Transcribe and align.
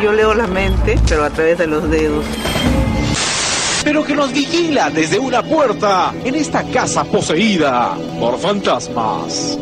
Yo 0.00 0.12
leo 0.12 0.34
la 0.34 0.46
mente, 0.46 0.98
pero 1.08 1.24
a 1.24 1.30
través 1.30 1.58
de 1.58 1.66
los 1.66 1.90
dedos. 1.90 2.24
Pero 3.82 4.04
que 4.04 4.14
nos 4.14 4.32
vigila 4.32 4.88
desde 4.88 5.18
una 5.18 5.42
puerta 5.42 6.14
en 6.24 6.36
esta 6.36 6.62
casa 6.62 7.02
poseída 7.04 7.96
por 8.20 8.38
fantasmas. 8.38 9.58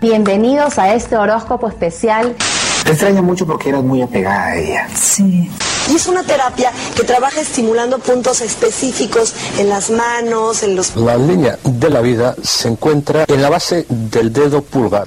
Bienvenidos 0.00 0.78
a 0.78 0.94
este 0.94 1.16
horóscopo 1.16 1.68
especial. 1.68 2.36
Te 2.84 2.90
extraña 2.90 3.22
mucho 3.22 3.46
porque 3.46 3.70
eras 3.70 3.82
muy 3.82 4.02
apegada 4.02 4.48
a 4.48 4.56
ella. 4.56 4.88
Sí. 4.94 5.50
Y 5.90 5.94
es 5.94 6.06
una 6.06 6.22
terapia 6.22 6.70
que 6.94 7.04
trabaja 7.04 7.40
estimulando 7.40 7.98
puntos 7.98 8.42
específicos 8.42 9.34
en 9.58 9.70
las 9.70 9.90
manos, 9.90 10.62
en 10.64 10.76
los... 10.76 10.94
La 10.96 11.16
línea 11.16 11.58
de 11.64 11.90
la 11.90 12.00
vida 12.00 12.34
se 12.42 12.68
encuentra 12.68 13.24
en 13.26 13.40
la 13.40 13.48
base 13.48 13.86
del 13.88 14.32
dedo 14.32 14.62
pulgar. 14.62 15.06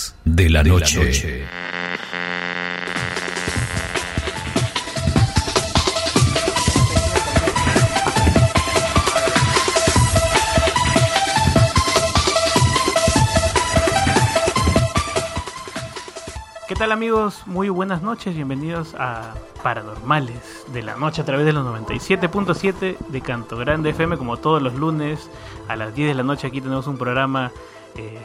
de 0.25 0.49
la 0.49 0.63
noche. 0.63 1.47
¿Qué 16.67 16.75
tal 16.75 16.91
amigos? 16.91 17.43
Muy 17.45 17.69
buenas 17.69 18.01
noches, 18.01 18.35
bienvenidos 18.35 18.95
a 18.97 19.33
Paranormales 19.61 20.65
de 20.73 20.83
la 20.83 20.95
Noche 20.95 21.21
a 21.21 21.25
través 21.25 21.45
de 21.45 21.53
los 21.53 21.65
97.7 21.65 22.97
de 22.97 23.21
Canto 23.21 23.57
Grande 23.57 23.89
FM, 23.89 24.17
como 24.17 24.37
todos 24.37 24.61
los 24.61 24.75
lunes 24.75 25.29
a 25.67 25.75
las 25.75 25.93
10 25.93 26.09
de 26.09 26.15
la 26.15 26.23
noche 26.23 26.47
aquí 26.47 26.61
tenemos 26.61 26.87
un 26.87 26.97
programa 26.97 27.51
eh, 27.95 28.19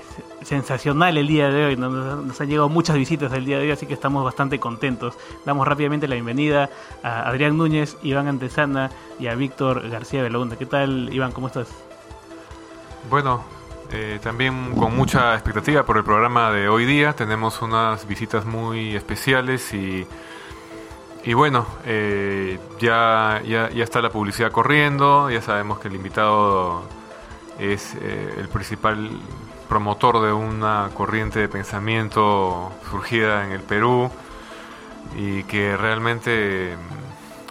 sensacional 0.47 1.19
el 1.19 1.27
día 1.27 1.51
de 1.51 1.67
hoy. 1.67 1.77
Nos, 1.77 2.41
han 2.41 2.49
llegado 2.49 2.69
muchas 2.69 2.97
visitas 2.97 3.33
el 3.33 3.45
día 3.45 3.59
de 3.59 3.65
hoy, 3.65 3.71
así 3.73 3.87
que 3.87 3.95
estamos 3.95 4.25
bastante 4.25 4.61
contentos. 4.61 5.15
Damos 5.45 5.67
rápidamente 5.67 6.07
la 6.07 6.15
bienvenida 6.15 6.71
a 7.03 7.29
Adrián 7.29 7.57
Núñez, 7.59 7.97
Iván 8.03 8.29
Antesana 8.29 8.91
y 9.19 9.27
a 9.27 9.35
Víctor 9.35 9.89
García 9.89 10.23
Belaunde. 10.23 10.57
¿Qué 10.57 10.67
tal, 10.67 11.13
Iván? 11.13 11.33
¿Cómo 11.33 11.49
estás? 11.49 11.69
Bueno, 13.11 13.45
eh, 13.93 14.21
también 14.23 14.73
con 14.77 14.97
mucha 14.97 15.35
expectativa 15.35 15.85
por 15.85 15.97
el 15.97 16.05
programa 16.05 16.53
de 16.53 16.69
hoy 16.69 16.87
día. 16.87 17.13
Tenemos 17.13 17.61
unas 17.61 18.07
visitas 18.07 18.47
muy 18.47 18.95
especiales 18.95 19.75
y, 19.75 20.07
y 21.25 21.35
bueno, 21.35 21.67
eh, 21.85 22.61
ya, 22.79 23.43
ya, 23.45 23.69
ya 23.71 23.83
está 23.83 24.01
la 24.01 24.11
publicidad 24.11 24.53
corriendo. 24.53 25.29
Ya 25.29 25.43
sabemos 25.43 25.81
que 25.81 25.89
el 25.89 25.97
invitado 25.97 26.85
es 27.59 27.95
el 27.95 28.49
principal 28.49 29.11
promotor 29.69 30.23
de 30.23 30.33
una 30.33 30.91
corriente 30.95 31.41
de 31.41 31.49
pensamiento 31.49 32.73
surgida 32.91 33.45
en 33.45 33.53
el 33.53 33.63
Perú 33.63 34.11
y 35.17 35.43
que 35.45 35.77
realmente 35.77 36.77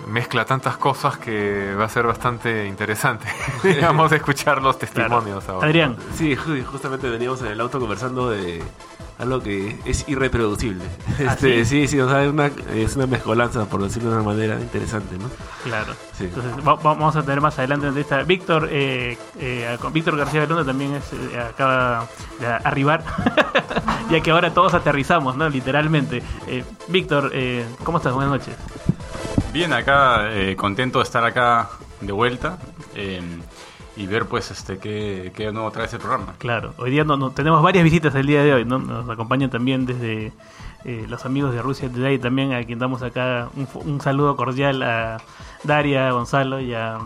mezcla 0.07 0.45
tantas 0.45 0.77
cosas 0.77 1.17
que 1.17 1.73
va 1.75 1.85
a 1.85 1.89
ser 1.89 2.05
bastante 2.05 2.65
interesante, 2.65 3.27
digamos, 3.63 4.11
escuchar 4.11 4.61
los 4.61 4.77
testimonios 4.77 5.47
ahora. 5.49 5.67
Adrián. 5.67 5.97
Sí, 6.15 6.35
justamente 6.35 7.09
veníamos 7.09 7.41
en 7.41 7.47
el 7.47 7.61
auto 7.61 7.79
conversando 7.79 8.29
de 8.29 8.61
algo 9.17 9.41
que 9.41 9.79
es 9.85 10.07
irreproducible. 10.07 10.83
¿Ah, 11.19 11.31
este, 11.31 11.65
sí? 11.65 11.87
sí, 11.87 11.99
o 11.99 12.09
sea, 12.09 12.23
es 12.23 12.31
una, 12.31 12.47
es 12.73 12.95
una 12.95 13.07
mezcolanza, 13.07 13.65
por 13.65 13.81
decirlo 13.81 14.09
de 14.09 14.15
una 14.17 14.25
manera 14.25 14.59
interesante, 14.59 15.17
¿no? 15.17 15.29
Claro. 15.63 15.93
Entonces, 16.19 16.51
vamos 16.63 17.15
a 17.15 17.21
tener 17.23 17.41
más 17.41 17.57
adelante 17.57 17.87
en 17.87 17.97
esta. 17.97 18.23
Víctor, 18.23 18.69
eh, 18.71 19.17
eh, 19.39 19.77
Víctor 19.93 20.17
García 20.17 20.41
Belunda 20.41 20.65
también 20.65 20.95
es, 20.95 21.13
eh, 21.13 21.39
acaba 21.39 22.07
de 22.39 22.47
arribar, 22.47 23.03
ya 24.09 24.21
que 24.21 24.31
ahora 24.31 24.53
todos 24.53 24.73
aterrizamos, 24.73 25.35
¿no? 25.37 25.49
Literalmente. 25.49 26.21
Eh, 26.47 26.63
Víctor, 26.87 27.31
¿cómo 27.83 27.99
estás? 27.99 28.13
Buenas 28.13 28.31
noches. 28.31 28.55
Bien, 29.55 29.71
acá 29.71 30.27
contento 30.57 30.99
de 30.99 31.03
estar 31.03 31.23
acá 31.23 31.69
de 32.01 32.11
vuelta 32.11 32.57
y 33.95 34.05
ver 34.05 34.25
pues 34.25 34.51
este 34.51 34.79
qué, 34.79 35.31
qué 35.33 35.49
nuevo 35.53 35.71
trae 35.71 35.85
ese 35.85 35.97
programa. 35.97 36.33
Claro, 36.39 36.73
hoy 36.77 36.91
día 36.91 37.05
no, 37.05 37.31
tenemos 37.31 37.63
varias 37.63 37.85
visitas 37.85 38.13
el 38.15 38.27
día 38.27 38.43
de 38.43 38.53
hoy, 38.53 38.65
¿no? 38.65 38.79
Nos 38.79 39.09
acompañan 39.09 39.49
también 39.49 39.85
desde 39.85 40.33
eh, 40.83 41.05
los 41.07 41.25
amigos 41.25 41.53
de 41.53 41.61
Rusia 41.61 41.89
Today 41.89 42.19
también, 42.19 42.51
a 42.51 42.65
quien 42.65 42.79
damos 42.79 43.01
acá 43.01 43.47
un, 43.85 44.01
saludo 44.01 44.35
cordial 44.35 44.83
a 44.83 45.21
Daria, 45.63 46.11
Gonzalo 46.11 46.59
y 46.59 46.73
a 46.73 46.97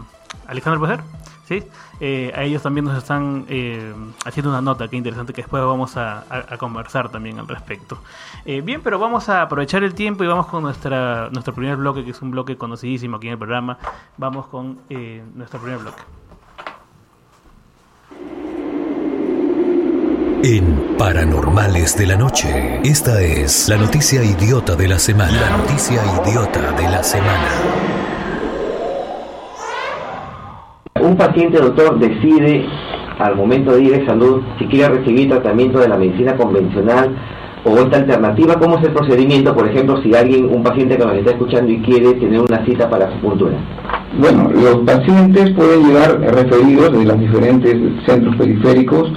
Alejandro 0.47 0.79
Poder. 0.79 1.01
¿Sí? 1.49 1.63
Eh, 1.99 2.31
a 2.35 2.43
ellos 2.43 2.61
también 2.61 2.85
nos 2.85 2.95
están 2.95 3.43
eh, 3.49 3.91
haciendo 4.23 4.51
una 4.51 4.61
nota 4.61 4.87
que 4.87 4.95
interesante 4.95 5.33
que 5.33 5.41
después 5.41 5.63
vamos 5.63 5.97
a, 5.97 6.23
conversar 6.59 7.09
también 7.09 7.39
al 7.39 7.47
respecto. 7.47 7.97
bien, 8.45 8.81
pero 8.83 8.99
vamos 8.99 9.29
a 9.29 9.41
aprovechar 9.41 9.83
el 9.83 9.95
tiempo 9.95 10.23
y 10.23 10.27
vamos 10.27 10.45
con 10.45 10.61
nuestra, 10.61 11.29
nuestro 11.31 11.55
primer 11.55 11.77
bloque, 11.77 12.05
que 12.05 12.11
es 12.11 12.21
un 12.21 12.29
bloque 12.29 12.55
conocidísimo 12.55 13.17
aquí 13.17 13.27
en 13.27 13.33
el 13.33 13.39
programa. 13.39 13.79
Vamos 14.17 14.45
con 14.45 14.77
nuestro 15.33 15.59
primer 15.59 15.79
bloque. 15.79 16.03
En 20.43 20.95
Paranormales 20.97 21.97
de 21.97 22.05
la 22.05 22.15
Noche, 22.15 22.79
esta 22.83 23.21
es 23.21 23.67
la 23.67 23.77
noticia 23.77 24.23
idiota 24.23 24.75
de 24.75 24.87
la 24.87 24.99
semana. 24.99 25.41
La 25.41 25.57
noticia 25.57 26.01
idiota 26.23 26.71
de 26.73 26.83
la 26.83 27.03
semana. 27.03 27.88
Un 30.95 31.15
paciente, 31.15 31.59
doctor, 31.59 31.97
decide 31.99 32.65
al 33.19 33.35
momento 33.35 33.71
de 33.71 33.83
ir 33.83 33.91
de 33.99 34.05
salud 34.05 34.41
si 34.57 34.65
quiere 34.65 34.95
recibir 34.95 35.29
tratamiento 35.29 35.79
de 35.79 35.87
la 35.87 35.97
medicina 35.97 36.35
convencional 36.35 37.15
o 37.63 37.77
esta 37.77 37.97
alternativa. 37.97 38.55
¿Cómo 38.55 38.77
es 38.77 38.83
el 38.83 38.93
procedimiento, 38.93 39.55
por 39.55 39.67
ejemplo, 39.67 40.01
si 40.01 40.13
alguien, 40.13 40.49
un 40.53 40.63
paciente 40.63 40.97
que 40.97 41.05
nos 41.05 41.15
está 41.15 41.31
escuchando 41.31 41.71
y 41.71 41.79
quiere 41.79 42.13
tener 42.13 42.41
una 42.41 42.65
cita 42.65 42.89
para 42.89 43.05
acupuntura? 43.05 43.53
Bueno, 44.19 44.49
los 44.53 44.77
pacientes 44.79 45.51
pueden 45.51 45.87
llegar 45.87 46.19
referidos 46.19 46.91
de 46.91 47.05
los 47.05 47.19
diferentes 47.19 47.75
centros 48.05 48.35
periféricos 48.35 49.13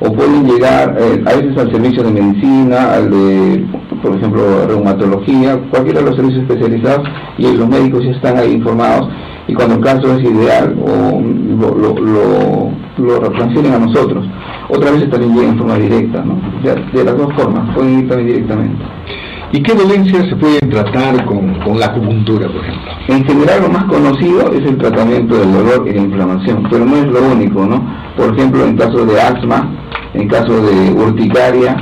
o 0.00 0.12
pueden 0.12 0.46
llegar 0.46 0.96
eh, 0.98 1.22
a 1.26 1.36
veces 1.36 1.56
al 1.58 1.70
servicio 1.70 2.02
de 2.02 2.10
medicina, 2.10 2.94
al 2.94 3.10
de, 3.10 3.66
por 4.02 4.16
ejemplo, 4.16 4.66
reumatología, 4.66 5.60
cualquiera 5.70 6.00
de 6.00 6.06
los 6.06 6.16
servicios 6.16 6.42
especializados 6.42 7.06
y 7.38 7.54
los 7.54 7.68
médicos 7.68 8.04
ya 8.04 8.10
están 8.12 8.38
ahí 8.38 8.52
informados 8.52 9.08
y 9.48 9.54
cuando 9.54 9.76
el 9.76 9.80
caso 9.80 10.14
es 10.16 10.22
ideal 10.22 10.76
o 10.80 11.20
lo, 11.20 11.74
lo, 11.74 12.70
lo, 12.98 13.26
a 13.26 13.78
nosotros. 13.78 14.26
Otras 14.68 14.92
veces 14.92 15.10
también 15.10 15.34
llegan 15.34 15.52
en 15.52 15.58
forma 15.58 15.74
directa, 15.76 16.24
¿no? 16.24 16.40
de, 16.62 17.04
las 17.04 17.16
dos 17.16 17.32
formas, 17.34 17.74
pueden 17.74 18.00
ir 18.00 18.08
también 18.08 18.28
directamente. 18.28 18.84
¿Y 19.52 19.62
qué 19.62 19.74
dolencias 19.74 20.28
se 20.28 20.36
pueden 20.36 20.70
tratar 20.70 21.24
con, 21.24 21.54
con, 21.60 21.80
la 21.80 21.86
acupuntura, 21.86 22.46
por 22.46 22.64
ejemplo? 22.64 22.92
En 23.08 23.24
general, 23.24 23.62
lo 23.62 23.68
más 23.70 23.84
conocido 23.84 24.52
es 24.52 24.64
el 24.64 24.78
tratamiento 24.78 25.36
del 25.38 25.52
dolor 25.52 25.88
y 25.88 25.92
la 25.92 26.02
inflamación, 26.02 26.62
pero 26.70 26.84
no 26.84 26.96
es 26.96 27.06
lo 27.06 27.20
único, 27.32 27.66
¿no? 27.66 27.84
Por 28.16 28.36
ejemplo, 28.36 28.64
en 28.64 28.76
caso 28.76 29.04
de 29.04 29.20
asma, 29.20 29.68
en 30.14 30.28
caso 30.28 30.62
de 30.62 30.92
urticaria, 30.92 31.76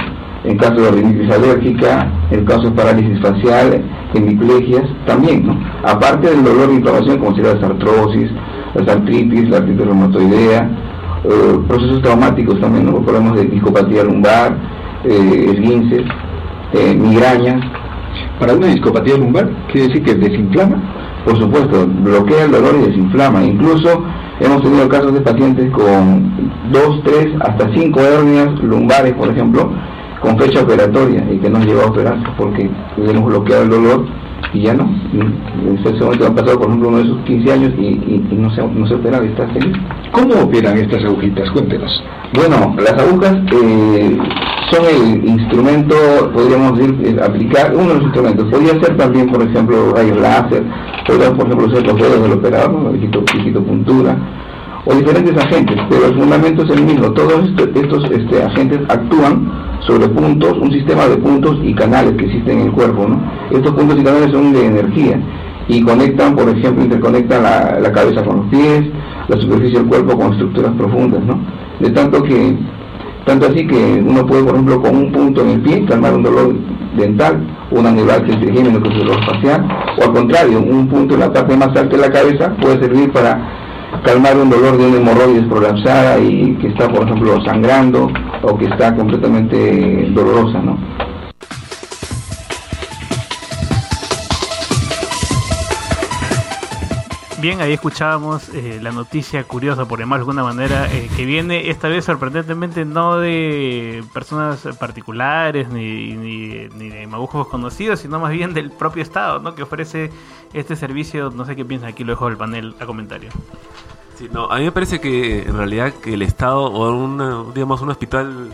en 0.44 0.56
caso 0.56 0.80
de 0.80 0.90
rinitis 0.92 1.30
alérgica, 1.30 2.10
en 2.30 2.44
caso 2.46 2.70
de 2.70 2.70
parálisis 2.70 3.20
facial, 3.20 3.84
hemiplegias, 4.14 4.84
también, 5.06 5.46
¿no? 5.46 5.58
Aparte 5.82 6.31
del 6.31 6.44
dolor 6.44 6.70
e 6.70 6.75
inflamación, 6.75 7.19
como 7.19 7.34
sería 7.34 7.55
la 7.55 7.66
artrosis, 7.66 8.31
la 8.75 8.93
artritis, 8.93 9.49
la 9.49 9.58
artritis 9.58 9.87
reumatoidea, 9.87 10.70
eh, 11.25 11.58
procesos 11.66 12.02
traumáticos 12.02 12.60
también, 12.60 12.87
¿no? 12.87 13.00
Problemas 13.02 13.34
de 13.34 13.44
discopatía 13.44 14.05
lumbar, 14.05 14.56
eh, 15.05 15.46
esguinces, 15.52 16.05
eh, 16.72 16.94
migrañas. 16.94 17.60
Para 18.38 18.55
una 18.55 18.69
discopatía 18.69 19.16
lumbar, 19.16 19.50
¿quiere 19.70 19.88
decir 19.88 20.05
que 20.05 20.14
desinflama? 20.14 20.76
Por 21.25 21.38
supuesto, 21.38 21.87
bloquea 21.87 22.44
el 22.44 22.52
dolor 22.52 22.76
y 22.76 22.87
desinflama. 22.87 23.44
Incluso 23.44 24.05
hemos 24.40 24.62
tenido 24.62 24.88
casos 24.88 25.12
de 25.12 25.20
pacientes 25.20 25.70
con 25.72 26.32
dos, 26.72 27.02
tres, 27.05 27.28
hasta 27.40 27.69
cinco 27.75 28.00
hernias 28.00 28.50
lumbares, 28.62 29.14
por 29.14 29.28
ejemplo, 29.28 29.70
con 30.20 30.38
fecha 30.38 30.62
operatoria 30.62 31.25
y 31.32 31.38
que 31.38 31.49
no 31.50 31.59
han 31.59 31.67
llegado 31.67 31.87
a 31.88 31.91
operarse 31.91 32.26
porque 32.37 32.70
hemos 32.97 33.25
bloqueado 33.25 33.62
el 33.65 33.70
dolor 33.70 34.06
y 34.53 34.62
ya 34.62 34.75
no. 34.75 34.85
En 35.12 35.79
ese 35.85 36.03
momento 36.05 36.26
han 36.26 36.35
pasado, 36.35 36.59
por 36.59 36.69
ejemplo, 36.69 36.88
uno 36.88 36.99
de 36.99 37.05
esos 37.05 37.19
15 37.25 37.53
años 37.53 37.73
y, 37.79 37.82
y- 37.82 38.29
y 38.31 38.35
no, 38.37 38.50
se, 38.55 38.62
no 38.67 38.87
se 38.87 38.94
opera 38.94 39.23
y 39.23 39.29
está 39.29 39.47
feliz. 39.49 39.76
¿Cómo 40.12 40.35
operan 40.43 40.79
estas 40.79 41.05
agujitas? 41.05 41.50
Cuéntenos. 41.50 42.03
Bueno, 42.35 42.75
las 42.79 42.93
agujas 42.94 43.37
eh, 43.53 44.19
son 44.70 44.85
el 44.87 45.29
instrumento, 45.29 45.94
podríamos 46.32 46.79
decir, 46.79 46.97
el 47.06 47.23
aplicar, 47.23 47.75
uno 47.75 47.88
de 47.88 47.94
los 47.94 48.03
instrumentos. 48.05 48.47
Podría 48.50 48.73
ser 48.81 48.97
también, 48.97 49.26
por 49.29 49.43
ejemplo, 49.43 49.93
rayos 49.94 50.17
láser, 50.19 50.62
podrían, 51.06 51.37
por 51.37 51.47
ejemplo, 51.47 51.75
ser 51.75 51.87
los 51.87 51.97
dedos 51.97 52.23
del 52.23 52.32
operador, 52.32 52.73
¿no? 52.73 52.93
digito 52.93 53.62
puntura, 53.62 54.17
o 54.87 54.94
diferentes 54.94 55.37
agentes, 55.37 55.76
pero 55.91 56.06
el 56.06 56.15
fundamento 56.19 56.62
es 56.65 56.70
el 56.70 56.85
mismo. 56.85 57.11
Todos 57.12 57.44
estos, 57.50 57.69
estos, 57.75 58.11
este, 58.11 58.43
agentes 58.43 58.81
actúan 58.88 59.68
sobre 59.86 60.08
puntos, 60.08 60.58
un 60.58 60.70
sistema 60.72 61.06
de 61.06 61.16
puntos 61.16 61.58
y 61.62 61.75
canales 61.75 62.14
que 62.16 62.26
existen 62.26 62.60
en 62.60 62.66
el 62.66 62.72
cuerpo. 62.72 63.06
¿no? 63.06 63.20
Estos 63.50 63.72
puntos 63.72 63.98
y 63.98 64.04
canales 64.04 64.30
son 64.30 64.52
de 64.52 64.66
energía 64.66 65.20
y 65.69 65.82
conectan, 65.82 66.34
por 66.34 66.48
ejemplo, 66.48 66.84
interconectan 66.84 67.42
la, 67.42 67.78
la 67.80 67.92
cabeza 67.92 68.25
con 68.25 68.36
los 68.38 68.46
pies, 68.46 68.84
la 69.28 69.36
superficie 69.38 69.78
del 69.78 69.88
cuerpo 69.88 70.19
con 70.19 70.32
estructuras 70.32 70.72
profundas. 70.72 71.22
¿no? 71.25 71.38
De 71.80 71.90
tanto 71.90 72.22
que 72.22 72.56
tanto 73.28 73.46
así 73.46 73.66
que 73.66 74.02
uno 74.06 74.26
puede, 74.26 74.42
por 74.42 74.54
ejemplo, 74.54 74.80
con 74.80 74.96
un 74.96 75.12
punto 75.12 75.42
en 75.42 75.50
el 75.50 75.60
pie 75.60 75.84
calmar 75.84 76.14
un 76.14 76.22
dolor 76.22 76.54
dental, 76.96 77.46
una 77.70 77.92
neuralgia 77.92 78.40
trigémino 78.40 78.81
facial, 79.26 79.69
o 79.98 80.04
al 80.04 80.12
contrario, 80.14 80.60
un 80.60 80.88
punto 80.88 81.12
en 81.12 81.20
la 81.20 81.31
parte 81.31 81.54
más 81.54 81.69
alta 81.69 81.94
de 81.94 81.98
la 81.98 82.10
cabeza 82.10 82.56
puede 82.58 82.81
servir 82.81 83.12
para 83.12 83.68
calmar 84.05 84.37
un 84.37 84.50
dolor 84.50 84.76
de 84.76 84.87
una 84.87 84.96
hemorroides 84.99 85.46
prolapsada 85.46 86.19
y 86.19 86.55
que 86.56 86.69
está, 86.69 86.88
por 86.88 87.05
ejemplo, 87.05 87.43
sangrando 87.44 88.11
o 88.43 88.56
que 88.56 88.67
está 88.67 88.94
completamente 88.94 90.11
dolorosa, 90.11 90.61
¿no? 90.61 90.79
Bien, 97.40 97.61
ahí 97.61 97.73
escuchábamos 97.73 98.49
eh, 98.49 98.81
la 98.82 98.90
noticia 98.90 99.44
curiosa, 99.44 99.87
por 99.87 100.00
llamarlo 100.00 100.25
de 100.25 100.31
alguna 100.31 100.43
manera, 100.43 100.93
eh, 100.93 101.08
que 101.17 101.25
viene 101.25 101.70
esta 101.70 101.87
vez 101.87 102.05
sorprendentemente 102.05 102.85
no 102.85 103.19
de 103.19 104.02
personas 104.12 104.67
particulares 104.76 105.69
ni, 105.69 106.17
ni, 106.17 106.69
ni 106.75 106.88
de 106.88 107.06
magujos 107.06 107.46
conocidos, 107.46 108.00
sino 108.00 108.19
más 108.19 108.32
bien 108.32 108.55
del 108.55 108.73
propio 108.73 109.05
Estado, 109.05 109.38
¿no? 109.38 109.55
Que 109.55 109.62
ofrece 109.62 110.11
este 110.52 110.75
servicio. 110.75 111.31
No 111.31 111.44
sé 111.44 111.55
qué 111.55 111.64
piensan, 111.64 111.90
aquí 111.90 112.02
lo 112.02 112.14
dejo 112.14 112.26
del 112.26 112.37
panel 112.37 112.75
a 112.81 112.87
comentario. 112.87 113.31
Sí, 114.19 114.29
no, 114.32 114.50
a 114.50 114.58
mí 114.58 114.64
me 114.64 114.73
parece 114.73 115.00
que 115.00 115.43
en 115.43 115.56
realidad 115.56 115.93
que 115.94 116.14
el 116.14 116.23
Estado 116.23 116.64
o 116.64 116.91
una, 116.91 117.44
digamos 117.55 117.81
un 117.81 117.91
hospital 117.91 118.52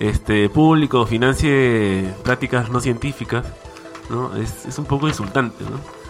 este 0.00 0.50
público 0.50 1.06
financie 1.06 2.12
prácticas 2.22 2.68
no 2.68 2.78
científicas, 2.78 3.46
¿no? 4.10 4.36
Es, 4.36 4.66
es 4.66 4.78
un 4.78 4.84
poco 4.84 5.08
insultante, 5.08 5.64
¿no? 5.64 6.01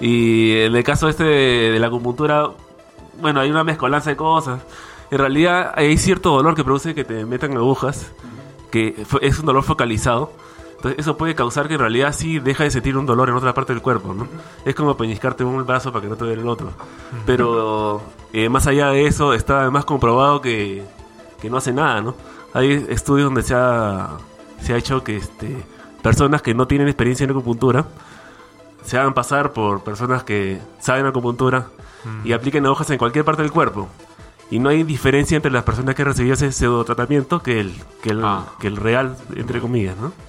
Y 0.00 0.58
en 0.58 0.76
el 0.76 0.84
caso 0.84 1.08
este 1.08 1.24
de, 1.24 1.70
de 1.72 1.78
la 1.78 1.86
acupuntura, 1.86 2.50
bueno, 3.20 3.40
hay 3.40 3.50
una 3.50 3.64
mezcolanza 3.64 4.10
de 4.10 4.16
cosas. 4.16 4.60
En 5.10 5.18
realidad 5.18 5.72
hay 5.74 5.96
cierto 5.98 6.30
dolor 6.30 6.54
que 6.54 6.64
produce 6.64 6.94
que 6.94 7.04
te 7.04 7.24
metan 7.24 7.56
agujas, 7.56 8.12
que 8.70 9.06
es 9.20 9.38
un 9.38 9.46
dolor 9.46 9.62
focalizado. 9.62 10.32
Entonces 10.76 11.00
eso 11.00 11.16
puede 11.16 11.34
causar 11.34 11.68
que 11.68 11.74
en 11.74 11.80
realidad 11.80 12.12
sí 12.12 12.38
deja 12.38 12.64
de 12.64 12.70
sentir 12.70 12.96
un 12.96 13.06
dolor 13.06 13.30
en 13.30 13.34
otra 13.34 13.54
parte 13.54 13.72
del 13.72 13.80
cuerpo, 13.80 14.12
¿no? 14.12 14.28
Es 14.64 14.74
como 14.74 14.96
peñiscarte 14.96 15.42
un 15.42 15.64
brazo 15.64 15.90
para 15.90 16.02
que 16.02 16.08
no 16.08 16.16
te 16.16 16.24
duele 16.24 16.42
el 16.42 16.48
otro. 16.48 16.70
Pero 17.24 18.02
eh, 18.32 18.48
más 18.48 18.66
allá 18.66 18.90
de 18.90 19.06
eso, 19.06 19.32
está 19.32 19.62
además 19.62 19.86
comprobado 19.86 20.40
que, 20.40 20.84
que 21.40 21.48
no 21.48 21.56
hace 21.56 21.72
nada, 21.72 22.02
¿no? 22.02 22.14
Hay 22.52 22.86
estudios 22.90 23.26
donde 23.26 23.42
se 23.42 23.54
ha, 23.54 24.18
se 24.60 24.74
ha 24.74 24.76
hecho 24.76 25.02
que 25.02 25.16
este, 25.16 25.56
personas 26.02 26.42
que 26.42 26.54
no 26.54 26.66
tienen 26.66 26.88
experiencia 26.88 27.24
en 27.24 27.30
acupuntura 27.30 27.86
se 28.86 28.98
hagan 28.98 29.14
pasar 29.14 29.52
por 29.52 29.84
personas 29.84 30.24
que 30.24 30.60
saben 30.78 31.06
acupuntura 31.06 31.68
y 32.24 32.32
apliquen 32.32 32.66
agujas 32.66 32.90
en 32.90 32.98
cualquier 32.98 33.24
parte 33.24 33.42
del 33.42 33.50
cuerpo. 33.50 33.88
Y 34.50 34.60
no 34.60 34.68
hay 34.68 34.84
diferencia 34.84 35.36
entre 35.36 35.50
las 35.50 35.64
personas 35.64 35.96
que 35.96 36.04
recibió 36.04 36.34
ese 36.34 36.52
pseudo 36.52 36.84
tratamiento 36.84 37.42
que 37.42 37.58
el, 37.58 37.74
que 38.00 38.10
el, 38.10 38.24
que 38.60 38.68
el 38.68 38.76
real, 38.76 39.16
entre 39.34 39.60
comillas, 39.60 39.96
¿no? 39.96 40.12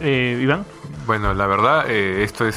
Eh, 0.00 0.40
Iván. 0.42 0.64
Bueno, 1.06 1.34
la 1.34 1.46
verdad, 1.46 1.84
eh, 1.88 2.24
esto 2.24 2.46
es 2.46 2.56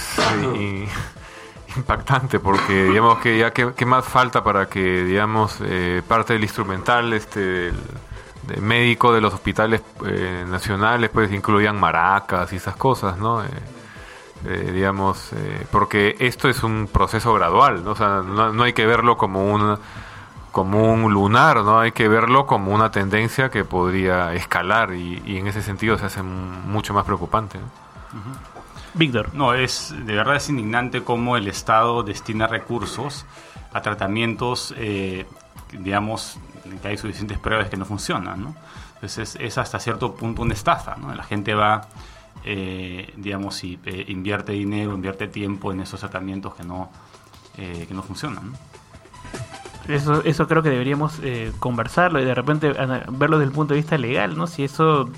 eh, 0.55 0.87
impactante 1.75 2.39
porque, 2.39 2.85
digamos, 2.85 3.19
que 3.19 3.37
ya 3.37 3.51
qué, 3.51 3.85
más 3.85 4.05
falta 4.05 4.43
para 4.43 4.67
que, 4.67 5.03
digamos, 5.03 5.57
eh, 5.61 6.01
parte 6.07 6.33
del 6.33 6.43
instrumental 6.43 7.11
este, 7.11 7.39
del, 7.39 7.75
del 8.47 8.61
médico 8.61 9.13
de 9.13 9.21
los 9.21 9.33
hospitales 9.33 9.81
eh, 10.05 10.45
nacionales, 10.47 11.09
pues 11.09 11.31
incluyan 11.31 11.79
maracas 11.79 12.51
y 12.53 12.57
esas 12.57 12.75
cosas, 12.75 13.17
¿no? 13.17 13.43
Eh, 13.43 13.47
eh, 14.45 14.71
digamos, 14.73 15.31
eh, 15.33 15.65
porque 15.71 16.17
esto 16.19 16.49
es 16.49 16.63
un 16.63 16.89
proceso 16.91 17.33
gradual, 17.33 17.83
¿no? 17.83 17.91
O 17.91 17.95
sea, 17.95 18.21
no, 18.21 18.51
no 18.51 18.63
hay 18.63 18.73
que 18.73 18.85
verlo 18.85 19.17
como 19.17 19.53
un 19.53 19.77
como 20.51 20.93
un 20.93 21.11
lunar, 21.11 21.63
¿no? 21.63 21.79
Hay 21.79 21.93
que 21.93 22.07
verlo 22.07 22.45
como 22.45 22.73
una 22.73 22.91
tendencia 22.91 23.49
que 23.49 23.63
podría 23.63 24.33
escalar 24.33 24.93
y, 24.93 25.21
y 25.25 25.37
en 25.37 25.47
ese 25.47 25.63
sentido 25.63 25.97
se 25.97 26.05
hace 26.05 26.21
mucho 26.21 26.93
más 26.93 27.05
preocupante. 27.05 27.57
¿no? 27.57 27.65
Víctor. 28.93 29.33
No, 29.33 29.53
es 29.53 29.93
de 30.05 30.13
verdad 30.13 30.35
es 30.35 30.49
indignante 30.49 31.03
cómo 31.03 31.37
el 31.37 31.47
Estado 31.47 32.03
destina 32.03 32.45
recursos 32.45 33.25
a 33.71 33.81
tratamientos, 33.81 34.73
eh, 34.77 35.25
digamos, 35.71 36.37
que 36.79 36.87
hay 36.89 36.97
suficientes 36.97 37.37
pruebas 37.39 37.69
que 37.69 37.77
no 37.77 37.85
funcionan, 37.85 38.43
¿no? 38.43 38.55
Entonces 38.95 39.35
es, 39.35 39.41
es 39.41 39.57
hasta 39.57 39.79
cierto 39.79 40.15
punto 40.15 40.41
una 40.41 40.53
estafa, 40.53 40.95
¿no? 40.95 41.13
La 41.13 41.23
gente 41.23 41.53
va, 41.53 41.87
eh, 42.43 43.13
digamos, 43.17 43.63
y 43.63 43.79
eh, 43.85 44.05
invierte 44.07 44.53
dinero, 44.53 44.93
invierte 44.93 45.27
tiempo 45.27 45.71
en 45.71 45.81
esos 45.81 45.99
tratamientos 45.99 46.55
que 46.55 46.63
no, 46.63 46.89
eh, 47.57 47.85
que 47.87 47.93
no 47.93 48.01
funcionan, 48.01 48.51
¿no? 48.51 48.57
Eso, 49.87 50.23
eso 50.23 50.47
creo 50.47 50.63
que 50.63 50.69
deberíamos 50.69 51.19
eh, 51.23 51.51
conversarlo 51.59 52.21
y 52.21 52.25
de 52.25 52.33
repente 52.33 52.71
verlo 53.09 53.37
desde 53.37 53.49
el 53.49 53.55
punto 53.55 53.73
de 53.73 53.81
vista 53.81 53.97
legal, 53.97 54.37
¿no? 54.37 54.47
Si 54.47 54.63
eso 54.63 55.09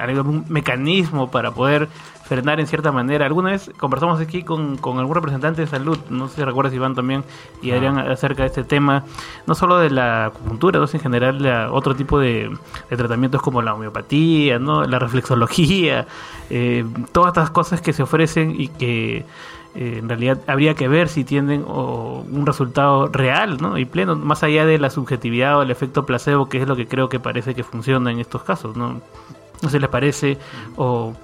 algún 0.00 0.46
mecanismo 0.48 1.30
para 1.30 1.50
poder 1.50 1.88
frenar 2.24 2.58
en 2.60 2.66
cierta 2.66 2.90
manera. 2.90 3.26
Alguna 3.26 3.50
vez 3.50 3.70
conversamos 3.76 4.20
aquí 4.20 4.42
con, 4.42 4.76
con 4.78 4.98
algún 4.98 5.14
representante 5.14 5.60
de 5.60 5.66
salud, 5.66 5.98
no 6.10 6.28
sé 6.28 6.36
si 6.36 6.44
recuerdas 6.44 6.74
Iván 6.74 6.94
también 6.94 7.24
y 7.62 7.70
Ah. 7.70 7.76
Adrián 7.76 7.98
acerca 7.98 8.42
de 8.42 8.48
este 8.48 8.64
tema, 8.64 9.04
no 9.46 9.54
solo 9.54 9.78
de 9.78 9.90
la 9.90 10.26
acupuntura, 10.26 10.78
¿no? 10.78 10.86
en 10.90 11.00
general 11.00 11.38
de 11.40 11.66
otro 11.66 11.94
tipo 11.94 12.18
de, 12.18 12.50
de 12.90 12.96
tratamientos 12.96 13.42
como 13.42 13.62
la 13.62 13.74
homeopatía, 13.74 14.58
¿no? 14.58 14.84
la 14.84 14.98
reflexología, 14.98 16.06
eh, 16.50 16.84
todas 17.12 17.28
estas 17.28 17.50
cosas 17.50 17.80
que 17.80 17.92
se 17.92 18.02
ofrecen 18.02 18.54
y 18.58 18.68
que 18.68 19.24
eh, 19.74 19.98
en 19.98 20.08
realidad 20.08 20.40
habría 20.46 20.74
que 20.74 20.86
ver 20.88 21.08
si 21.08 21.24
tienen 21.24 21.64
o, 21.66 22.24
un 22.30 22.46
resultado 22.46 23.08
real 23.08 23.58
¿no? 23.60 23.76
y 23.76 23.84
pleno, 23.84 24.14
más 24.16 24.42
allá 24.42 24.64
de 24.64 24.78
la 24.78 24.90
subjetividad 24.90 25.58
o 25.58 25.62
el 25.62 25.70
efecto 25.70 26.06
placebo, 26.06 26.48
que 26.48 26.62
es 26.62 26.68
lo 26.68 26.76
que 26.76 26.86
creo 26.86 27.08
que 27.08 27.18
parece 27.18 27.54
que 27.54 27.64
funciona 27.64 28.10
en 28.10 28.20
estos 28.20 28.44
casos. 28.44 28.76
No, 28.76 29.00
no 29.62 29.68
sé 29.68 29.70
si 29.70 29.78
les 29.78 29.90
parece 29.90 30.38
o... 30.76 31.14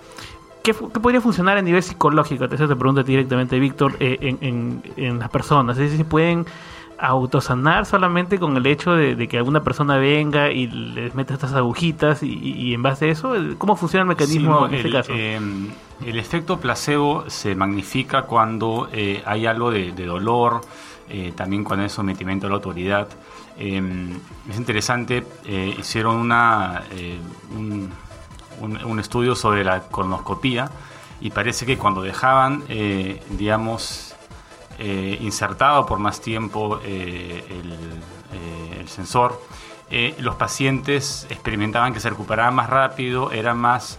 ¿Qué, 0.63 0.73
qué 0.75 1.01
podría 1.01 1.21
funcionar 1.21 1.57
a 1.59 1.63
nivel 1.63 1.83
psicológico? 1.83 2.45
Eso 2.45 2.69
te 2.69 2.77
pregunto 2.77 3.03
directamente, 3.03 3.59
Víctor, 3.59 3.97
eh, 4.01 4.19
en, 4.21 4.39
en- 4.41 4.83
en 4.97 5.19
las 5.19 5.29
personas. 5.31 5.77
Es 5.79 5.85
decir, 5.85 5.99
si 5.99 6.05
pueden 6.05 6.45
autosanar 7.03 7.87
solamente 7.87 8.39
con 8.39 8.57
el 8.59 8.67
hecho 8.67 8.93
de, 8.93 9.15
de 9.17 9.27
que 9.27 9.39
alguna 9.39 9.63
persona 9.63 9.97
venga 9.97 10.51
y 10.53 10.67
les 10.67 11.15
meta 11.15 11.33
estas 11.35 11.55
agujitas 11.55 12.23
y, 12.23 12.29
y- 12.35 12.75
en 12.75 12.83
base 12.83 13.07
a 13.07 13.09
eso, 13.09 13.35
¿cómo 13.57 13.75
funciona 13.75 14.03
el 14.03 14.09
mecanismo 14.09 14.39
Sí, 14.39 14.61
no, 14.61 14.67
en 14.67 14.75
este 14.75 14.89
el, 14.89 14.93
caso? 14.93 15.13
eh, 15.15 15.41
el 16.05 16.19
efecto 16.19 16.61
placebo 16.61 17.25
se 17.29 17.55
magnifica 17.55 18.23
cuando 18.23 18.89
eh, 18.93 19.23
hay 19.25 19.47
algo 19.47 19.71
de, 19.71 19.93
de 19.93 20.05
dolor, 20.05 20.61
eh, 21.09 21.33
también 21.35 21.65
cuando 21.65 21.85
hay 21.85 21.89
sometimiento 21.89 22.47
a 22.47 22.51
la 22.51 22.57
autoridad. 22.57 23.09
Eh, 23.59 23.81
es 24.51 24.57
interesante, 24.59 25.25
eh, 25.47 25.75
hicieron 25.79 26.17
una, 26.17 26.83
eh, 26.93 27.19
un, 27.57 27.91
un- 28.61 28.83
un 28.85 29.01
estudio 29.01 29.35
sobre 29.35 29.65
la 29.65 29.81
colonoscopía 29.89 30.71
y 31.21 31.31
parece 31.31 31.67
que 31.67 31.77
cuando 31.77 32.01
dejaban, 32.03 32.63
eh, 32.69 33.23
digamos, 33.31 34.15
eh, 34.79 35.19
insertado 35.21 35.85
por 35.85 35.99
más 35.99 36.21
tiempo 36.21 36.81
eh, 36.83 37.45
el, 37.51 38.81
el 38.81 38.89
sensor, 38.89 39.41
los 40.19 40.37
pacientes 40.37 41.27
experimentaban 41.31 41.93
que 41.93 41.99
se 42.01 42.09
recuperaban 42.09 42.55
más 42.55 42.71
rápido, 42.71 43.33
eran 43.33 43.59
más, 43.59 43.99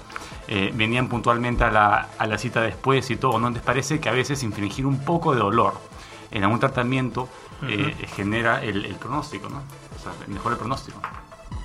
venían 0.73 1.09
puntualmente 1.09 1.65
a 1.65 1.69
la, 1.71 2.07
a 2.17 2.27
la 2.27 2.37
cita 2.37 2.61
después 2.61 3.11
y 3.11 3.17
todo, 3.17 3.37
¿no? 3.39 3.49
Les 3.49 3.61
parece 3.61 3.99
que 3.99 4.07
a 4.07 4.13
veces 4.13 4.41
infringir 4.43 4.85
un 4.85 5.03
poco 5.03 5.33
de 5.33 5.39
dolor 5.39 5.73
en 6.31 6.43
algún 6.45 6.59
tratamiento 6.61 7.27
genera 8.15 8.63
el, 8.63 8.85
el 8.85 8.95
pronóstico, 8.95 9.49
¿no? 9.49 9.57
O 9.57 9.99
sea, 10.01 10.13
mejora 10.27 10.53
el 10.53 10.59
pronóstico. 10.59 10.99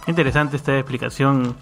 Interesante 0.06 0.56
esta 0.56 0.78
explicación 0.78 1.56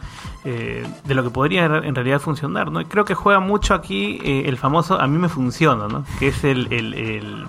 eh, 0.44 0.86
de 1.04 1.14
lo 1.14 1.22
que 1.24 1.30
podría 1.30 1.64
en 1.64 1.94
realidad 1.94 2.20
funcionar, 2.20 2.70
¿no? 2.70 2.82
Creo 2.86 3.04
que 3.06 3.14
juega 3.14 3.40
mucho 3.40 3.72
aquí 3.74 4.18
eh, 4.22 4.42
el 4.46 4.58
famoso 4.58 5.00
a 5.00 5.06
mí 5.06 5.16
me 5.18 5.28
funciona, 5.30 5.88
¿no? 5.88 6.04
Que 6.18 6.28
es 6.28 6.44
el, 6.44 6.70
el- 6.72 6.94
el- 6.94 7.44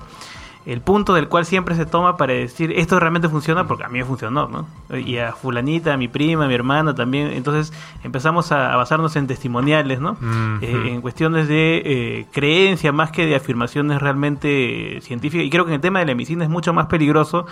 el 0.65 0.81
punto 0.81 1.13
del 1.13 1.27
cual 1.27 1.45
siempre 1.45 1.75
se 1.75 1.86
toma 1.86 2.17
para 2.17 2.34
decir 2.34 2.72
esto 2.75 3.00
realmente 3.00 3.29
funciona 3.29 3.67
porque 3.67 3.84
a 3.84 3.88
mí 3.88 4.00
me 4.00 4.05
funcionó, 4.05 4.48
¿no? 4.48 4.65
Y 4.98 5.17
a 5.19 5.34
fulanita, 5.34 5.93
a 5.93 5.98
mi 5.98 6.07
prima, 6.07 6.45
a 6.45 6.48
mi 6.48 6.55
hermana 6.55 6.95
también. 6.95 7.27
Entonces 7.27 7.72
empezamos 8.03 8.51
a, 8.51 8.75
basarnos 8.75 9.15
en 9.15 9.27
testimoniales, 9.27 10.00
¿no? 10.00 10.17
Eh, 10.62 10.89
en 10.91 11.01
cuestiones 11.01 11.48
de 11.48 11.81
eh, 11.86 12.25
creencia 12.31 12.91
más 12.91 13.12
que 13.12 13.27
de 13.27 13.36
afirmaciones 13.36 14.01
realmente 14.01 15.00
científicas. 15.01 15.45
Y 15.45 15.51
creo 15.51 15.65
que 15.65 15.72
en 15.72 15.75
el 15.75 15.81
tema 15.81 16.00
de 16.00 16.07
la 16.07 16.15
medicina 16.15 16.43
es 16.43 16.50
mucho 16.50 16.74
más 16.74 16.88
peligroso 16.88 17.45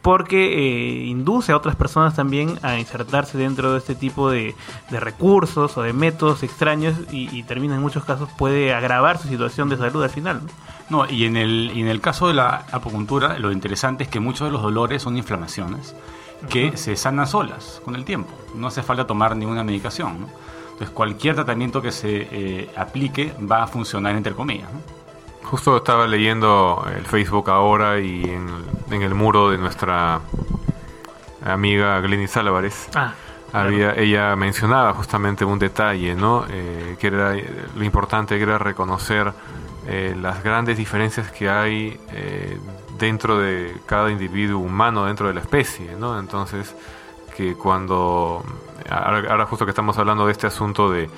porque 0.00 0.54
eh, 0.54 1.04
induce 1.06 1.50
a 1.50 1.56
otras 1.56 1.74
personas 1.74 2.14
también 2.14 2.58
a 2.62 2.78
insertarse 2.78 3.36
dentro 3.36 3.72
de 3.72 3.78
este 3.78 3.96
tipo 3.96 4.30
de, 4.30 4.54
recursos 4.90 5.76
o 5.76 5.82
de 5.82 5.92
métodos 5.92 6.42
extraños 6.44 6.94
y, 7.10 7.36
y 7.36 7.42
termina 7.42 7.74
en 7.74 7.80
muchos 7.80 8.04
casos 8.04 8.28
puede 8.38 8.72
agravar 8.74 9.18
su 9.18 9.28
situación 9.28 9.68
de 9.68 9.76
salud 9.76 10.02
al 10.02 10.10
final. 10.10 10.42
¿no? 10.44 10.79
No, 10.90 11.08
y 11.08 11.24
en 11.24 11.36
el, 11.36 11.70
en 11.74 11.86
el 11.86 12.00
caso 12.00 12.28
de 12.28 12.34
la 12.34 12.66
acupuntura, 12.72 13.38
lo 13.38 13.52
interesante 13.52 14.04
es 14.04 14.10
que 14.10 14.18
muchos 14.18 14.48
de 14.48 14.52
los 14.52 14.62
dolores 14.62 15.02
son 15.02 15.16
inflamaciones 15.16 15.94
que 16.48 16.76
se 16.76 16.96
sanan 16.96 17.26
solas 17.26 17.80
con 17.84 17.94
el 17.94 18.04
tiempo. 18.04 18.30
No 18.54 18.66
hace 18.66 18.82
falta 18.82 19.06
tomar 19.06 19.36
ninguna 19.36 19.62
medicación. 19.62 20.26
Entonces, 20.64 20.90
cualquier 20.90 21.34
tratamiento 21.34 21.82
que 21.82 21.92
se 21.92 22.28
eh, 22.30 22.70
aplique 22.76 23.34
va 23.40 23.62
a 23.62 23.66
funcionar, 23.66 24.16
entre 24.16 24.34
comillas. 24.34 24.68
Justo 25.42 25.76
estaba 25.76 26.06
leyendo 26.06 26.86
el 26.96 27.04
Facebook 27.04 27.50
ahora 27.50 27.98
y 28.00 28.22
en, 28.24 29.02
el 29.02 29.14
muro 29.14 29.50
de 29.50 29.58
nuestra 29.58 30.20
amiga 31.44 32.00
Glenis 32.00 32.36
Álvarez. 32.36 32.88
Ah, 32.94 33.14
había, 33.52 33.94
ella 33.94 34.36
mencionaba 34.36 34.94
justamente 34.94 35.44
un 35.44 35.58
detalle, 35.58 36.14
¿no? 36.14 36.44
Eh, 36.48 36.96
que 37.00 37.08
era 37.08 37.34
lo 37.74 37.84
importante 37.84 38.36
que 38.36 38.42
era 38.44 38.58
reconocer 38.58 39.32
eh, 39.92 40.14
las 40.16 40.44
grandes 40.44 40.78
diferencias 40.78 41.32
que 41.32 41.50
hay 41.50 41.98
eh, 42.12 42.56
dentro 42.96 43.38
de 43.38 43.74
cada 43.86 44.12
individuo 44.12 44.60
humano, 44.60 45.06
dentro 45.06 45.26
de 45.26 45.34
la 45.34 45.40
especie, 45.40 45.96
¿no? 45.96 46.16
Entonces, 46.16 46.76
que 47.36 47.56
cuando, 47.56 48.44
ahora, 48.88 49.46
justo 49.46 49.64
que 49.64 49.70
estamos 49.70 49.98
hablando 49.98 50.26
de 50.26 50.32
este 50.32 50.46
asunto 50.46 50.92
de, 50.92 51.10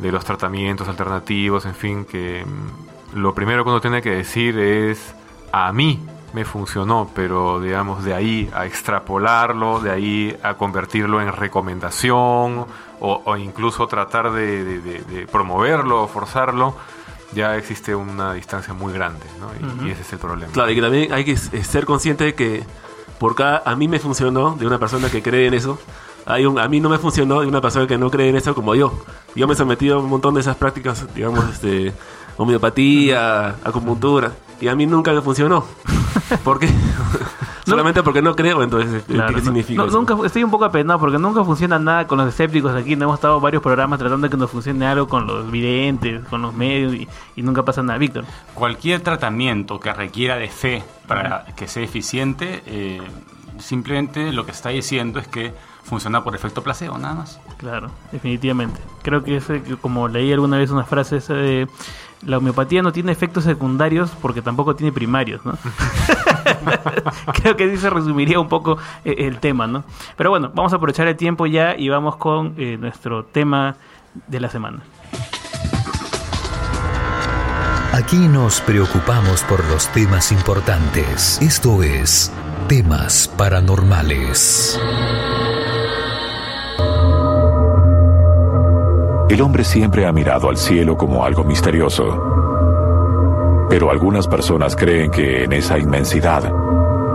de 0.00 0.10
los 0.10 0.24
tratamientos 0.24 0.88
alternativos, 0.88 1.66
en 1.66 1.74
fin, 1.76 2.04
que 2.04 2.44
mm, 2.44 3.18
lo 3.18 3.32
primero 3.32 3.62
que 3.62 3.70
uno 3.70 3.80
tiene 3.80 4.02
que 4.02 4.10
decir 4.10 4.58
es, 4.58 5.14
a 5.52 5.72
mí 5.72 6.04
me 6.32 6.44
funcionó, 6.44 7.10
pero 7.14 7.60
digamos 7.60 8.04
de 8.04 8.14
ahí 8.14 8.50
a 8.54 8.66
extrapolarlo, 8.66 9.78
de 9.78 9.90
ahí 9.90 10.36
a 10.42 10.54
convertirlo 10.54 11.20
en 11.20 11.32
recomendación 11.32 12.66
o, 13.00 13.36
incluso 13.36 13.86
tratar 13.86 14.30
de, 14.30 15.26
promoverlo 15.32 16.06
forzarlo, 16.06 16.74
ya 17.32 17.56
existe 17.56 17.94
una 17.94 18.34
distancia 18.34 18.74
muy 18.74 18.92
grande, 18.92 19.24
¿no? 19.38 19.86
Y, 19.86 19.90
ese 19.90 20.02
es 20.02 20.12
el 20.12 20.18
problema. 20.18 20.52
Claro, 20.52 20.70
y 20.70 20.74
que 20.74 20.80
también 20.80 21.12
hay 21.12 21.24
que 21.24 21.36
ser 21.36 21.84
consciente 21.86 22.24
de 22.24 22.34
que 22.34 22.64
por 23.18 23.34
cada 23.34 23.62
a 23.64 23.76
mí 23.76 23.88
me 23.88 23.98
funcionó 23.98 24.56
de 24.56 24.66
una 24.66 24.78
persona 24.78 25.10
que 25.10 25.22
cree 25.22 25.46
en 25.46 25.54
eso, 25.54 25.78
hay 26.26 26.46
un 26.46 26.58
a 26.58 26.68
mí 26.68 26.80
no 26.80 26.88
me 26.88 26.98
funcionó 26.98 27.40
de 27.40 27.46
una 27.46 27.60
persona 27.60 27.86
que 27.86 27.98
no 27.98 28.10
cree 28.10 28.28
en 28.28 28.36
eso 28.36 28.54
como 28.54 28.74
yo. 28.74 29.04
Yo 29.34 29.46
me 29.46 29.54
he 29.54 29.56
sometido 29.56 29.96
a 29.96 30.00
un 30.00 30.08
montón 30.08 30.34
de 30.34 30.40
esas 30.40 30.56
prácticas, 30.56 31.12
digamos, 31.14 31.48
este 31.50 31.92
homeopatía, 32.36 33.56
acupuntura, 33.64 34.32
y 34.60 34.68
a 34.68 34.74
mí 34.74 34.86
nunca 34.86 35.12
me 35.12 35.20
funcionó. 35.20 35.64
¿Por 36.44 36.58
qué? 36.58 36.68
Solamente 37.70 38.02
porque 38.02 38.22
no 38.22 38.36
creo, 38.36 38.62
entonces, 38.62 39.04
¿qué 39.04 39.40
significa? 39.40 39.84
Nunca, 39.86 40.16
estoy 40.24 40.44
un 40.44 40.50
poco 40.50 40.64
apenado 40.64 40.98
porque 40.98 41.18
nunca 41.18 41.44
funciona 41.44 41.78
nada 41.78 42.06
con 42.06 42.18
los 42.18 42.28
escépticos 42.28 42.74
aquí. 42.74 42.96
No 42.96 43.04
hemos 43.04 43.16
estado 43.16 43.40
varios 43.40 43.62
programas 43.62 43.98
tratando 43.98 44.26
de 44.26 44.30
que 44.30 44.36
nos 44.36 44.50
funcione 44.50 44.86
algo 44.86 45.08
con 45.08 45.26
los 45.26 45.50
videntes, 45.50 46.24
con 46.26 46.42
los 46.42 46.54
medios 46.54 46.94
y, 46.94 47.42
nunca 47.42 47.64
pasa 47.64 47.82
nada. 47.82 47.98
Víctor. 47.98 48.24
Cualquier 48.54 49.00
tratamiento 49.00 49.80
que 49.80 49.92
requiera 49.92 50.36
de 50.36 50.48
fe 50.48 50.82
para 51.06 51.46
que 51.56 51.66
sea 51.66 51.82
eficiente, 51.82 52.62
eh, 52.66 53.00
simplemente 53.58 54.32
lo 54.32 54.44
que 54.44 54.52
está 54.52 54.70
diciendo 54.70 55.20
es 55.20 55.28
que 55.28 55.52
funciona 55.82 56.22
por 56.22 56.34
efecto 56.34 56.62
placebo, 56.62 56.98
nada 56.98 57.14
más. 57.14 57.40
Claro, 57.56 57.90
definitivamente. 58.12 58.80
Creo 59.02 59.22
que 59.22 59.36
es 59.36 59.46
como 59.80 60.08
leí 60.08 60.32
alguna 60.32 60.58
vez 60.58 60.70
una 60.70 60.84
frase 60.84 61.16
esa 61.16 61.34
de 61.34 61.68
la 62.22 62.38
homeopatía 62.38 62.82
no 62.82 62.92
tiene 62.92 63.12
efectos 63.12 63.44
secundarios 63.44 64.10
porque 64.20 64.42
tampoco 64.42 64.74
tiene 64.74 64.92
primarios, 64.92 65.44
¿no? 65.44 65.52
Creo 67.42 67.56
que 67.56 67.64
así 67.64 67.76
se 67.76 67.90
resumiría 67.90 68.40
un 68.40 68.48
poco 68.48 68.78
eh, 69.04 69.14
el 69.18 69.38
tema, 69.38 69.66
¿no? 69.66 69.84
Pero 70.16 70.30
bueno, 70.30 70.50
vamos 70.54 70.72
a 70.72 70.76
aprovechar 70.76 71.06
el 71.08 71.16
tiempo 71.16 71.46
ya 71.46 71.76
y 71.76 71.88
vamos 71.88 72.16
con 72.16 72.54
eh, 72.56 72.76
nuestro 72.78 73.24
tema 73.24 73.76
de 74.26 74.40
la 74.40 74.48
semana. 74.48 74.80
Aquí 77.92 78.16
nos 78.16 78.60
preocupamos 78.60 79.42
por 79.44 79.64
los 79.68 79.88
temas 79.88 80.32
importantes. 80.32 81.40
Esto 81.42 81.82
es 81.82 82.32
Temas 82.68 83.28
Paranormales. 83.36 84.78
El 89.30 89.40
hombre 89.42 89.62
siempre 89.62 90.06
ha 90.06 90.12
mirado 90.12 90.50
al 90.50 90.56
cielo 90.56 90.96
como 90.96 91.24
algo 91.24 91.44
misterioso. 91.44 92.04
Pero 93.70 93.92
algunas 93.92 94.26
personas 94.26 94.74
creen 94.74 95.12
que 95.12 95.44
en 95.44 95.52
esa 95.52 95.78
inmensidad 95.78 96.52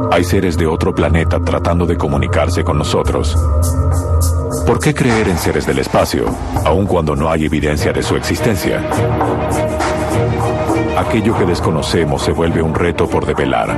hay 0.09 0.23
seres 0.23 0.57
de 0.57 0.65
otro 0.65 0.95
planeta 0.95 1.41
tratando 1.41 1.85
de 1.85 1.97
comunicarse 1.97 2.63
con 2.63 2.77
nosotros. 2.77 3.37
¿Por 4.65 4.79
qué 4.79 4.93
creer 4.95 5.27
en 5.27 5.37
seres 5.37 5.67
del 5.67 5.79
espacio, 5.79 6.27
aun 6.63 6.85
cuando 6.85 7.17
no 7.17 7.29
hay 7.29 7.43
evidencia 7.43 7.91
de 7.91 8.01
su 8.01 8.15
existencia? 8.15 8.81
Aquello 10.97 11.37
que 11.37 11.43
desconocemos 11.43 12.23
se 12.23 12.31
vuelve 12.31 12.61
un 12.61 12.73
reto 12.73 13.09
por 13.09 13.25
develar. 13.25 13.77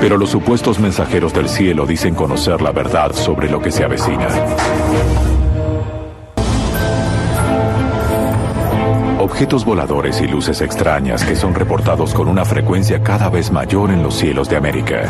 Pero 0.00 0.16
los 0.16 0.30
supuestos 0.30 0.80
mensajeros 0.80 1.34
del 1.34 1.50
cielo 1.50 1.84
dicen 1.84 2.14
conocer 2.14 2.62
la 2.62 2.72
verdad 2.72 3.12
sobre 3.12 3.50
lo 3.50 3.60
que 3.60 3.70
se 3.70 3.84
avecina. 3.84 4.28
Objetos 9.32 9.64
voladores 9.64 10.20
y 10.20 10.28
luces 10.28 10.60
extrañas 10.60 11.24
que 11.24 11.34
son 11.34 11.54
reportados 11.54 12.12
con 12.12 12.28
una 12.28 12.44
frecuencia 12.44 13.02
cada 13.02 13.30
vez 13.30 13.50
mayor 13.50 13.90
en 13.90 14.02
los 14.02 14.14
cielos 14.14 14.46
de 14.50 14.56
América. 14.56 15.04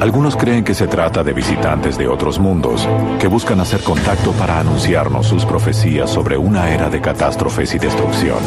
Algunos 0.00 0.36
creen 0.36 0.64
que 0.64 0.74
se 0.74 0.88
trata 0.88 1.22
de 1.22 1.32
visitantes 1.32 1.96
de 1.96 2.08
otros 2.08 2.40
mundos 2.40 2.88
que 3.20 3.28
buscan 3.28 3.60
hacer 3.60 3.84
contacto 3.84 4.32
para 4.32 4.58
anunciarnos 4.58 5.28
sus 5.28 5.44
profecías 5.44 6.10
sobre 6.10 6.36
una 6.36 6.70
era 6.70 6.90
de 6.90 7.00
catástrofes 7.00 7.72
y 7.76 7.78
destrucción. 7.78 8.38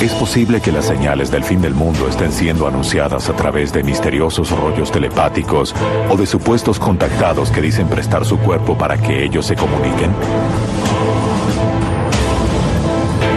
Es 0.00 0.14
posible 0.14 0.62
que 0.62 0.72
las 0.72 0.86
señales 0.86 1.30
del 1.30 1.44
fin 1.44 1.60
del 1.60 1.74
mundo 1.74 2.08
estén 2.08 2.32
siendo 2.32 2.66
anunciadas 2.66 3.28
a 3.28 3.36
través 3.36 3.70
de 3.70 3.82
misteriosos 3.82 4.50
rollos 4.50 4.90
telepáticos 4.90 5.74
o 6.08 6.16
de 6.16 6.24
supuestos 6.24 6.78
contactados 6.78 7.50
que 7.50 7.60
dicen 7.60 7.86
prestar 7.86 8.24
su 8.24 8.38
cuerpo 8.38 8.78
para 8.78 8.96
que 8.96 9.22
ellos 9.22 9.44
se 9.44 9.56
comuniquen. 9.56 10.10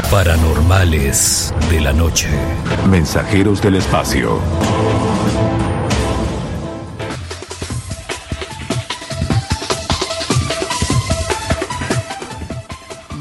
Paranormales 0.10 1.54
de 1.70 1.82
la 1.82 1.92
noche. 1.92 2.30
Mensajeros 2.90 3.62
del 3.62 3.76
espacio. 3.76 4.40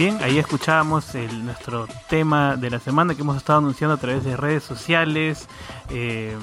Bien, 0.03 0.19
ahí 0.21 0.37
escuchábamos 0.37 1.15
el, 1.15 1.45
nuestro 1.45 1.87
tema 2.09 2.57
de 2.57 2.71
la 2.71 2.81
semana 2.81 3.15
que 3.15 3.21
hemos 3.21 3.37
estado 3.37 3.61
anunciando 3.61 3.95
a 3.95 3.99
través 3.99 4.25
de 4.25 4.37
redes 4.37 4.65
sociales, 4.65 5.47
eh, 5.91 6.37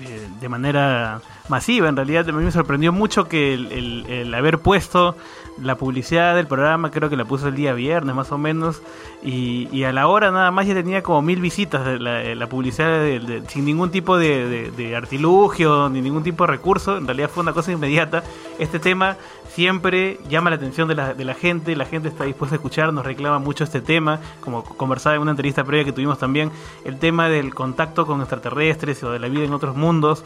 eh, 0.00 0.28
de 0.40 0.48
manera 0.48 1.20
masiva. 1.48 1.88
En 1.88 1.94
realidad, 1.94 2.28
a 2.28 2.32
mí 2.32 2.44
me 2.44 2.50
sorprendió 2.50 2.92
mucho 2.92 3.28
que 3.28 3.54
el, 3.54 4.34
haber 4.34 4.58
puesto 4.58 5.16
la 5.62 5.76
publicidad 5.76 6.34
del 6.34 6.48
programa, 6.48 6.90
creo 6.90 7.08
que 7.08 7.16
la 7.16 7.24
puso 7.24 7.46
el 7.46 7.54
día 7.54 7.72
viernes 7.72 8.16
más 8.16 8.32
o 8.32 8.38
menos, 8.38 8.82
y, 9.22 9.84
a 9.84 9.92
la 9.92 10.08
hora 10.08 10.32
nada 10.32 10.50
más 10.50 10.66
ya 10.66 10.74
tenía 10.74 11.02
como 11.02 11.22
mil 11.22 11.40
visitas 11.40 11.84
de 11.84 11.98
la, 12.00 12.46
publicidad 12.48 13.00
sin 13.46 13.64
ningún 13.64 13.90
tipo 13.90 14.18
de, 14.18 14.72
de, 14.72 14.96
artilugio 14.96 15.88
ni 15.88 16.00
ningún 16.00 16.24
tipo 16.24 16.44
de 16.44 16.52
recurso. 16.52 16.96
En 16.96 17.06
realidad 17.06 17.30
fue 17.32 17.44
una 17.44 17.52
cosa 17.52 17.70
inmediata. 17.70 18.24
Este 18.58 18.80
tema 18.80 19.16
siempre 19.58 20.20
llama 20.28 20.50
la 20.50 20.56
atención 20.56 20.86
de 20.86 20.94
la, 20.94 21.14
de 21.14 21.24
la 21.24 21.34
gente, 21.34 21.74
la 21.74 21.84
gente 21.84 22.06
está 22.06 22.22
dispuesta 22.22 22.54
a 22.54 22.58
escuchar, 22.58 22.92
nos 22.92 23.04
reclama 23.04 23.40
mucho 23.40 23.64
este 23.64 23.80
tema, 23.80 24.20
como 24.40 24.62
conversaba 24.62 25.16
en 25.16 25.22
una 25.22 25.32
entrevista 25.32 25.64
previa 25.64 25.84
que 25.84 25.90
tuvimos 25.90 26.16
también, 26.16 26.52
el 26.84 27.00
tema 27.00 27.28
del 27.28 27.52
contacto 27.52 28.06
con 28.06 28.20
extraterrestres 28.20 29.02
o 29.02 29.10
de 29.10 29.18
la 29.18 29.26
vida 29.26 29.42
en 29.42 29.52
otros 29.52 29.74
mundos, 29.74 30.22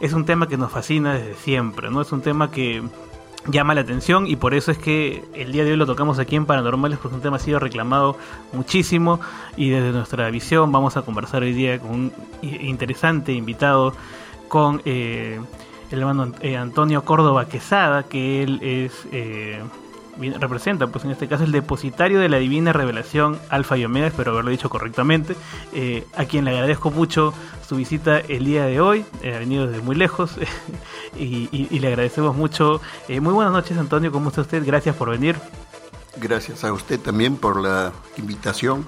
es 0.00 0.12
un 0.12 0.24
tema 0.24 0.46
que 0.46 0.56
nos 0.56 0.70
fascina 0.70 1.14
desde 1.14 1.34
siempre, 1.34 1.90
¿no? 1.90 2.00
Es 2.00 2.12
un 2.12 2.20
tema 2.20 2.52
que 2.52 2.84
llama 3.48 3.74
la 3.74 3.80
atención 3.80 4.28
y 4.28 4.36
por 4.36 4.54
eso 4.54 4.70
es 4.70 4.78
que 4.78 5.24
el 5.34 5.50
día 5.50 5.64
de 5.64 5.72
hoy 5.72 5.76
lo 5.76 5.86
tocamos 5.86 6.20
aquí 6.20 6.36
en 6.36 6.46
Paranormales 6.46 7.00
porque 7.00 7.16
un 7.16 7.22
tema 7.22 7.38
ha 7.38 7.40
sido 7.40 7.58
reclamado 7.58 8.16
muchísimo 8.52 9.18
y 9.56 9.70
desde 9.70 9.90
nuestra 9.90 10.30
visión 10.30 10.70
vamos 10.70 10.96
a 10.96 11.02
conversar 11.02 11.42
hoy 11.42 11.54
día 11.54 11.80
con 11.80 11.90
un 11.90 12.12
interesante 12.40 13.32
invitado 13.32 13.94
con... 14.46 14.80
Eh, 14.84 15.40
el 15.90 15.98
hermano 16.00 16.32
eh, 16.40 16.56
Antonio 16.56 17.04
Córdoba 17.04 17.46
Quesada, 17.48 18.02
que 18.04 18.42
él 18.42 18.60
es 18.62 18.92
eh, 19.12 19.62
representa, 20.40 20.86
pues 20.86 21.04
en 21.04 21.10
este 21.10 21.28
caso, 21.28 21.44
el 21.44 21.52
depositario 21.52 22.18
de 22.20 22.28
la 22.30 22.38
divina 22.38 22.72
revelación 22.72 23.38
Alfa 23.50 23.76
y 23.76 23.84
Omega, 23.84 24.06
espero 24.06 24.32
haberlo 24.32 24.50
dicho 24.50 24.70
correctamente, 24.70 25.36
eh, 25.74 26.06
a 26.16 26.24
quien 26.24 26.44
le 26.46 26.52
agradezco 26.52 26.90
mucho 26.90 27.34
su 27.68 27.76
visita 27.76 28.18
el 28.20 28.44
día 28.46 28.64
de 28.64 28.80
hoy, 28.80 29.04
eh, 29.22 29.34
ha 29.34 29.38
venido 29.38 29.66
desde 29.66 29.82
muy 29.82 29.94
lejos 29.94 30.32
y, 31.18 31.48
y- 31.52 31.68
y 31.70 31.78
le 31.80 31.88
agradecemos 31.88 32.34
mucho. 32.34 32.80
Muy 33.08 33.32
buenas 33.34 33.52
noches, 33.52 33.76
Antonio, 33.76 34.10
¿cómo 34.10 34.30
está 34.30 34.40
usted? 34.40 34.64
Gracias 34.64 34.96
por 34.96 35.10
venir. 35.10 35.36
Gracias 36.18 36.64
a 36.64 36.72
usted 36.72 36.98
también 36.98 37.36
por 37.36 37.60
la 37.60 37.92
invitación 38.16 38.86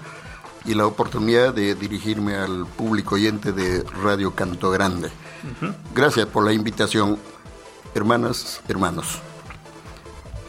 y 0.64 0.72
la 0.74 0.86
oportunidad 0.86 1.52
de 1.52 1.74
dirigirme 1.74 2.36
al 2.36 2.64
público 2.66 3.16
oyente 3.16 3.52
de 3.52 3.84
Radio 4.02 4.34
Canto 4.34 4.70
Grande. 4.70 5.10
Gracias 5.94 6.26
por 6.26 6.44
la 6.44 6.52
invitación, 6.52 7.18
hermanas, 7.94 8.60
hermanos. 8.68 9.20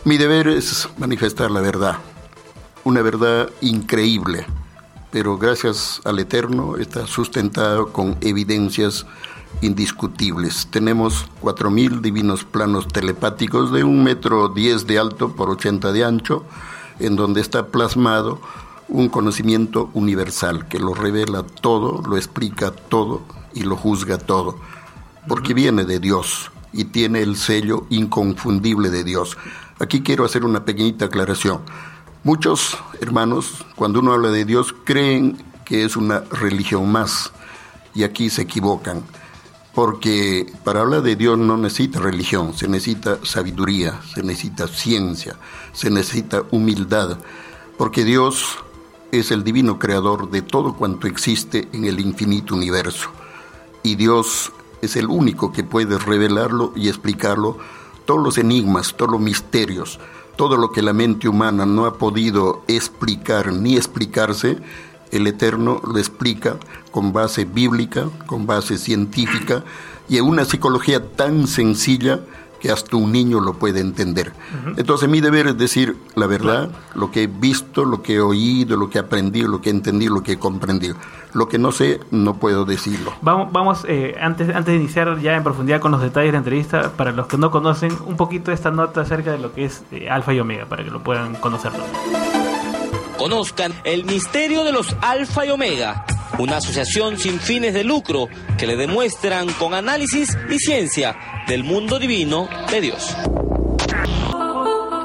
Mi 0.05 0.17
deber 0.17 0.47
es 0.47 0.87
manifestar 0.97 1.51
la 1.51 1.61
verdad, 1.61 1.97
una 2.83 3.01
verdad 3.01 3.49
increíble, 3.61 4.45
pero 5.11 5.37
gracias 5.37 6.01
al 6.05 6.19
Eterno 6.19 6.77
está 6.77 7.05
sustentado 7.05 7.91
con 7.91 8.17
evidencias 8.21 9.05
indiscutibles. 9.61 10.67
Tenemos 10.71 11.25
4.000 11.41 12.01
divinos 12.01 12.43
planos 12.45 12.87
telepáticos 12.87 13.71
de 13.71 13.83
un 13.83 14.03
metro 14.03 14.49
10 14.49 14.87
de 14.87 14.99
alto 14.99 15.35
por 15.35 15.49
80 15.49 15.91
de 15.91 16.05
ancho, 16.05 16.45
en 16.99 17.15
donde 17.15 17.41
está 17.41 17.67
plasmado 17.67 18.39
un 18.87 19.09
conocimiento 19.09 19.89
universal 19.93 20.67
que 20.67 20.79
lo 20.79 20.93
revela 20.93 21.43
todo, 21.43 22.01
lo 22.07 22.17
explica 22.17 22.71
todo 22.71 23.21
y 23.59 23.63
lo 23.63 23.75
juzga 23.75 24.17
todo, 24.17 24.57
porque 25.27 25.53
viene 25.53 25.83
de 25.83 25.99
Dios 25.99 26.49
y 26.71 26.85
tiene 26.85 27.21
el 27.21 27.35
sello 27.35 27.85
inconfundible 27.89 28.89
de 28.89 29.03
Dios. 29.03 29.37
Aquí 29.79 30.01
quiero 30.01 30.23
hacer 30.23 30.45
una 30.45 30.63
pequeñita 30.63 31.05
aclaración. 31.05 31.61
Muchos 32.23 32.77
hermanos, 33.01 33.65
cuando 33.75 33.99
uno 33.99 34.13
habla 34.13 34.29
de 34.29 34.45
Dios, 34.45 34.73
creen 34.85 35.37
que 35.65 35.83
es 35.83 35.97
una 35.97 36.21
religión 36.31 36.89
más 36.91 37.31
y 37.93 38.03
aquí 38.03 38.29
se 38.29 38.43
equivocan, 38.43 39.03
porque 39.75 40.51
para 40.63 40.81
hablar 40.81 41.01
de 41.01 41.15
Dios 41.15 41.37
no 41.37 41.57
necesita 41.57 41.99
religión, 41.99 42.53
se 42.55 42.67
necesita 42.67 43.19
sabiduría, 43.23 43.99
se 44.13 44.23
necesita 44.23 44.67
ciencia, 44.67 45.35
se 45.73 45.89
necesita 45.89 46.43
humildad, 46.51 47.19
porque 47.77 48.05
Dios 48.05 48.57
es 49.11 49.31
el 49.31 49.43
divino 49.43 49.79
creador 49.79 50.29
de 50.29 50.41
todo 50.41 50.75
cuanto 50.75 51.07
existe 51.07 51.67
en 51.73 51.85
el 51.85 51.99
infinito 51.99 52.55
universo. 52.55 53.09
Y 53.83 53.95
Dios 53.95 54.51
es 54.81 54.95
el 54.95 55.07
único 55.07 55.51
que 55.51 55.63
puede 55.63 55.97
revelarlo 55.97 56.73
y 56.75 56.89
explicarlo, 56.89 57.57
todos 58.05 58.23
los 58.23 58.37
enigmas, 58.37 58.95
todos 58.95 59.11
los 59.11 59.21
misterios, 59.21 59.99
todo 60.35 60.57
lo 60.57 60.71
que 60.71 60.81
la 60.81 60.93
mente 60.93 61.27
humana 61.27 61.65
no 61.65 61.85
ha 61.85 61.97
podido 61.97 62.63
explicar 62.67 63.51
ni 63.51 63.75
explicarse, 63.75 64.57
el 65.11 65.27
Eterno 65.27 65.81
lo 65.83 65.97
explica 65.97 66.57
con 66.91 67.13
base 67.13 67.45
bíblica, 67.45 68.09
con 68.25 68.45
base 68.45 68.77
científica 68.77 69.63
y 70.07 70.17
en 70.17 70.25
una 70.25 70.45
psicología 70.45 71.11
tan 71.15 71.47
sencilla 71.47 72.21
que 72.59 72.71
hasta 72.71 72.97
un 72.97 73.11
niño 73.11 73.39
lo 73.39 73.53
puede 73.53 73.79
entender. 73.79 74.33
Entonces 74.77 75.09
mi 75.09 75.21
deber 75.21 75.47
es 75.47 75.57
decir 75.57 75.97
la 76.15 76.27
verdad, 76.27 76.69
lo 76.95 77.11
que 77.11 77.23
he 77.23 77.27
visto, 77.27 77.85
lo 77.85 78.01
que 78.01 78.15
he 78.15 78.21
oído, 78.21 78.77
lo 78.77 78.89
que 78.89 78.97
he 78.97 79.01
aprendido, 79.01 79.47
lo 79.47 79.61
que 79.61 79.69
he 79.69 79.73
entendido, 79.73 80.13
lo 80.13 80.23
que 80.23 80.33
he 80.33 80.39
comprendido. 80.39 80.95
Lo 81.33 81.47
que 81.47 81.59
no 81.59 81.71
sé, 81.71 81.99
no 82.09 82.37
puedo 82.37 82.65
decirlo. 82.65 83.13
Vamos, 83.21 83.51
vamos 83.51 83.85
eh, 83.87 84.15
antes, 84.19 84.49
antes 84.49 84.65
de 84.65 84.75
iniciar 84.75 85.19
ya 85.19 85.35
en 85.35 85.43
profundidad 85.43 85.79
con 85.79 85.91
los 85.91 86.01
detalles 86.01 86.29
de 86.29 86.31
la 86.33 86.37
entrevista, 86.39 86.91
para 86.97 87.11
los 87.11 87.27
que 87.27 87.37
no 87.37 87.51
conocen, 87.51 87.95
un 88.05 88.17
poquito 88.17 88.51
esta 88.51 88.71
nota 88.71 89.01
acerca 89.01 89.31
de 89.31 89.37
lo 89.37 89.53
que 89.53 89.65
es 89.65 89.83
eh, 89.91 90.09
Alfa 90.09 90.33
y 90.33 90.39
Omega, 90.39 90.65
para 90.65 90.83
que 90.83 90.89
lo 90.89 91.03
puedan 91.03 91.35
conocer. 91.35 91.71
Conozcan 93.17 93.73
el 93.83 94.05
misterio 94.05 94.63
de 94.63 94.71
los 94.71 94.95
Alfa 95.01 95.45
y 95.45 95.49
Omega, 95.51 96.05
una 96.37 96.57
asociación 96.57 97.17
sin 97.17 97.39
fines 97.39 97.73
de 97.73 97.83
lucro 97.83 98.29
que 98.57 98.67
le 98.67 98.75
demuestran 98.75 99.51
con 99.53 99.73
análisis 99.73 100.37
y 100.49 100.59
ciencia 100.59 101.17
del 101.47 101.63
mundo 101.63 101.99
divino 101.99 102.47
de 102.69 102.81
Dios. 102.81 103.15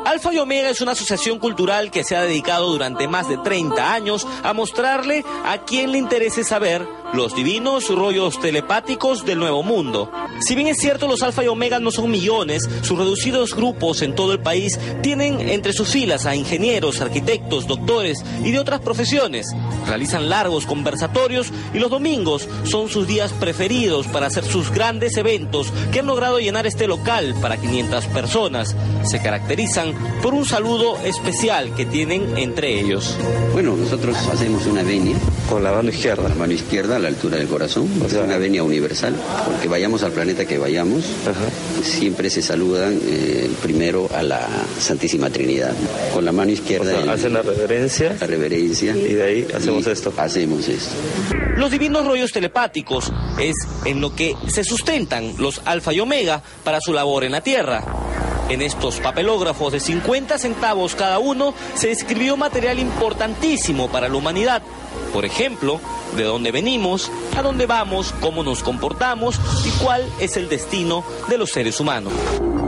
Alfa 0.05 0.33
y 0.33 0.39
Omega 0.39 0.71
es 0.71 0.81
una 0.81 0.93
asociación 0.93 1.39
cultural 1.39 1.91
que 1.91 2.05
se 2.05 2.15
ha 2.15 2.23
dedicado 2.23 2.71
durante 2.71 3.09
más 3.09 3.29
de 3.29 3.39
30 3.39 3.93
años 3.93 4.27
a 4.45 4.53
mostrarle 4.53 5.25
a 5.45 5.65
quien 5.65 5.93
le 5.93 5.99
interese 5.99 6.45
saber 6.45 6.87
los 7.15 7.35
divinos 7.37 7.89
rollos 7.89 8.41
telepáticos 8.41 9.25
del 9.25 9.39
nuevo 9.39 9.63
mundo. 9.63 10.11
Si 10.41 10.57
bien 10.57 10.67
es 10.67 10.79
cierto 10.79 11.07
los 11.07 11.23
Alfa 11.23 11.45
y 11.45 11.47
Omega 11.47 11.79
no 11.79 11.93
son 11.93 12.11
millones, 12.11 12.69
sus 12.83 12.99
reducidos 12.99 13.55
grupos 13.55 14.03
en 14.03 14.15
todo 14.17 14.33
el 14.33 14.41
país 14.41 14.79
tienen 15.01 15.49
entre 15.49 15.73
sus 15.73 15.91
filas 15.91 16.27
a 16.27 16.35
ingenieros, 16.35 17.01
arquitectos, 17.01 17.69
doctores 17.69 18.25
y 18.43 18.51
de 18.51 18.59
otras 18.59 18.81
profesiones. 18.81 19.47
Realizan 19.87 20.29
largos 20.29 20.67
conversatorios 20.67 21.53
y 21.73 21.79
los 21.79 21.91
domingos 21.91 22.49
son 22.65 22.89
sus 22.89 23.07
días 23.07 23.33
preferidos 23.33 24.09
para 24.09 24.27
hacer 24.27 24.45
sus 24.45 24.73
grandes 24.73 25.17
eventos 25.17 25.73
que 25.93 26.01
han 26.01 26.07
logrado 26.07 26.41
llenar 26.41 26.67
este 26.67 26.89
local 26.89 27.35
para 27.41 27.57
500 27.57 28.07
personas. 28.07 28.75
Se 29.05 29.23
caracterizan 29.23 29.95
por 30.21 30.35
un 30.35 30.45
saludo 30.45 30.99
especial 31.05 31.75
que 31.77 31.87
tienen 31.87 32.37
entre 32.37 32.81
ellos. 32.81 33.17
Bueno, 33.53 33.77
nosotros 33.77 34.17
hacemos 34.33 34.67
una 34.67 34.83
venia. 34.83 35.17
Con 35.49 35.63
la 35.63 35.73
mano 35.73 35.91
izquierda. 35.91 36.29
La 36.29 36.35
mano 36.35 36.53
izquierda 36.53 36.99
la 37.05 37.11
altura 37.11 37.37
del 37.37 37.47
corazón. 37.47 37.89
Es 38.07 38.15
una 38.15 38.37
venia 38.39 38.63
universal. 38.63 39.15
Porque 39.47 39.69
vayamos 39.69 40.03
al 40.03 40.13
planeta 40.13 40.45
que 40.45 40.59
vayamos, 40.59 41.05
siempre 41.83 42.31
se 42.31 42.43
saludan 42.43 42.99
eh, 43.07 43.51
primero 43.63 44.09
a 44.15 44.23
la 44.23 44.47
Santísima 44.81 45.31
Trinidad. 45.31 45.73
Con 46.13 46.25
la 46.25 46.33
mano 46.33 46.51
izquierda. 46.51 47.01
en- 47.01 47.09
hacen 47.09 47.33
la 47.35 47.43
reverencia. 47.43 48.17
La 48.21 48.27
reverencia. 48.27 48.97
Y 48.97 49.15
de 49.15 49.23
ahí 49.23 49.47
hacemos 49.55 49.87
esto. 49.87 50.13
Hacemos 50.17 50.67
esto. 50.69 50.91
Los 51.57 51.71
divinos 51.71 52.07
rollos 52.07 52.33
telepáticos 52.33 53.13
es 53.39 53.55
en 53.85 54.01
lo 54.01 54.15
que 54.15 54.35
se 54.49 54.65
sustentan 54.65 55.35
los 55.39 55.61
alfa 55.65 55.93
y 55.93 56.01
omega 56.01 56.43
para 56.65 56.81
su 56.81 56.93
labor 56.93 57.25
en 57.25 57.33
la 57.33 57.43
Tierra. 57.43 57.85
En 58.49 58.61
estos 58.61 59.01
papelógrafos 59.01 59.73
de 59.73 59.81
50 59.81 60.37
centavos 60.39 60.95
cada 60.95 61.19
uno 61.19 61.55
se 61.75 61.91
escribió 61.91 62.37
material 62.37 62.79
importantísimo 62.79 63.89
para 63.89 64.09
la 64.09 64.17
humanidad. 64.17 64.63
Por 65.15 65.25
ejemplo, 65.25 65.81
de 66.17 66.25
dónde 66.25 66.51
venimos, 66.51 67.09
a 67.37 67.43
dónde 67.43 67.67
vamos, 67.67 68.13
cómo 68.21 68.43
nos 68.43 68.65
comportamos 68.65 69.37
y 69.65 69.71
cuál 69.81 70.05
es 70.19 70.37
el 70.37 70.49
destino 70.49 71.05
de 71.29 71.39
los 71.39 71.53
seres 71.53 71.79
humanos. 71.79 72.13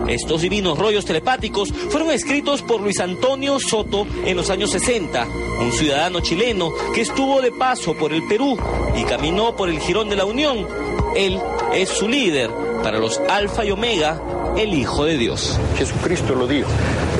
Estos 0.06 0.42
divinos 0.42 0.78
rollos 0.78 1.04
telepáticos 1.04 1.72
fueron 1.90 2.12
escritos 2.12 2.62
por 2.62 2.80
Luis 2.80 3.00
Antonio 3.00 3.58
Soto 3.58 4.06
en 4.24 4.36
los 4.36 4.48
años 4.50 4.70
60, 4.70 5.26
un 5.60 5.72
ciudadano 5.72 6.20
chileno 6.20 6.72
que 6.94 7.00
estuvo 7.00 7.42
de 7.42 7.50
paso 7.50 7.94
por 7.96 8.12
el 8.12 8.22
Perú 8.28 8.56
y 8.96 9.02
caminó 9.02 9.56
por 9.56 9.68
el 9.68 9.80
Girón 9.80 10.08
de 10.08 10.14
la 10.14 10.24
Unión. 10.24 10.68
Él 11.16 11.40
es 11.74 11.88
su 11.88 12.08
líder 12.08 12.52
para 12.84 13.00
los 13.00 13.20
Alfa 13.28 13.64
y 13.64 13.72
Omega, 13.72 14.22
el 14.56 14.72
Hijo 14.72 15.04
de 15.04 15.18
Dios. 15.18 15.58
Jesucristo 15.76 16.36
lo 16.36 16.46
dijo. 16.46 16.70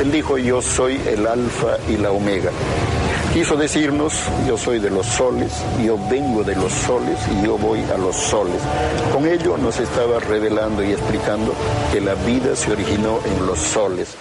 Él 0.01 0.13
dijo, 0.13 0.39
yo 0.39 0.63
soy 0.63 1.01
el 1.05 1.27
alfa 1.27 1.79
y 1.89 1.97
la 1.97 2.13
omega. 2.13 2.53
Quiso 3.37 3.55
decirnos, 3.55 4.15
yo 4.49 4.57
soy 4.57 4.79
de 4.79 4.89
los 4.89 5.05
soles, 5.05 5.63
yo 5.85 5.99
vengo 6.09 6.43
de 6.43 6.57
los 6.57 6.73
soles 6.73 7.19
y 7.31 7.45
yo 7.45 7.59
voy 7.59 7.81
a 7.95 7.99
los 7.99 8.17
soles. 8.17 8.63
Con 9.13 9.27
ello 9.27 9.59
nos 9.59 9.79
estaba 9.79 10.19
revelando 10.21 10.83
y 10.83 10.93
explicando 10.93 11.53
que 11.93 12.01
la 12.01 12.15
vida 12.15 12.57
se 12.57 12.73
originó 12.73 13.19
en 13.27 13.47
los 13.47 13.59
soles. 13.59 14.17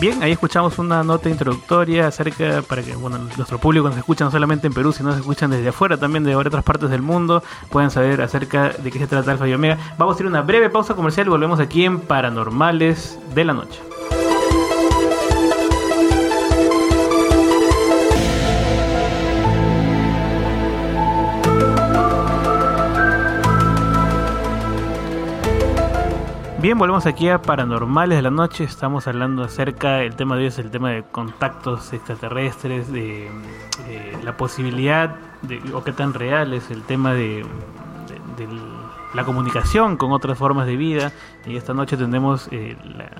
Bien, 0.00 0.22
ahí 0.22 0.32
escuchamos 0.32 0.78
una 0.78 1.04
nota 1.04 1.28
introductoria 1.28 2.06
acerca, 2.06 2.62
para 2.62 2.82
que 2.82 2.96
bueno, 2.96 3.18
nuestro 3.18 3.58
público 3.58 3.90
nos 3.90 3.98
escucha 3.98 4.24
no 4.24 4.30
solamente 4.30 4.66
en 4.66 4.72
Perú, 4.72 4.94
sino 4.94 5.12
se 5.12 5.20
escuchan 5.20 5.50
desde 5.50 5.68
afuera 5.68 5.98
también 5.98 6.24
de 6.24 6.34
otras 6.34 6.64
partes 6.64 6.88
del 6.88 7.02
mundo, 7.02 7.42
puedan 7.68 7.90
saber 7.90 8.22
acerca 8.22 8.70
de 8.70 8.90
qué 8.90 8.98
se 8.98 9.06
trata 9.06 9.30
Alfa 9.30 9.46
y 9.46 9.52
Omega. 9.52 9.76
Vamos 9.98 10.14
a 10.14 10.16
hacer 10.16 10.26
una 10.26 10.40
breve 10.40 10.70
pausa 10.70 10.94
comercial 10.94 11.26
y 11.26 11.30
volvemos 11.30 11.60
aquí 11.60 11.84
en 11.84 12.00
Paranormales 12.00 13.18
de 13.34 13.44
la 13.44 13.52
Noche. 13.52 13.87
Bien, 26.60 26.76
volvemos 26.76 27.06
aquí 27.06 27.28
a 27.28 27.40
Paranormales 27.40 28.18
de 28.18 28.22
la 28.22 28.32
Noche. 28.32 28.64
Estamos 28.64 29.06
hablando 29.06 29.44
acerca, 29.44 30.02
el 30.02 30.16
tema 30.16 30.34
de 30.34 30.40
hoy 30.40 30.46
es 30.48 30.58
el 30.58 30.72
tema 30.72 30.90
de 30.90 31.04
contactos 31.04 31.92
extraterrestres, 31.92 32.90
de, 32.90 33.30
la 34.24 34.36
posibilidad, 34.36 35.14
de, 35.42 35.62
o 35.72 35.84
qué 35.84 35.92
tan 35.92 36.14
real 36.14 36.52
es 36.54 36.72
el 36.72 36.82
tema 36.82 37.14
de, 37.14 37.46
la 39.14 39.24
comunicación 39.24 39.96
con 39.96 40.10
otras 40.10 40.36
formas 40.36 40.66
de 40.66 40.76
vida. 40.76 41.12
Y 41.46 41.54
esta 41.54 41.74
noche 41.74 41.96
tendremos 41.96 42.48
eh, 42.50 42.76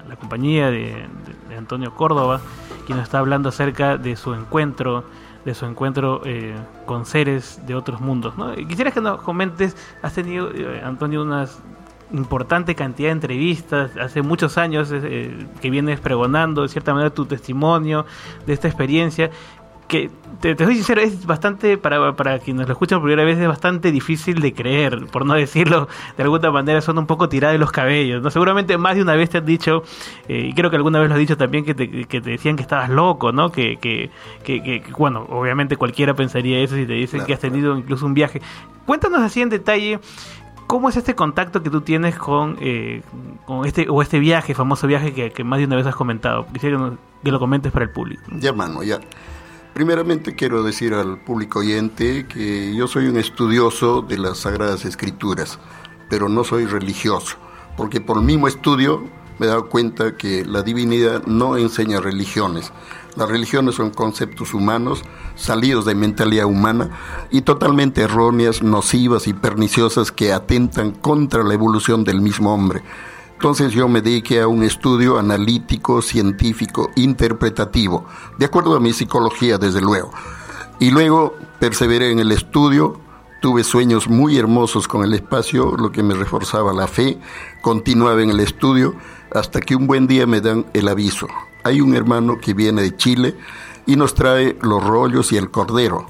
la, 0.09 0.17
compañía 0.17 0.73
de, 0.73 1.07
Antonio 1.57 1.95
Córdoba, 1.95 2.41
quien 2.87 2.99
nos 2.99 3.07
está 3.07 3.21
hablando 3.21 3.51
acerca 3.51 3.99
de 3.99 4.17
su 4.17 4.35
encuentro 4.35 5.05
de 5.45 5.55
su 5.55 5.65
encuentro 5.65 6.21
eh, 6.25 6.57
con 6.85 7.07
seres 7.07 7.63
de 7.65 7.77
otros 7.77 8.01
mundos. 8.01 8.37
¿no? 8.37 8.53
Quisiera 8.55 8.91
que 8.91 9.01
nos 9.01 9.23
comentes, 9.23 9.77
has 10.03 10.13
tenido, 10.13 10.51
eh, 10.53 10.83
Antonio, 10.85 11.23
unas 11.23 11.63
importante 12.13 12.75
cantidad 12.75 13.09
de 13.09 13.13
entrevistas, 13.13 13.97
hace 13.97 14.23
muchos 14.23 14.59
años 14.59 14.91
eh, 14.93 15.47
que 15.61 15.71
vienes 15.71 16.01
pregonando 16.01 16.63
de 16.63 16.69
cierta 16.69 16.93
manera 16.93 17.11
tu 17.11 17.27
testimonio 17.27 18.07
de 18.47 18.53
esta 18.53 18.69
experiencia 18.69 19.31
que 19.89 20.11
te, 20.41 20.55
soy 20.57 20.77
sincero, 20.77 21.01
es 21.01 21.27
bastante, 21.27 21.79
para, 21.79 22.15
para 22.15 22.39
quienes 22.39 22.69
lo 22.69 22.73
escuchan 22.73 23.01
por 23.01 23.09
primera 23.09 23.25
vez, 23.25 23.39
es 23.39 23.49
bastante 23.49 23.91
difícil 23.91 24.41
de 24.41 24.53
creer, 24.53 25.07
por 25.07 25.27
no 25.27 25.35
decirlo 25.35 25.89
de 26.17 26.23
alguna 26.23 26.51
manera, 26.53 26.81
son 26.81 26.99
un 26.99 27.07
poco 27.07 27.29
tiradas 27.29 27.55
de 27.55 27.59
los 27.59 27.73
cabellos. 27.73 28.23
¿no? 28.23 28.31
Seguramente 28.31 28.77
más 28.79 28.95
de 28.95 29.03
una 29.03 29.15
vez 29.17 29.31
te 29.31 29.39
han 29.39 29.47
dicho, 29.47 29.83
eh, 30.29 30.49
y 30.51 30.53
creo 30.53 30.71
que 30.71 30.77
alguna 30.77 31.01
vez 31.01 31.09
lo 31.09 31.15
has 31.15 31.21
dicho 31.21 31.37
también, 31.37 31.65
que 31.65 31.75
te, 31.75 31.89
que 32.05 32.21
te 32.21 32.31
decían 32.31 32.55
que 32.55 32.63
estabas 32.63 32.91
loco, 32.91 33.33
¿no? 33.33 33.51
Que, 33.51 33.79
que, 33.79 34.11
que, 34.45 34.83
bueno, 34.97 35.27
obviamente 35.31 35.77
cualquiera 35.77 36.15
pensaría 36.15 36.61
eso 36.61 36.77
si 36.77 36.87
te 36.87 36.93
dicen 36.93 37.25
que 37.25 37.33
has 37.33 37.41
tenido 37.41 37.77
incluso 37.77 38.07
un 38.07 38.15
viaje. 38.15 38.41
Cuéntanos 38.87 39.21
así 39.21 39.41
en 39.41 39.49
detalle. 39.49 39.99
¿Cómo 40.69 40.91
es 40.91 40.97
este 40.97 41.15
contacto 41.15 41.63
que 41.63 41.71
tú 41.71 41.81
tienes 41.81 42.15
con, 42.17 42.59
eh, 42.61 43.01
con 43.47 43.65
este 43.65 43.89
o 43.89 44.03
este 44.03 44.19
viaje, 44.19 44.55
famoso 44.55 44.87
viaje 44.87 45.15
que, 45.15 45.33
que, 45.33 45.43
más 45.43 45.59
de 45.59 45.65
una 45.65 45.77
vez 45.77 45.87
has 45.87 45.97
comentado? 45.97 46.47
Quisiera 46.53 46.93
que 47.25 47.31
lo 47.31 47.39
comentes 47.39 47.73
para 47.73 47.87
el 47.87 47.91
público. 47.91 48.23
Ya, 48.39 48.51
hermano, 48.51 48.83
ya. 48.83 49.01
Primeramente 49.73 50.35
quiero 50.35 50.63
decir 50.63 50.93
al 50.93 51.23
público 51.23 51.61
oyente 51.61 52.27
que 52.27 52.75
yo 52.75 52.87
soy 52.87 53.07
un 53.07 53.17
estudioso 53.17 54.03
de 54.03 54.19
las 54.19 54.41
Sagradas 54.41 54.85
Escrituras, 54.85 55.59
pero 56.11 56.29
no 56.29 56.45
soy 56.45 56.67
religioso, 56.67 57.39
porque 57.75 58.03
por 58.03 58.19
el 58.19 58.25
mismo 58.25 58.47
estudio 58.47 59.05
me 59.39 59.47
he 59.47 59.49
dado 59.49 59.71
cuenta 59.71 60.19
que 60.19 60.45
la 60.45 60.63
divinidad 60.63 61.25
no 61.25 61.57
enseña 61.57 62.01
religiones. 62.01 62.73
Las 63.19 63.29
religiones 63.29 63.75
son 63.75 63.91
conceptos 63.91 64.55
humanos, 64.55 65.03
salidos 65.35 65.85
de 65.85 65.97
mentalidad 65.97 66.47
humana 66.47 66.91
y 67.33 67.41
totalmente 67.41 68.03
erróneas, 68.03 68.63
nocivas 68.63 69.27
y 69.27 69.33
perniciosas 69.33 70.13
que 70.13 70.33
atentan 70.33 70.93
contra 70.93 71.43
la 71.43 71.53
evolución 71.53 72.05
del 72.05 72.21
mismo 72.21 72.55
hombre. 72.55 72.81
Entonces 73.33 73.73
yo 73.73 73.89
me 73.89 74.03
dediqué 74.03 74.41
a 74.41 74.47
un 74.47 74.63
estudio 74.63 75.19
analítico, 75.19 76.01
científico, 76.01 76.91
interpretativo, 76.95 78.07
de 78.39 78.47
acuerdo 78.47 78.77
a 78.77 78.81
mi 78.81 78.93
psicología, 78.93 79.59
desde 79.59 79.81
luego. 79.81 80.13
Y 80.79 80.93
luego 80.93 81.35
perseveré 81.59 82.13
en 82.13 82.21
el 82.21 82.31
estudio, 82.31 83.01
tuve 83.43 83.65
sueños 83.65 84.09
muy 84.09 84.39
hermosos 84.39 84.87
con 84.87 85.03
el 85.03 85.13
espacio, 85.13 85.75
lo 85.77 85.91
que 85.91 86.05
me 86.05 86.15
reforzaba 86.15 86.73
la 86.73 86.87
fe, 86.87 87.19
continuaba 87.63 88.23
en 88.23 88.31
el 88.31 88.39
estudio, 88.39 88.95
hasta 89.35 89.61
que 89.61 89.75
un 89.75 89.89
buen 89.89 90.07
día 90.07 90.25
me 90.29 90.41
dan 90.41 90.67
el 90.73 90.87
aviso. 90.87 91.27
Hay 91.65 91.81
un 91.81 91.95
hermano 91.95 92.39
que 92.41 92.55
viene 92.55 92.83
de 92.83 92.97
Chile 92.97 93.37
y 93.87 93.97
nos 93.97 94.15
trae 94.15 94.59
los 94.63 94.85
rollos 94.85 95.33
y 95.33 95.37
el 95.37 95.51
cordero. 95.51 96.07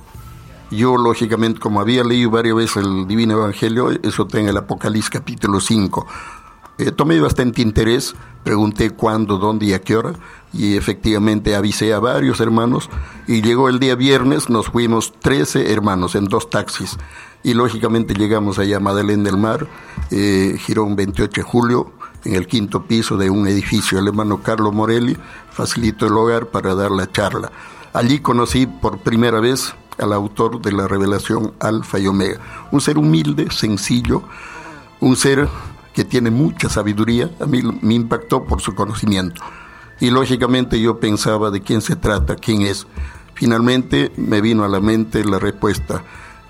Yo, 0.70 0.96
lógicamente, 0.96 1.60
como 1.60 1.80
había 1.80 2.04
leído 2.04 2.30
varias 2.30 2.56
veces 2.56 2.76
el 2.84 3.06
Divino 3.06 3.34
Evangelio, 3.34 3.90
eso 3.90 4.22
está 4.24 4.38
en 4.38 4.48
el 4.48 4.56
Apocalipsis 4.56 5.10
capítulo 5.10 5.60
5 5.60 6.06
eh, 6.78 6.92
tomé 6.92 7.18
bastante 7.18 7.60
interés, 7.60 8.14
pregunté 8.44 8.90
cuándo, 8.90 9.38
dónde 9.38 9.66
y 9.66 9.72
a 9.72 9.80
qué 9.80 9.96
hora, 9.96 10.12
y 10.52 10.76
efectivamente 10.76 11.56
avisé 11.56 11.92
a 11.92 11.98
varios 11.98 12.38
hermanos, 12.38 12.88
y 13.26 13.42
llegó 13.42 13.68
el 13.68 13.80
día 13.80 13.96
viernes, 13.96 14.48
nos 14.48 14.66
fuimos 14.68 15.12
13 15.18 15.72
hermanos 15.72 16.14
en 16.14 16.26
dos 16.26 16.50
taxis, 16.50 16.96
y 17.42 17.54
lógicamente 17.54 18.14
llegamos 18.14 18.60
allá 18.60 18.76
a 18.76 18.80
Madeleine 18.80 19.24
del 19.24 19.38
Mar, 19.38 19.66
eh, 20.12 20.56
Girón 20.60 20.94
28 20.94 21.40
de 21.40 21.42
julio, 21.42 21.90
en 22.24 22.34
el 22.34 22.46
quinto 22.46 22.84
piso 22.84 23.16
de 23.16 23.30
un 23.30 23.46
edificio. 23.46 23.98
El 23.98 24.08
hermano 24.08 24.42
Carlos 24.42 24.72
Morelli 24.72 25.16
facilitó 25.50 26.06
el 26.06 26.12
hogar 26.12 26.46
para 26.46 26.74
dar 26.74 26.90
la 26.90 27.10
charla. 27.10 27.50
Allí 27.92 28.20
conocí 28.20 28.66
por 28.66 28.98
primera 28.98 29.40
vez 29.40 29.74
al 29.98 30.12
autor 30.12 30.60
de 30.60 30.72
la 30.72 30.86
revelación 30.86 31.54
Alfa 31.60 31.98
y 31.98 32.06
Omega, 32.06 32.38
un 32.70 32.80
ser 32.80 32.98
humilde, 32.98 33.50
sencillo, 33.50 34.22
un 35.00 35.16
ser 35.16 35.48
que 35.92 36.04
tiene 36.04 36.30
mucha 36.30 36.68
sabiduría, 36.68 37.30
a 37.40 37.46
mí 37.46 37.60
me 37.82 37.94
impactó 37.94 38.44
por 38.44 38.60
su 38.60 38.74
conocimiento. 38.74 39.42
Y 40.00 40.10
lógicamente 40.10 40.80
yo 40.80 41.00
pensaba 41.00 41.50
de 41.50 41.60
quién 41.60 41.80
se 41.80 41.96
trata, 41.96 42.36
quién 42.36 42.62
es. 42.62 42.86
Finalmente 43.34 44.12
me 44.16 44.40
vino 44.40 44.64
a 44.64 44.68
la 44.68 44.78
mente 44.78 45.24
la 45.24 45.40
respuesta. 45.40 46.04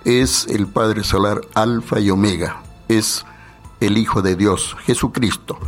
Es 0.05 0.47
el 0.49 0.67
Padre 0.67 1.03
Solar 1.03 1.41
Alfa 1.55 1.99
y 1.99 2.11
Omega. 2.11 2.63
Es 2.89 3.25
el 3.81 3.99
Hijo 3.99 4.23
de 4.23 4.37
Dios, 4.37 4.77
Jesucristo. 4.85 5.59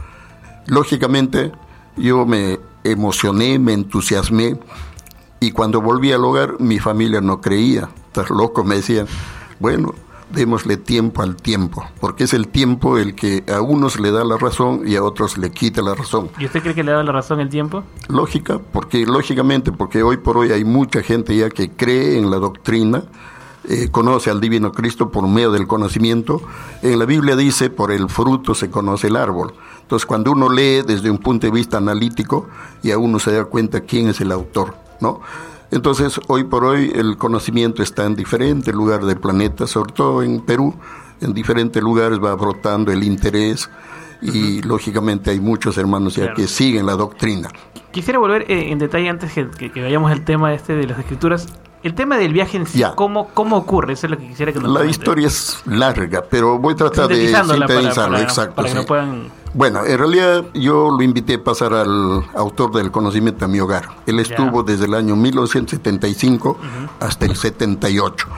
Lógicamente 0.67 1.53
yo 1.97 2.27
me 2.27 2.59
emocioné, 2.85 3.59
me 3.59 3.73
entusiasmé 3.73 4.59
y 5.41 5.53
cuando 5.53 5.81
volví 5.81 6.13
al 6.13 6.25
hogar 6.25 6.61
mi 6.61 6.79
familia 6.79 7.21
no 7.21 7.41
creía. 7.41 7.89
Estás 8.07 8.31
loco, 8.31 8.65
me 8.65 8.77
decían. 8.77 9.07
Bueno, 9.59 9.95
démosle 10.33 10.77
tiempo 10.77 11.23
al 11.23 11.37
tiempo, 11.37 11.85
porque 12.01 12.25
es 12.25 12.35
el 12.35 12.49
tiempo 12.49 12.99
el 12.99 13.15
que 13.15 13.45
a 13.53 13.61
unos 13.61 13.99
le 13.99 14.11
da 14.11 14.25
la 14.25 14.37
razón 14.37 14.83
y 14.87 14.97
a 14.97 15.03
otros 15.03 15.39
le 15.39 15.51
quita 15.51 15.83
la 15.83 15.95
razón. 15.95 16.31
¿Y 16.39 16.47
usted 16.47 16.63
cree 16.63 16.75
que 16.75 16.85
le 16.85 16.93
da 16.93 17.03
la 17.03 17.13
razón 17.13 17.41
el 17.41 17.49
tiempo? 17.49 17.83
Lógica, 18.09 18.59
porque 18.59 19.05
lógicamente, 19.07 19.73
porque 19.73 20.03
hoy 20.03 20.19
por 20.19 20.37
hoy 20.37 20.53
hay 20.53 20.65
mucha 20.65 21.03
gente 21.03 21.37
ya 21.37 21.51
que 21.51 21.71
cree 21.71 22.19
en 22.19 22.31
la 22.31 22.39
doctrina, 22.39 23.05
eh, 23.69 23.89
conoce 23.91 24.31
al 24.31 24.41
divino 24.41 24.73
Cristo 24.73 25.11
por 25.11 25.27
medio 25.29 25.53
del 25.53 25.67
conocimiento. 25.67 26.43
En 26.83 26.99
la 26.99 27.05
Biblia 27.05 27.37
dice, 27.37 27.71
por 27.71 27.93
el 27.93 28.09
fruto 28.09 28.55
se 28.55 28.71
conoce 28.71 29.09
el 29.09 29.17
árbol. 29.17 29.53
Entonces, 29.83 30.07
cuando 30.07 30.33
uno 30.33 30.49
lee 30.49 30.83
desde 30.87 31.11
un 31.11 31.19
punto 31.19 31.47
de 31.47 31.53
vista 31.53 31.79
analítico, 31.79 32.49
y 32.83 32.91
a 32.91 32.99
uno 32.99 33.19
se 33.19 33.33
da 33.33 33.45
cuenta 33.45 33.81
quién 33.81 34.09
es 34.09 34.21
el 34.21 34.33
autor, 34.33 34.77
¿no? 35.01 35.21
Entonces, 35.71 36.21
hoy 36.27 36.45
por 36.45 36.65
hoy 36.65 36.91
el 36.95 37.17
conocimiento 37.17 37.83
está 37.83 38.05
en 38.05 38.17
diferentes 38.17 38.75
lugares 38.75 39.07
del 39.07 39.19
planeta, 39.19 39.67
sobre 39.67 39.93
todo 39.93 40.23
en 40.23 40.41
Perú, 40.41 40.75
en 41.21 41.33
diferentes 41.33 41.83
lugares 41.83 42.19
va 42.19 42.35
brotando 42.35 42.91
el 42.91 43.05
interés 43.05 43.71
y 44.23 44.63
lógicamente 44.63 45.31
hay 45.31 45.41
muchos 45.41 45.79
hermanos 45.79 46.17
ya 46.17 46.35
que 46.35 46.47
siguen 46.47 46.87
la 46.87 46.95
doctrina. 46.95 47.49
Quisiera 47.93 48.19
volver 48.19 48.51
eh, 48.51 48.71
en 48.71 48.79
detalle 48.79 49.09
antes 49.09 49.33
que, 49.33 49.71
que, 49.71 49.83
vayamos 49.83 50.11
al 50.11 50.25
tema 50.25 50.53
este 50.55 50.75
de 50.75 50.87
las 50.87 50.99
escrituras. 50.99 51.47
El 51.83 51.95
tema 51.95 52.19
del 52.19 52.33
viaje 52.33 52.59
en 52.59 52.67
sí, 52.67 52.83
¿cómo, 52.95 53.29
¿cómo 53.29 53.57
ocurre? 53.57 53.95
Eso 53.95 54.07
es 54.07 54.11
lo 54.11 54.19
que 54.19 54.29
quisiera 54.29 54.53
que 54.53 54.61
nos 54.61 54.71
La 54.71 54.85
historia 54.85 55.27
es 55.29 55.63
larga, 55.65 56.23
pero 56.29 56.59
voy 56.59 56.75
a 56.75 56.77
tratar 56.77 57.09
de 57.09 57.35
sintetizarlo, 57.35 58.19
exacto. 58.19 58.57
Para 58.57 58.69
que 58.69 58.75
no 58.75 58.85
puedan 58.85 59.41
bueno, 59.53 59.85
en 59.85 59.99
realidad 59.99 60.45
yo 60.55 60.91
lo 60.97 61.03
invité 61.03 61.35
a 61.35 61.43
pasar 61.43 61.75
al 61.75 62.25
autor 62.37 62.71
del 62.73 62.93
conocimiento 62.93 63.47
a 63.47 63.49
mi 63.49 63.59
hogar. 63.59 63.89
Él 64.07 64.21
estuvo 64.21 64.63
desde 64.63 64.85
el 64.85 64.95
año 64.95 65.17
1975 65.17 66.57
hasta 67.01 67.27
el 67.27 67.35
78. 67.35 68.29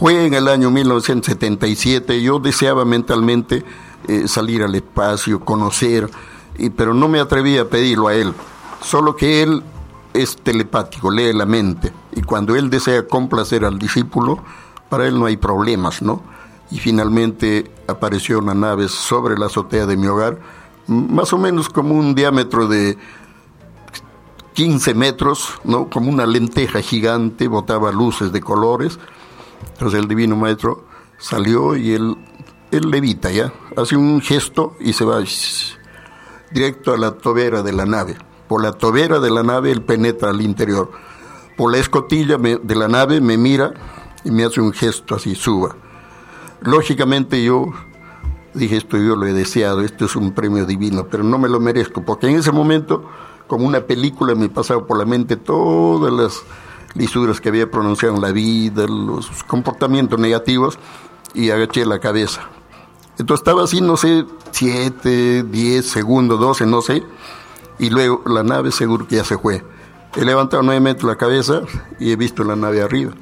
Fue 0.00 0.26
en 0.26 0.32
el 0.32 0.48
año 0.48 0.70
1977, 0.70 2.22
yo 2.22 2.38
deseaba 2.38 2.86
mentalmente 2.86 3.64
eh, 4.08 4.26
salir 4.26 4.62
al 4.62 4.74
espacio, 4.74 5.40
conocer, 5.40 6.08
y, 6.56 6.70
pero 6.70 6.94
no 6.94 7.06
me 7.06 7.20
atreví 7.20 7.58
a 7.58 7.68
pedirlo 7.68 8.08
a 8.08 8.14
él. 8.14 8.32
Solo 8.80 9.14
que 9.14 9.42
él 9.42 9.62
es 10.14 10.36
telepático, 10.36 11.10
lee 11.10 11.34
la 11.34 11.46
mente, 11.46 11.92
cuando 12.26 12.56
él 12.56 12.70
desea 12.70 13.06
complacer 13.06 13.64
al 13.64 13.78
discípulo, 13.78 14.42
para 14.88 15.06
él 15.06 15.18
no 15.18 15.26
hay 15.26 15.36
problemas, 15.36 16.02
¿no? 16.02 16.22
Y 16.70 16.78
finalmente 16.78 17.70
apareció 17.86 18.38
una 18.38 18.54
nave 18.54 18.88
sobre 18.88 19.36
la 19.36 19.46
azotea 19.46 19.86
de 19.86 19.96
mi 19.96 20.06
hogar, 20.06 20.38
más 20.86 21.32
o 21.32 21.38
menos 21.38 21.68
como 21.68 21.94
un 21.94 22.14
diámetro 22.14 22.66
de 22.66 22.98
15 24.54 24.94
metros, 24.94 25.54
¿no? 25.64 25.88
como 25.88 26.10
una 26.10 26.26
lenteja 26.26 26.80
gigante, 26.80 27.48
botaba 27.48 27.92
luces 27.92 28.32
de 28.32 28.40
colores. 28.40 28.98
Entonces 29.72 30.00
el 30.00 30.08
divino 30.08 30.36
maestro 30.36 30.84
salió 31.18 31.76
y 31.76 31.92
él, 31.92 32.16
él 32.70 32.90
levita 32.90 33.30
ya, 33.30 33.52
hace 33.76 33.96
un 33.96 34.20
gesto 34.20 34.76
y 34.80 34.92
se 34.92 35.04
va 35.04 35.22
directo 36.50 36.92
a 36.92 36.98
la 36.98 37.12
tobera 37.12 37.62
de 37.62 37.72
la 37.72 37.86
nave. 37.86 38.16
Por 38.48 38.62
la 38.62 38.72
tobera 38.72 39.20
de 39.20 39.30
la 39.30 39.42
nave 39.42 39.70
él 39.70 39.82
penetra 39.82 40.30
al 40.30 40.42
interior. 40.42 40.90
Por 41.56 41.72
la 41.72 41.78
escotilla 41.78 42.38
de 42.38 42.74
la 42.74 42.88
nave 42.88 43.20
me 43.20 43.36
mira 43.36 43.74
y 44.24 44.30
me 44.30 44.44
hace 44.44 44.60
un 44.60 44.72
gesto 44.72 45.14
así, 45.14 45.34
suba. 45.34 45.76
Lógicamente 46.60 47.42
yo 47.42 47.72
dije, 48.54 48.76
esto 48.76 48.96
yo 48.96 49.16
lo 49.16 49.26
he 49.26 49.32
deseado, 49.32 49.80
esto 49.80 50.04
es 50.04 50.16
un 50.16 50.32
premio 50.32 50.66
divino, 50.66 51.06
pero 51.10 51.24
no 51.24 51.38
me 51.38 51.48
lo 51.48 51.60
merezco, 51.60 52.02
porque 52.02 52.28
en 52.28 52.36
ese 52.36 52.52
momento, 52.52 53.04
como 53.46 53.66
una 53.66 53.80
película, 53.80 54.34
me 54.34 54.48
pasaba 54.48 54.86
por 54.86 54.98
la 54.98 55.04
mente 55.04 55.36
todas 55.36 56.12
las 56.12 56.42
lisuras 56.94 57.40
que 57.40 57.48
había 57.48 57.70
pronunciado 57.70 58.14
en 58.14 58.20
la 58.20 58.32
vida, 58.32 58.86
los 58.86 59.42
comportamientos 59.44 60.18
negativos, 60.18 60.78
y 61.34 61.50
agaché 61.50 61.86
la 61.86 61.98
cabeza. 61.98 62.48
Entonces 63.18 63.40
estaba 63.40 63.64
así, 63.64 63.80
no 63.80 63.96
sé, 63.96 64.26
siete, 64.50 65.42
diez 65.44 65.86
segundos, 65.86 66.38
doce, 66.38 66.66
no 66.66 66.82
sé, 66.82 67.02
y 67.78 67.90
luego 67.90 68.22
la 68.26 68.42
nave 68.42 68.70
seguro 68.70 69.06
que 69.06 69.16
ya 69.16 69.24
se 69.24 69.38
fue. 69.38 69.64
He 70.14 70.24
levantado 70.24 70.62
nuevamente 70.62 71.06
la 71.06 71.16
cabeza 71.16 71.62
y 71.98 72.12
he 72.12 72.16
visto 72.16 72.44
la 72.44 72.56
nave 72.56 72.82
arriba. 72.82 73.12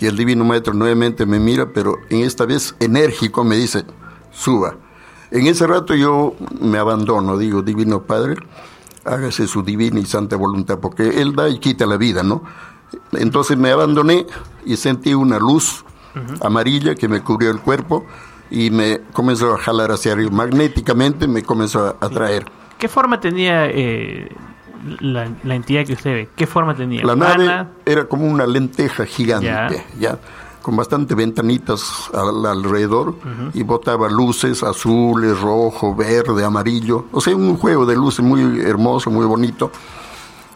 Y 0.00 0.06
el 0.06 0.16
divino 0.16 0.44
maestro 0.44 0.72
nuevamente 0.72 1.26
me 1.26 1.38
mira, 1.38 1.72
pero 1.74 1.98
en 2.08 2.20
esta 2.20 2.46
vez 2.46 2.74
enérgico 2.80 3.44
me 3.44 3.56
dice, 3.56 3.84
suba. 4.30 4.76
En 5.30 5.46
ese 5.46 5.66
rato 5.66 5.94
yo 5.94 6.34
me 6.60 6.78
abandono, 6.78 7.36
digo, 7.36 7.62
Divino 7.62 8.02
Padre, 8.02 8.36
hágase 9.04 9.46
su 9.46 9.62
divina 9.62 10.00
y 10.00 10.06
santa 10.06 10.36
voluntad, 10.36 10.78
porque 10.78 11.20
Él 11.20 11.34
da 11.36 11.48
y 11.48 11.58
quita 11.58 11.86
la 11.86 11.96
vida, 11.96 12.22
¿no? 12.22 12.42
Entonces 13.12 13.56
me 13.56 13.70
abandoné 13.70 14.26
y 14.64 14.76
sentí 14.76 15.14
una 15.14 15.38
luz 15.38 15.84
amarilla 16.40 16.94
que 16.94 17.06
me 17.06 17.20
cubrió 17.22 17.50
el 17.50 17.60
cuerpo 17.60 18.04
y 18.50 18.70
me 18.70 19.00
comenzó 19.12 19.54
a 19.54 19.58
jalar 19.58 19.92
hacia 19.92 20.12
arriba. 20.12 20.30
Magnéticamente 20.30 21.28
me 21.28 21.42
comenzó 21.42 21.86
a 21.86 22.04
atraer. 22.04 22.46
¿Qué 22.78 22.88
forma 22.88 23.20
tenía 23.20 23.66
eh, 23.66 24.34
la, 25.00 25.28
la 25.44 25.54
entidad 25.54 25.84
que 25.86 25.92
usted 25.94 26.10
ve? 26.12 26.28
¿Qué 26.36 26.46
forma 26.46 26.74
tenía? 26.74 27.04
La 27.04 27.14
nave 27.16 27.46
era 27.86 28.04
como 28.06 28.26
una 28.26 28.46
lenteja 28.46 29.04
gigante, 29.06 29.46
ya, 29.98 30.18
con 30.62 30.76
bastante 30.76 31.14
ventanitas 31.14 32.10
al- 32.12 32.44
alrededor 32.46 33.14
y 33.54 33.62
botaba 33.62 34.08
luces 34.08 34.62
azules, 34.62 35.40
rojo, 35.40 35.94
verde, 35.94 36.44
amarillo. 36.44 37.06
O 37.12 37.20
sea, 37.20 37.34
un 37.36 37.56
juego 37.56 37.86
de 37.86 37.96
luces 37.96 38.24
muy 38.24 38.60
hermoso, 38.60 39.10
muy 39.10 39.26
bonito. 39.26 39.70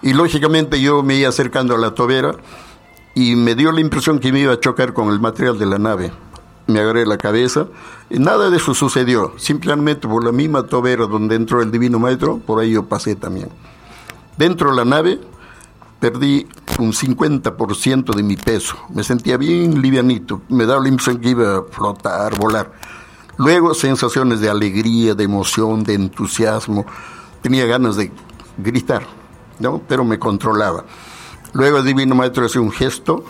Y 0.03 0.13
lógicamente 0.13 0.81
yo 0.81 1.03
me 1.03 1.15
iba 1.17 1.29
acercando 1.31 1.75
a 1.75 1.79
la 1.79 1.95
tobera 1.95 2.35
y 3.15 3.37
me 3.37 3.55
dio 3.55 3.73
la 3.73 3.81
impresión 3.81 4.19
que 4.19 4.33
me 4.33 4.41
iba 4.41 4.53
a 4.53 4.61
chocar 4.61 4.93
con 4.93 5.09
el 5.09 5.21
material 5.21 5.59
de 5.59 5.67
la 5.67 5.79
nave. 5.79 6.13
Me 6.67 6.81
agarré 6.81 7.05
la 7.07 7.17
cabeza 7.19 7.67
y 8.11 8.19
nada 8.19 8.51
de 8.51 8.57
eso 8.57 8.75
sucedió. 8.75 9.33
Simplemente 9.39 10.07
por 10.09 10.25
la 10.25 10.33
misma 10.33 10.63
tobera 10.65 11.07
donde 11.07 11.37
entró 11.37 11.63
el 11.63 11.71
Divino 11.71 11.99
Maestro, 11.99 12.39
por 12.39 12.61
ahí 12.61 12.73
yo 12.73 12.85
pasé 12.87 13.15
también. 13.17 13.49
Dentro 14.37 14.71
de 14.71 14.77
la 14.77 14.85
nave 14.85 15.21
perdí 16.01 16.47
un 16.79 16.93
50% 16.93 18.15
de 18.15 18.23
mi 18.23 18.37
peso. 18.37 18.77
Me 18.93 19.05
sentía 19.05 19.37
bien 19.37 19.81
livianito. 19.81 20.43
Me 20.49 20.67
daba 20.67 20.83
la 20.83 20.89
impresión 20.89 21.19
que 21.19 21.31
iba 21.31 21.59
a 21.59 21.63
flotar, 21.63 22.37
volar. 22.39 22.73
Luego 23.37 23.75
sensaciones 23.75 24.41
de 24.41 24.51
alegría, 24.51 25.15
de 25.15 25.25
emoción, 25.25 25.85
de 25.85 25.95
entusiasmo. 25.95 26.85
Tenía 27.43 27.67
ganas 27.67 27.97
de 27.97 28.13
gritar, 28.59 29.07
¿no? 29.61 29.81
Pero 29.89 30.05
me 30.05 30.19
controlaba. 30.19 30.85
Luego 31.53 31.79
el 31.79 31.85
Divino 31.85 32.15
Maestro 32.15 32.47
hace 32.47 32.59
un 32.59 32.73
gesto 32.73 33.25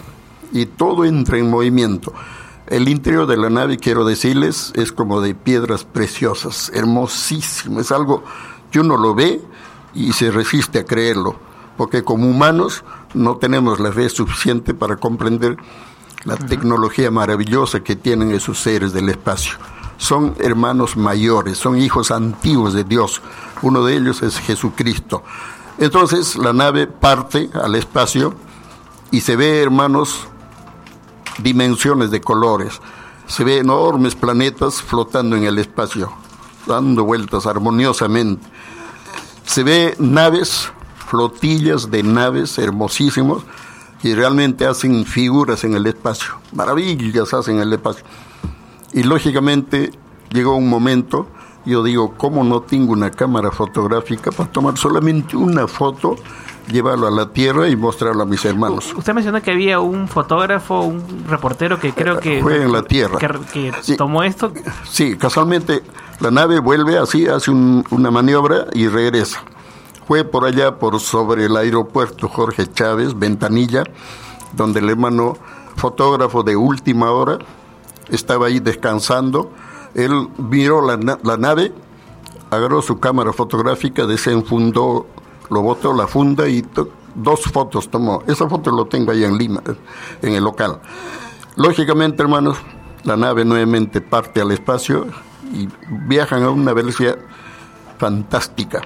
y 0.53 0.67
todo 0.67 1.05
entra 1.05 1.39
en 1.39 1.51
movimiento. 1.51 2.13
El 2.67 2.89
interior 2.89 3.27
de 3.27 3.37
la 3.37 3.51
nave, 3.51 3.77
quiero 3.77 4.07
decirles, 4.07 4.73
es 4.75 4.91
como 4.91 5.21
de 5.21 5.35
piedras 5.35 5.85
preciosas, 5.85 6.71
hermosísimo. 6.75 7.81
Es 7.81 7.93
algo 7.93 8.25
que 8.71 8.81
uno 8.81 8.97
lo 8.97 9.15
ve 9.15 9.43
y 9.95 10.13
se 10.13 10.31
resiste 10.31 10.81
a 10.81 10.85
creerlo, 10.85 11.37
porque 11.77 12.03
como 12.05 12.29
humanos 12.29 12.85
no 13.15 13.37
tenemos 13.37 13.81
la 13.81 13.93
fe 13.93 14.09
suficiente 14.09 14.75
para 14.75 14.97
comprender 14.97 15.57
la 16.25 16.37
tecnología 16.37 17.11
maravillosa 17.11 17.81
que 17.81 17.97
tienen 17.97 18.31
esos 18.31 18.59
seres 18.59 18.93
del 18.93 19.09
espacio. 19.09 19.55
Son 19.97 20.35
hermanos 20.39 20.97
mayores, 20.97 21.59
son 21.59 21.79
hijos 21.79 22.11
antiguos 22.11 22.73
de 22.75 22.85
Dios. 22.85 23.23
Uno 23.63 23.85
de 23.85 23.97
ellos 23.97 24.23
es 24.23 24.39
Jesucristo. 24.39 25.23
Entonces 25.79 26.37
la 26.37 26.53
nave 26.53 26.87
parte 26.87 27.51
al 27.55 27.75
espacio 27.75 28.35
y 29.11 29.21
se 29.21 29.37
ve, 29.37 29.63
hermanos, 29.63 30.27
dimensiones 31.39 32.11
de 32.11 32.21
colores. 32.21 32.81
Se 33.27 33.45
ve 33.45 33.59
enormes 33.59 34.15
planetas 34.15 34.83
flotando 34.83 35.37
en 35.37 35.45
el 35.45 35.59
espacio, 35.59 36.13
dando 36.67 37.05
vueltas 37.05 37.47
armoniosamente. 37.47 38.47
Se 39.45 39.63
ve 39.63 39.95
naves, 39.99 40.73
flotillas 41.07 41.91
de 41.91 42.03
naves 42.03 42.59
hermosísimos 42.59 43.45
que 44.01 44.15
realmente 44.15 44.67
hacen 44.67 45.05
figuras 45.05 45.65
en 45.65 45.75
el 45.75 45.87
espacio, 45.87 46.35
maravillas 46.53 47.33
hacen 47.33 47.57
en 47.57 47.63
el 47.63 47.73
espacio. 47.75 48.05
Y 48.93 49.03
lógicamente 49.03 49.93
llegó 50.31 50.57
un 50.57 50.69
momento, 50.69 51.29
yo 51.65 51.83
digo, 51.83 52.15
¿cómo 52.17 52.45
no 52.45 52.63
tengo 52.63 52.93
una 52.93 53.11
cámara 53.11 53.51
fotográfica 53.51 54.31
para 54.31 54.51
tomar 54.51 54.77
solamente 54.77 55.37
una 55.37 55.67
foto, 55.67 56.17
llevarlo 56.71 57.07
a 57.07 57.11
la 57.11 57.31
Tierra 57.31 57.69
y 57.69 57.77
mostrarlo 57.77 58.23
a 58.23 58.27
mis 58.27 58.45
hermanos? 58.45 58.93
Usted 58.97 59.15
mencionó 59.15 59.41
que 59.41 59.53
había 59.53 59.81
un 59.81 60.09
fotógrafo, 60.09 60.83
un 60.83 61.25
reportero 61.29 61.79
que 61.79 61.93
creo 61.93 62.19
que... 62.19 62.43
Fue 62.43 62.63
en 62.63 62.73
la 62.73 62.83
Tierra. 62.83 63.19
Que, 63.19 63.73
que 63.85 63.97
tomó 63.97 64.23
esto. 64.23 64.53
Sí, 64.89 65.17
casualmente 65.17 65.83
la 66.21 66.31
nave 66.31 66.59
vuelve 66.61 66.99
así, 66.99 67.27
hace 67.27 67.51
un- 67.51 67.85
una 67.91 68.11
maniobra 68.11 68.67
y 68.73 68.89
regresa. 68.89 69.43
Fue 70.07 70.25
por 70.25 70.45
allá, 70.45 70.79
por 70.79 71.01
sobre 71.01 71.47
el 71.47 71.57
aeropuerto 71.57 72.29
Jorge 72.29 72.67
Chávez, 72.67 73.19
Ventanilla, 73.19 73.85
donde 74.53 74.81
el 74.81 74.91
hermano 74.91 75.37
fotógrafo 75.77 76.43
de 76.43 76.57
última 76.57 77.11
hora 77.11 77.39
estaba 78.09 78.47
ahí 78.47 78.61
descansando. 78.61 79.51
Él 79.95 80.29
miró 80.37 80.83
la, 80.87 81.19
la 81.23 81.37
nave, 81.37 81.73
agarró 82.51 82.83
su 82.83 83.01
cámara 83.01 83.33
fotográfica, 83.33 84.07
desenfundó, 84.07 85.07
lo 85.51 85.63
botó 85.63 85.93
la 85.95 86.07
funda 86.07 86.49
y 86.49 86.65
dos 87.15 87.41
fotos 87.45 87.89
tomó. 87.91 88.23
Esa 88.27 88.49
foto 88.49 88.71
lo 88.71 88.85
tengo 88.87 89.11
ahí 89.13 89.25
en 89.25 89.39
Lima, 89.39 89.63
en 90.23 90.35
el 90.35 90.45
local. 90.45 90.81
Lógicamente, 91.57 92.23
hermanos, 92.23 92.59
la 93.05 93.17
nave 93.17 93.45
nuevamente 93.45 94.01
parte 94.01 94.41
al 94.41 94.51
espacio 94.53 95.07
y 95.53 95.69
viajan 96.09 96.43
a 96.43 96.51
una 96.51 96.73
velocidad 96.73 97.19
fantástica. 97.99 98.83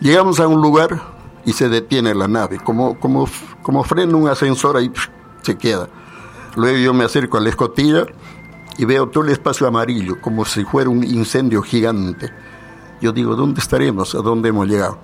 Llegamos 0.00 0.40
a 0.40 0.48
un 0.48 0.60
lugar 0.60 1.00
y 1.44 1.52
se 1.52 1.68
detiene 1.68 2.14
la 2.14 2.28
nave, 2.28 2.58
como, 2.58 2.98
como, 2.98 3.28
como 3.62 3.84
frena 3.84 4.16
un 4.16 4.28
ascensor 4.28 4.76
ahí 4.76 4.90
se 5.42 5.56
queda. 5.56 5.88
Luego 6.56 6.78
yo 6.78 6.94
me 6.94 7.04
acerco 7.04 7.38
a 7.38 7.40
la 7.40 7.50
escotilla 7.50 8.06
y 8.78 8.84
veo 8.84 9.08
todo 9.08 9.24
el 9.24 9.30
espacio 9.30 9.66
amarillo, 9.66 10.20
como 10.20 10.44
si 10.44 10.64
fuera 10.64 10.90
un 10.90 11.04
incendio 11.04 11.62
gigante. 11.62 12.30
Yo 13.00 13.12
digo, 13.12 13.36
¿dónde 13.36 13.60
estaremos? 13.60 14.14
¿A 14.14 14.18
dónde 14.18 14.48
hemos 14.48 14.66
llegado? 14.66 14.98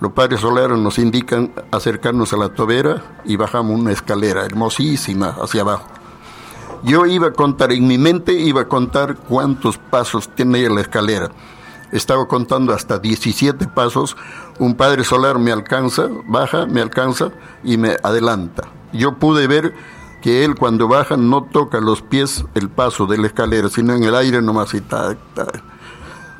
Los 0.00 0.12
padres 0.12 0.40
solares 0.40 0.78
nos 0.78 0.98
indican 0.98 1.52
acercarnos 1.70 2.32
a 2.32 2.36
la 2.36 2.48
tobera 2.48 3.20
y 3.24 3.36
bajamos 3.36 3.78
una 3.78 3.92
escalera 3.92 4.44
hermosísima 4.44 5.36
hacia 5.40 5.62
abajo. 5.62 5.91
Yo 6.84 7.06
iba 7.06 7.28
a 7.28 7.32
contar, 7.32 7.72
en 7.72 7.86
mi 7.86 7.96
mente 7.96 8.32
iba 8.32 8.62
a 8.62 8.68
contar 8.68 9.16
cuántos 9.16 9.78
pasos 9.78 10.28
tiene 10.34 10.68
la 10.68 10.80
escalera. 10.80 11.30
Estaba 11.92 12.26
contando 12.26 12.72
hasta 12.72 12.98
17 12.98 13.68
pasos. 13.68 14.16
Un 14.58 14.74
padre 14.74 15.04
solar 15.04 15.38
me 15.38 15.52
alcanza, 15.52 16.08
baja, 16.26 16.66
me 16.66 16.80
alcanza 16.80 17.30
y 17.62 17.76
me 17.76 17.96
adelanta. 18.02 18.64
Yo 18.92 19.18
pude 19.18 19.46
ver 19.46 19.74
que 20.22 20.44
él 20.44 20.54
cuando 20.56 20.88
baja 20.88 21.16
no 21.16 21.44
toca 21.44 21.80
los 21.80 22.02
pies 22.02 22.44
el 22.54 22.68
paso 22.68 23.06
de 23.06 23.18
la 23.18 23.26
escalera, 23.26 23.68
sino 23.68 23.94
en 23.94 24.04
el 24.04 24.14
aire 24.14 24.42
nomás 24.42 24.74
y 24.74 24.80
tac, 24.80 25.18
tac. 25.34 25.62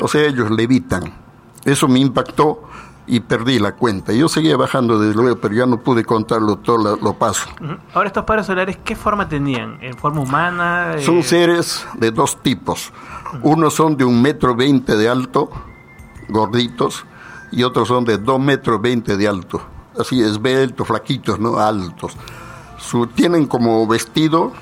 O 0.01 0.09
sea, 0.09 0.23
ellos 0.25 0.51
levitan. 0.51 1.13
Eso 1.65 1.87
me 1.87 2.01
impactó 2.01 2.63
y 3.13 3.21
perdí 3.21 3.59
la 3.59 3.73
cuenta. 3.73 4.15
Yo 4.15 4.27
seguía 4.27 4.57
bajando 4.57 4.99
desde 4.99 5.15
luego, 5.15 5.39
pero 5.39 5.55
ya 5.55 5.67
no 5.67 5.81
pude 5.81 6.03
contarlo 6.03 6.57
todo 6.57 6.97
lo, 6.97 7.13
paso. 7.13 7.47
Ahora, 7.93 8.07
estos 8.07 8.25
padres 8.25 8.47
solares, 8.47 8.79
¿qué 8.83 8.97
forma 8.97 9.29
tenían? 9.29 9.77
¿En 9.83 9.99
forma 9.99 10.23
humana? 10.23 10.95
Eh, 10.95 11.03
Son 11.03 11.23
seres 11.23 11.87
de 11.93 12.11
dos 12.11 12.43
tipos. 12.43 12.91
Unos 13.43 13.75
son 13.75 13.99
de 13.99 14.07
un 14.07 14.23
metro 14.23 14.57
veinte 14.57 14.97
de 14.97 15.11
alto, 15.11 15.51
gorditos, 16.31 17.05
y 17.51 17.65
otros 17.65 17.89
son 17.89 18.07
de 18.07 18.17
dos 18.17 18.41
metros 18.41 18.81
veinte 18.81 19.19
de 19.19 19.29
alto. 19.29 19.61
Así 20.01 20.23
esbeltos, 20.23 20.89
flaquitos, 20.89 21.39
¿no? 21.39 21.59
Altos. 21.59 22.17
Su, 22.79 23.09
tienen 23.09 23.45
como 23.47 23.87
vestido 23.87 24.55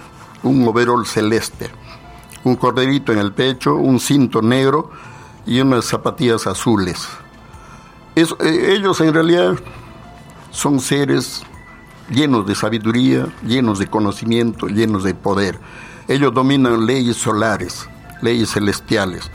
un 0.43 0.67
overol 0.67 1.07
celeste, 1.07 1.71
un 2.43 2.57
corderito 2.57 3.13
en 3.13 3.21
el 3.21 3.33
pecho, 3.33 3.77
un 3.77 4.01
cinto 4.01 4.43
negro 4.43 4.91
y 5.47 5.61
unas 5.61 5.85
zapatillas 5.85 6.49
azules. 6.49 7.09
Eh, 8.17 8.27
ellos 8.75 9.01
en 9.01 9.15
realidad 9.15 9.55
son 10.51 10.81
seres 10.81 11.43
llenos 12.11 12.47
de 12.47 12.55
sabiduría, 12.55 13.27
llenos 13.47 13.79
de 13.79 13.87
conocimiento, 13.87 14.67
llenos 14.67 15.05
de 15.05 15.15
poder. 15.15 15.59
Ellos 16.09 16.35
dominan 16.35 16.87
leyes 16.87 17.17
solares, 17.17 17.89
leyes 18.21 18.51
celestiales, 18.51 19.31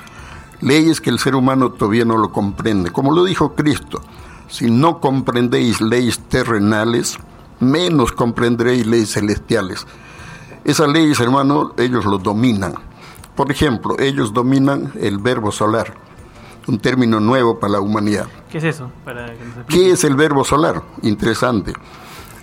leyes 0.61 0.99
que 0.99 1.09
el 1.09 1.19
ser 1.19 1.35
humano 1.35 1.71
todavía 1.71 2.05
no 2.05 2.17
lo 2.17 2.31
comprende. 2.31 2.91
Como 2.91 3.13
lo 3.13 3.23
dijo 3.23 3.55
Cristo, 3.55 4.01
si 4.49 4.69
no 4.69 4.99
comprendéis 4.99 5.81
leyes 5.81 6.19
terrenales, 6.19 7.17
menos 7.59 8.11
comprenderéis 8.11 8.85
leyes 8.85 9.13
celestiales. 9.13 9.87
Esas 10.65 10.89
leyes, 10.89 11.19
hermano, 11.19 11.73
ellos 11.77 12.05
lo 12.05 12.17
dominan. 12.17 12.73
Por 13.35 13.51
ejemplo, 13.51 13.97
ellos 13.99 14.33
dominan 14.33 14.91
el 14.99 15.17
verbo 15.17 15.51
solar, 15.51 15.93
un 16.67 16.79
término 16.79 17.19
nuevo 17.19 17.59
para 17.59 17.73
la 17.73 17.79
humanidad. 17.79 18.27
¿Qué 18.49 18.57
es 18.57 18.63
eso? 18.63 18.91
Para 19.03 19.25
que 19.25 19.45
nos 19.45 19.57
explique. 19.57 19.67
¿Qué 19.67 19.91
es 19.91 20.03
el 20.03 20.15
verbo 20.15 20.43
solar? 20.43 20.83
Interesante. 21.01 21.73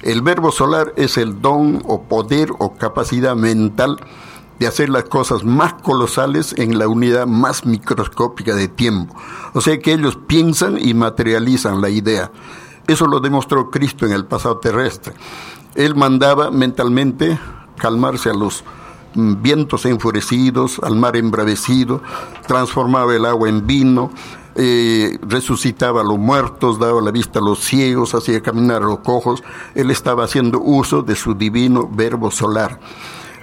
El 0.02 0.22
verbo 0.22 0.50
solar 0.50 0.92
es 0.96 1.16
el 1.16 1.40
don 1.40 1.82
o 1.86 2.02
poder 2.02 2.50
o 2.58 2.74
capacidad 2.74 3.36
mental 3.36 3.98
de 4.58 4.66
hacer 4.66 4.90
las 4.90 5.04
cosas 5.04 5.44
más 5.44 5.74
colosales 5.74 6.54
en 6.56 6.78
la 6.78 6.88
unidad 6.88 7.26
más 7.26 7.64
microscópica 7.64 8.54
de 8.54 8.68
tiempo. 8.68 9.14
O 9.54 9.60
sea 9.60 9.78
que 9.78 9.92
ellos 9.92 10.18
piensan 10.26 10.78
y 10.80 10.94
materializan 10.94 11.80
la 11.80 11.88
idea. 11.88 12.30
Eso 12.86 13.06
lo 13.06 13.20
demostró 13.20 13.70
Cristo 13.70 14.06
en 14.06 14.12
el 14.12 14.24
pasado 14.24 14.58
terrestre. 14.58 15.14
Él 15.74 15.94
mandaba 15.94 16.50
mentalmente 16.50 17.38
calmarse 17.76 18.30
a 18.30 18.34
los 18.34 18.64
vientos 19.14 19.86
enfurecidos, 19.86 20.78
al 20.82 20.96
mar 20.96 21.16
embravecido, 21.16 22.02
transformaba 22.46 23.14
el 23.14 23.26
agua 23.26 23.48
en 23.48 23.66
vino, 23.66 24.10
eh, 24.54 25.18
resucitaba 25.22 26.02
a 26.02 26.04
los 26.04 26.18
muertos, 26.18 26.78
daba 26.78 27.00
la 27.00 27.10
vista 27.10 27.38
a 27.38 27.42
los 27.42 27.60
ciegos, 27.60 28.14
hacía 28.14 28.42
caminar 28.42 28.82
a 28.82 28.86
los 28.86 28.98
cojos. 28.98 29.42
Él 29.74 29.90
estaba 29.90 30.24
haciendo 30.24 30.60
uso 30.60 31.02
de 31.02 31.16
su 31.16 31.34
divino 31.34 31.88
verbo 31.90 32.30
solar. 32.30 32.78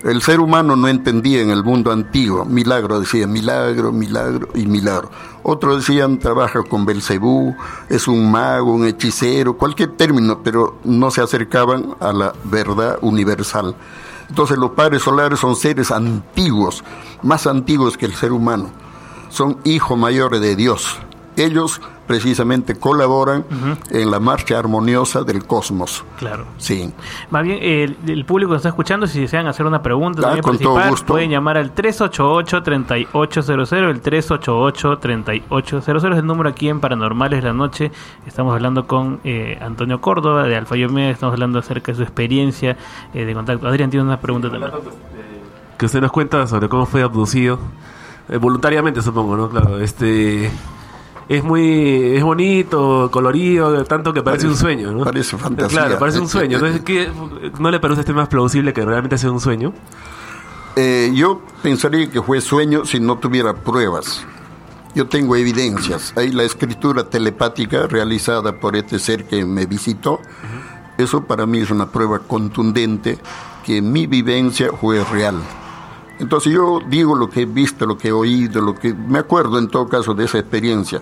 El 0.03 0.21
ser 0.21 0.39
humano 0.39 0.77
no 0.77 0.87
entendía 0.87 1.41
en 1.41 1.49
el 1.49 1.63
mundo 1.63 1.91
antiguo. 1.91 2.45
Milagro 2.45 3.01
decía 3.01 3.27
milagro, 3.27 3.91
milagro 3.91 4.47
y 4.55 4.65
milagro. 4.65 5.09
Otros 5.43 5.77
decían 5.77 6.19
trabaja 6.19 6.63
con 6.63 6.85
Belcebú, 6.85 7.55
es 7.89 8.07
un 8.07 8.31
mago, 8.31 8.71
un 8.73 8.85
hechicero, 8.85 9.57
cualquier 9.57 9.97
término, 9.97 10.41
pero 10.41 10.79
no 10.85 11.11
se 11.11 11.21
acercaban 11.21 11.95
a 11.99 12.13
la 12.13 12.33
verdad 12.45 12.97
universal. 13.01 13.75
Entonces 14.29 14.57
los 14.57 14.71
padres 14.71 15.01
solares 15.01 15.39
son 15.39 15.55
seres 15.55 15.91
antiguos, 15.91 16.83
más 17.23 17.47
antiguos 17.47 17.97
que 17.97 18.05
el 18.05 18.15
ser 18.15 18.31
humano. 18.31 18.69
Son 19.29 19.59
hijos 19.63 19.97
mayores 19.97 20.39
de 20.41 20.55
Dios. 20.55 20.97
Ellos 21.35 21.81
precisamente 22.09 22.73
colaboran 22.73 23.45
en 23.91 24.09
la 24.09 24.19
marcha 24.19 24.57
armoniosa 24.57 25.21
del 25.21 25.45
cosmos. 25.45 26.03
Claro. 26.17 26.45
Sí. 26.57 26.91
Más 27.29 27.43
bien, 27.43 27.59
el, 27.61 27.97
el 28.07 28.25
público 28.25 28.49
que 28.49 28.57
está 28.57 28.69
escuchando, 28.69 29.05
si 29.05 29.21
desean 29.21 29.45
hacer 29.45 29.63
una 29.67 29.83
pregunta, 29.83 30.21
Ah, 30.21 30.23
también 30.23 30.41
con 30.43 30.57
todo 30.57 30.73
participar, 30.73 30.89
gusto. 30.89 31.13
pueden 31.13 31.29
llamar 31.29 31.57
al 31.59 31.75
388-3800, 31.75 33.89
el 33.91 34.01
388-3800 34.01 36.11
es 36.13 36.17
el 36.17 36.25
número 36.25 36.49
aquí 36.49 36.67
en 36.67 36.79
Paranormales 36.79 37.43
la 37.43 37.53
Noche. 37.53 37.91
Estamos 38.25 38.55
hablando 38.55 38.87
con 38.87 39.19
eh, 39.23 39.59
Antonio 39.61 40.01
Córdoba 40.01 40.47
de 40.47 40.55
Alfa 40.55 40.75
y 40.77 40.85
Omega, 40.85 41.11
estamos 41.11 41.33
hablando 41.33 41.59
acerca 41.59 41.91
de 41.91 41.97
su 41.97 42.01
experiencia 42.03 42.75
eh, 43.13 43.23
de 43.25 43.33
contacto. 43.35 43.67
Adrián 43.67 43.91
tiene 43.91 44.03
una 44.05 44.19
pregunta 44.19 44.49
también. 44.49 44.71
que 45.77 45.85
usted 45.85 46.01
nos 46.01 46.11
cuenta 46.11 46.47
sobre 46.47 46.67
cómo 46.69 46.87
fue 46.87 47.03
abducido 47.03 47.59
Eh, 48.29 48.37
voluntariamente 48.37 49.01
supongo 49.01 49.35
no 49.37 49.49
claro 49.49 49.79
este 49.79 50.51
es 51.29 51.43
muy 51.43 52.15
es 52.17 52.23
bonito 52.23 53.09
colorido 53.11 53.83
tanto 53.85 54.11
que 54.13 54.21
parece, 54.23 54.47
Parece- 54.47 54.47
un 54.47 54.57
sueño 54.59 54.91
no 54.91 55.03
parece 55.05 55.37
fantasía. 55.37 55.69
claro 55.83 55.99
parece 55.99 56.19
un 56.19 56.27
sueño 56.27 56.57
entonces 56.57 56.81
¿qué, 56.81 57.07
no 57.59 57.69
le 57.71 57.79
parece 57.79 57.99
a 57.99 58.01
usted 58.01 58.13
más 58.15 58.27
plausible 58.27 58.73
que 58.73 58.83
realmente 58.83 59.17
sea 59.17 59.31
un 59.31 59.39
sueño 59.39 59.71
Eh, 60.75 61.11
yo 61.13 61.41
pensaría 61.61 62.09
que 62.09 62.21
fue 62.21 62.39
sueño 62.41 62.85
si 62.85 62.99
no 63.01 63.17
tuviera 63.17 63.53
pruebas. 63.53 64.25
Yo 64.95 65.07
tengo 65.07 65.35
evidencias. 65.35 66.13
Hay 66.15 66.31
la 66.31 66.43
escritura 66.43 67.03
telepática 67.09 67.85
realizada 67.87 68.53
por 68.59 68.75
este 68.77 68.97
ser 68.97 69.25
que 69.25 69.43
me 69.45 69.65
visitó. 69.65 70.19
Eso 70.97 71.25
para 71.25 71.45
mí 71.45 71.59
es 71.59 71.69
una 71.69 71.87
prueba 71.91 72.19
contundente 72.19 73.17
que 73.65 73.81
mi 73.81 74.07
vivencia 74.07 74.69
fue 74.79 75.03
real. 75.03 75.35
Entonces 76.19 76.53
yo 76.53 76.79
digo 76.87 77.15
lo 77.15 77.29
que 77.29 77.41
he 77.41 77.45
visto, 77.45 77.85
lo 77.85 77.97
que 77.97 78.09
he 78.09 78.11
oído, 78.11 78.61
lo 78.61 78.75
que 78.75 78.93
me 78.93 79.19
acuerdo 79.19 79.57
en 79.57 79.69
todo 79.69 79.87
caso 79.87 80.13
de 80.13 80.25
esa 80.25 80.37
experiencia, 80.37 81.01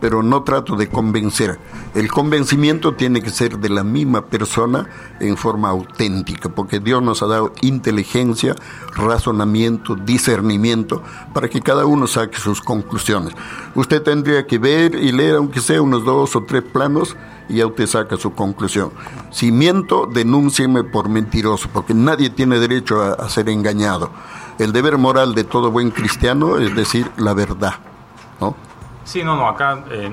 pero 0.00 0.22
no 0.22 0.42
trato 0.42 0.76
de 0.76 0.88
convencer. 0.88 1.58
El 1.94 2.10
convencimiento 2.10 2.94
tiene 2.94 3.22
que 3.22 3.30
ser 3.30 3.58
de 3.58 3.68
la 3.68 3.84
misma 3.84 4.26
persona 4.26 4.88
en 5.20 5.36
forma 5.36 5.70
auténtica, 5.70 6.48
porque 6.48 6.80
Dios 6.80 7.02
nos 7.02 7.22
ha 7.22 7.26
dado 7.26 7.52
inteligencia, 7.62 8.54
razonamiento, 8.94 9.94
discernimiento, 9.94 11.02
para 11.32 11.48
que 11.48 11.60
cada 11.60 11.86
uno 11.86 12.06
saque 12.06 12.38
sus 12.38 12.60
conclusiones. 12.60 13.34
Usted 13.74 14.02
tendría 14.02 14.46
que 14.46 14.58
ver 14.58 14.94
y 14.94 15.12
leer, 15.12 15.36
aunque 15.36 15.60
sea 15.60 15.80
unos 15.80 16.04
dos 16.04 16.36
o 16.36 16.44
tres 16.44 16.62
planos, 16.62 17.16
y 17.48 17.56
ya 17.56 17.66
usted 17.66 17.86
saca 17.86 18.16
su 18.16 18.32
conclusión. 18.32 18.90
Si 19.30 19.52
miento, 19.52 20.06
denúncieme 20.12 20.82
por 20.82 21.08
mentiroso, 21.08 21.68
porque 21.72 21.94
nadie 21.94 22.28
tiene 22.30 22.58
derecho 22.58 23.00
a, 23.00 23.12
a 23.12 23.28
ser 23.28 23.48
engañado. 23.48 24.10
El 24.58 24.72
deber 24.72 24.96
moral 24.98 25.34
de 25.34 25.44
todo 25.44 25.70
buen 25.70 25.90
cristiano 25.90 26.58
es 26.58 26.74
decir 26.74 27.10
la 27.16 27.34
verdad, 27.34 27.74
¿no? 28.40 28.56
Sí, 29.04 29.22
no, 29.22 29.36
no, 29.36 29.46
acá 29.48 29.84
eh, 29.90 30.12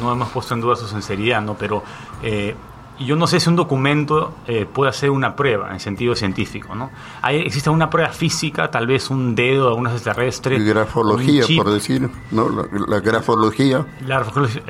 no 0.00 0.12
hemos 0.12 0.28
puesto 0.28 0.54
en 0.54 0.60
duda 0.60 0.76
su 0.76 0.86
sinceridad, 0.86 1.40
¿no? 1.40 1.54
Pero 1.54 1.82
eh, 2.22 2.54
yo 3.00 3.16
no 3.16 3.26
sé 3.26 3.40
si 3.40 3.48
un 3.48 3.56
documento 3.56 4.34
eh, 4.46 4.66
puede 4.70 4.90
hacer 4.90 5.10
una 5.10 5.36
prueba 5.36 5.72
en 5.72 5.80
sentido 5.80 6.14
científico, 6.14 6.74
¿no? 6.74 6.90
Hay, 7.22 7.40
existe 7.40 7.70
una 7.70 7.90
prueba 7.90 8.10
física, 8.10 8.70
tal 8.70 8.86
vez 8.86 9.10
un 9.10 9.34
dedo 9.34 9.70
de 9.70 9.74
unos 9.74 9.92
extraterrestres. 9.92 10.64
Grafología, 10.64 11.44
un 11.48 11.56
por 11.56 11.70
decir, 11.70 12.08
¿no? 12.30 12.48
La, 12.48 12.66
la 12.86 13.00
grafología. 13.00 13.86
La 14.06 14.24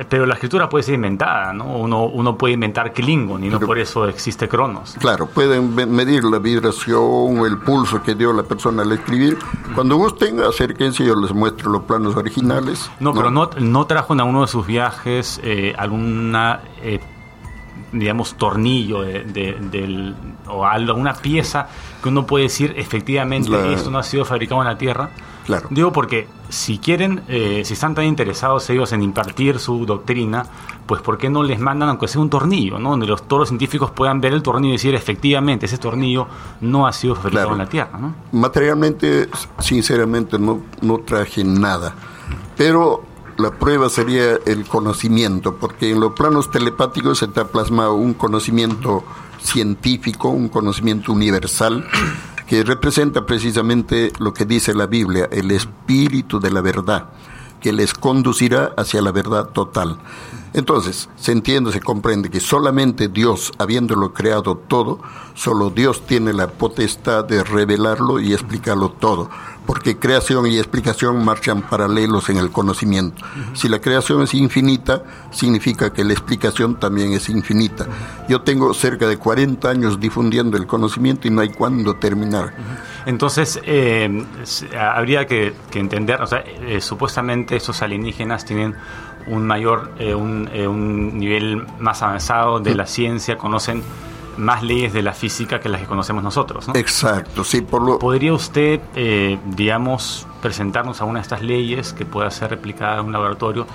pero 0.09 0.25
la 0.25 0.35
escritura 0.35 0.69
puede 0.69 0.83
ser 0.83 0.95
inventada, 0.95 1.53
¿no? 1.53 1.77
Uno, 1.77 2.05
uno 2.05 2.37
puede 2.37 2.53
inventar 2.53 2.93
Klingon 2.93 3.43
y 3.43 3.49
no 3.49 3.59
por 3.59 3.77
eso 3.77 4.07
existe 4.07 4.47
Cronos. 4.47 4.95
Claro, 4.99 5.27
pueden 5.27 5.75
medir 5.75 6.23
la 6.23 6.39
vibración 6.39 7.39
o 7.39 7.45
el 7.45 7.57
pulso 7.57 8.01
que 8.03 8.15
dio 8.15 8.33
la 8.33 8.43
persona 8.43 8.83
al 8.83 8.91
escribir. 8.91 9.37
Cuando 9.75 9.95
gusten, 9.95 10.39
acérquense, 10.41 11.05
yo 11.05 11.15
les 11.15 11.33
muestro 11.33 11.71
los 11.71 11.83
planos 11.83 12.15
originales. 12.15 12.89
No, 12.99 13.13
pero 13.13 13.31
no, 13.31 13.49
no 13.59 13.85
trajo 13.85 14.13
en 14.13 14.21
alguno 14.21 14.41
de 14.41 14.47
sus 14.47 14.65
viajes 14.65 15.39
eh, 15.43 15.73
alguna, 15.77 16.61
eh, 16.81 16.99
digamos, 17.91 18.35
tornillo 18.35 19.01
de, 19.01 19.23
de- 19.23 19.57
del, 19.71 20.15
o 20.47 20.65
alguna 20.65 21.13
pieza 21.13 21.67
que 22.03 22.09
uno 22.09 22.25
puede 22.25 22.43
decir 22.45 22.73
efectivamente 22.77 23.49
La- 23.49 23.67
esto 23.73 23.89
no 23.91 23.97
ha 23.99 24.03
sido 24.03 24.25
fabricado 24.25 24.61
en 24.61 24.67
la 24.67 24.77
Tierra. 24.77 25.09
Claro. 25.45 25.67
Digo 25.71 25.91
porque 25.91 26.27
si 26.49 26.77
quieren, 26.77 27.23
eh, 27.27 27.63
si 27.65 27.73
están 27.73 27.95
tan 27.95 28.05
interesados 28.05 28.69
ellos 28.69 28.91
en 28.93 29.01
impartir 29.01 29.57
su 29.57 29.83
doctrina, 29.87 30.45
pues 30.85 31.01
¿por 31.01 31.17
qué 31.17 31.29
no 31.31 31.41
les 31.41 31.59
mandan 31.59 31.89
aunque 31.89 32.07
sea 32.07 32.21
un 32.21 32.29
tornillo, 32.29 32.77
¿no? 32.77 32.91
donde 32.91 33.07
los, 33.07 33.23
todos 33.27 33.39
los 33.41 33.49
científicos 33.49 33.89
puedan 33.89 34.21
ver 34.21 34.33
el 34.33 34.43
tornillo 34.43 34.73
y 34.73 34.77
decir 34.77 34.93
efectivamente 34.93 35.65
ese 35.65 35.79
tornillo 35.79 36.27
no 36.61 36.85
ha 36.85 36.93
sido 36.93 37.15
fabricado 37.15 37.47
Claro. 37.47 37.53
en 37.53 37.65
la 37.65 37.69
Tierra, 37.69 37.97
¿no? 37.99 38.13
Materialmente, 38.31 39.27
sinceramente, 39.57 40.37
no, 40.37 40.61
no 40.81 40.99
traje 40.99 41.43
nada. 41.43 41.95
Pero 42.55 43.03
la 43.39 43.51
prueba 43.51 43.89
sería 43.89 44.37
el 44.45 44.65
conocimiento, 44.65 45.55
porque 45.55 45.91
en 45.91 46.01
los 46.01 46.11
planos 46.11 46.51
telepáticos 46.51 47.19
se 47.19 47.25
ha 47.25 47.45
plasmado 47.45 47.93
un 47.93 48.13
conocimiento 48.13 49.03
científico, 49.41 50.27
un 50.27 50.49
conocimiento 50.49 51.13
universal, 51.13 51.87
que 52.47 52.63
representa 52.63 53.25
precisamente 53.25 54.11
lo 54.19 54.33
que 54.33 54.45
dice 54.45 54.73
la 54.73 54.87
Biblia, 54.87 55.29
el 55.31 55.51
espíritu 55.51 56.39
de 56.39 56.51
la 56.51 56.59
verdad, 56.59 57.09
que 57.61 57.71
les 57.71 57.93
conducirá 57.93 58.73
hacia 58.75 59.01
la 59.01 59.11
verdad 59.11 59.49
total. 59.49 59.97
Entonces, 60.53 61.09
se 61.15 61.31
entiende, 61.31 61.71
se 61.71 61.79
comprende 61.79 62.29
que 62.29 62.39
solamente 62.39 63.07
Dios, 63.07 63.51
habiéndolo 63.59 64.13
creado 64.13 64.55
todo, 64.55 64.99
solo 65.35 65.69
Dios 65.69 66.05
tiene 66.05 66.33
la 66.33 66.47
potestad 66.47 67.23
de 67.25 67.43
revelarlo 67.43 68.19
y 68.19 68.33
explicarlo 68.33 68.89
todo, 68.89 69.29
porque 69.67 69.99
creación 69.99 70.47
y 70.47 70.57
explicación 70.57 71.23
marchan 71.23 71.61
paralelos 71.61 72.29
en 72.29 72.37
el 72.37 72.49
conocimiento. 72.49 73.23
Si 73.53 73.69
la 73.69 73.79
creación 73.79 74.23
es 74.23 74.33
infinita, 74.33 75.03
significa 75.29 75.93
que 75.93 76.03
la 76.03 76.13
explicación 76.13 76.79
también 76.79 77.13
es 77.13 77.29
infinita. 77.29 77.87
Yo 78.27 78.41
tengo 78.41 78.73
cerca 78.73 79.07
de 79.07 79.17
40 79.17 79.69
años 79.69 79.99
difundiendo 79.99 80.57
el 80.57 80.65
conocimiento 80.65 81.27
y 81.27 81.31
no 81.31 81.41
hay 81.41 81.49
cuándo 81.49 81.95
terminar. 81.97 82.55
Entonces, 83.05 83.59
eh, 83.63 84.25
habría 84.77 85.27
que, 85.27 85.53
que 85.69 85.79
entender, 85.79 86.21
o 86.21 86.27
sea, 86.27 86.39
eh, 86.39 86.81
supuestamente 86.81 87.55
estos 87.55 87.81
alienígenas 87.83 88.45
tienen 88.45 88.75
un 89.29 89.45
mayor, 89.45 89.91
eh, 89.99 90.15
un, 90.15 90.49
eh, 90.53 90.67
un 90.67 91.17
nivel 91.17 91.65
más 91.79 92.01
avanzado 92.01 92.59
de 92.59 92.75
la 92.75 92.85
ciencia, 92.85 93.37
conocen 93.37 93.83
más 94.37 94.63
leyes 94.63 94.93
de 94.93 95.01
la 95.01 95.13
física 95.13 95.59
que 95.59 95.69
las 95.69 95.81
que 95.81 95.87
conocemos 95.87 96.23
nosotros, 96.23 96.67
¿no? 96.67 96.75
Exacto, 96.75 97.43
sí, 97.43 97.61
por 97.61 97.81
lo... 97.81 97.99
¿Podría 97.99 98.33
usted, 98.33 98.79
eh, 98.95 99.37
digamos, 99.45 100.25
presentarnos 100.41 100.99
alguna 101.01 101.19
de 101.19 101.23
estas 101.23 101.41
leyes 101.41 101.93
que 101.93 102.05
pueda 102.05 102.31
ser 102.31 102.49
replicada 102.49 102.99
en 102.99 103.07
un 103.07 103.11
laboratorio? 103.11 103.67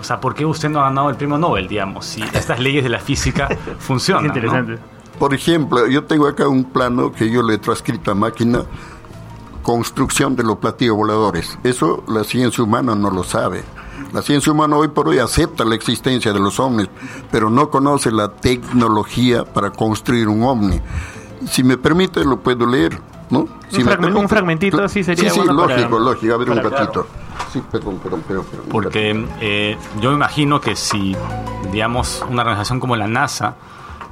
O 0.00 0.04
sea, 0.04 0.20
¿por 0.20 0.34
qué 0.34 0.44
usted 0.44 0.68
no 0.68 0.80
ha 0.80 0.84
ganado 0.84 1.10
el 1.10 1.16
premio 1.16 1.38
Nobel, 1.38 1.68
digamos, 1.68 2.06
si 2.06 2.22
estas 2.22 2.58
leyes 2.58 2.82
de 2.82 2.90
la 2.90 2.98
física 2.98 3.48
funcionan? 3.78 4.32
¿no? 4.66 4.76
Por 5.18 5.32
ejemplo, 5.32 5.86
yo 5.86 6.04
tengo 6.04 6.26
acá 6.26 6.48
un 6.48 6.64
plano 6.64 7.12
que 7.12 7.30
yo 7.30 7.42
le 7.42 7.54
he 7.54 7.58
transcrito 7.58 8.10
a 8.10 8.14
máquina, 8.14 8.64
construcción 9.62 10.34
de 10.34 10.42
los 10.42 10.58
platillos 10.58 10.96
voladores. 10.96 11.58
Eso 11.62 12.02
la 12.08 12.24
ciencia 12.24 12.64
humana 12.64 12.94
no 12.94 13.10
lo 13.10 13.22
sabe. 13.22 13.62
La 14.12 14.22
ciencia 14.22 14.52
humana 14.52 14.76
hoy 14.76 14.88
por 14.88 15.08
hoy 15.08 15.18
acepta 15.18 15.64
la 15.64 15.74
existencia 15.74 16.32
de 16.32 16.38
los 16.40 16.58
ovnis, 16.60 16.88
pero 17.30 17.50
no 17.50 17.68
conoce 17.70 18.10
la 18.12 18.28
tecnología 18.28 19.44
para 19.44 19.70
construir 19.70 20.28
un 20.28 20.42
ovni. 20.44 20.80
Si 21.48 21.62
me 21.64 21.76
permite, 21.76 22.24
lo 22.24 22.38
puedo 22.40 22.66
leer, 22.66 22.98
¿no? 23.30 23.46
Si 23.68 23.82
permite. 23.82 24.14
un 24.14 24.28
fragmentito 24.28 24.82
así 24.82 25.02
sería 25.04 25.24
Sí, 25.30 25.30
sí, 25.30 25.40
bueno 25.40 25.56
para- 25.60 25.76
lógico, 25.76 25.98
lógico. 25.98 26.34
A 26.34 26.36
ver 26.38 26.50
un 26.50 26.56
ratito. 26.62 27.06
Sí, 27.52 27.62
perdón, 27.70 27.98
perdón, 28.02 28.22
perdón. 28.26 28.44
perdón. 28.50 28.66
Porque 28.70 29.26
eh, 29.40 29.76
yo 30.00 30.10
me 30.10 30.16
imagino 30.16 30.60
que 30.60 30.76
si, 30.76 31.16
digamos, 31.72 32.24
una 32.30 32.42
organización 32.42 32.80
como 32.80 32.96
la 32.96 33.06
NASA 33.08 33.56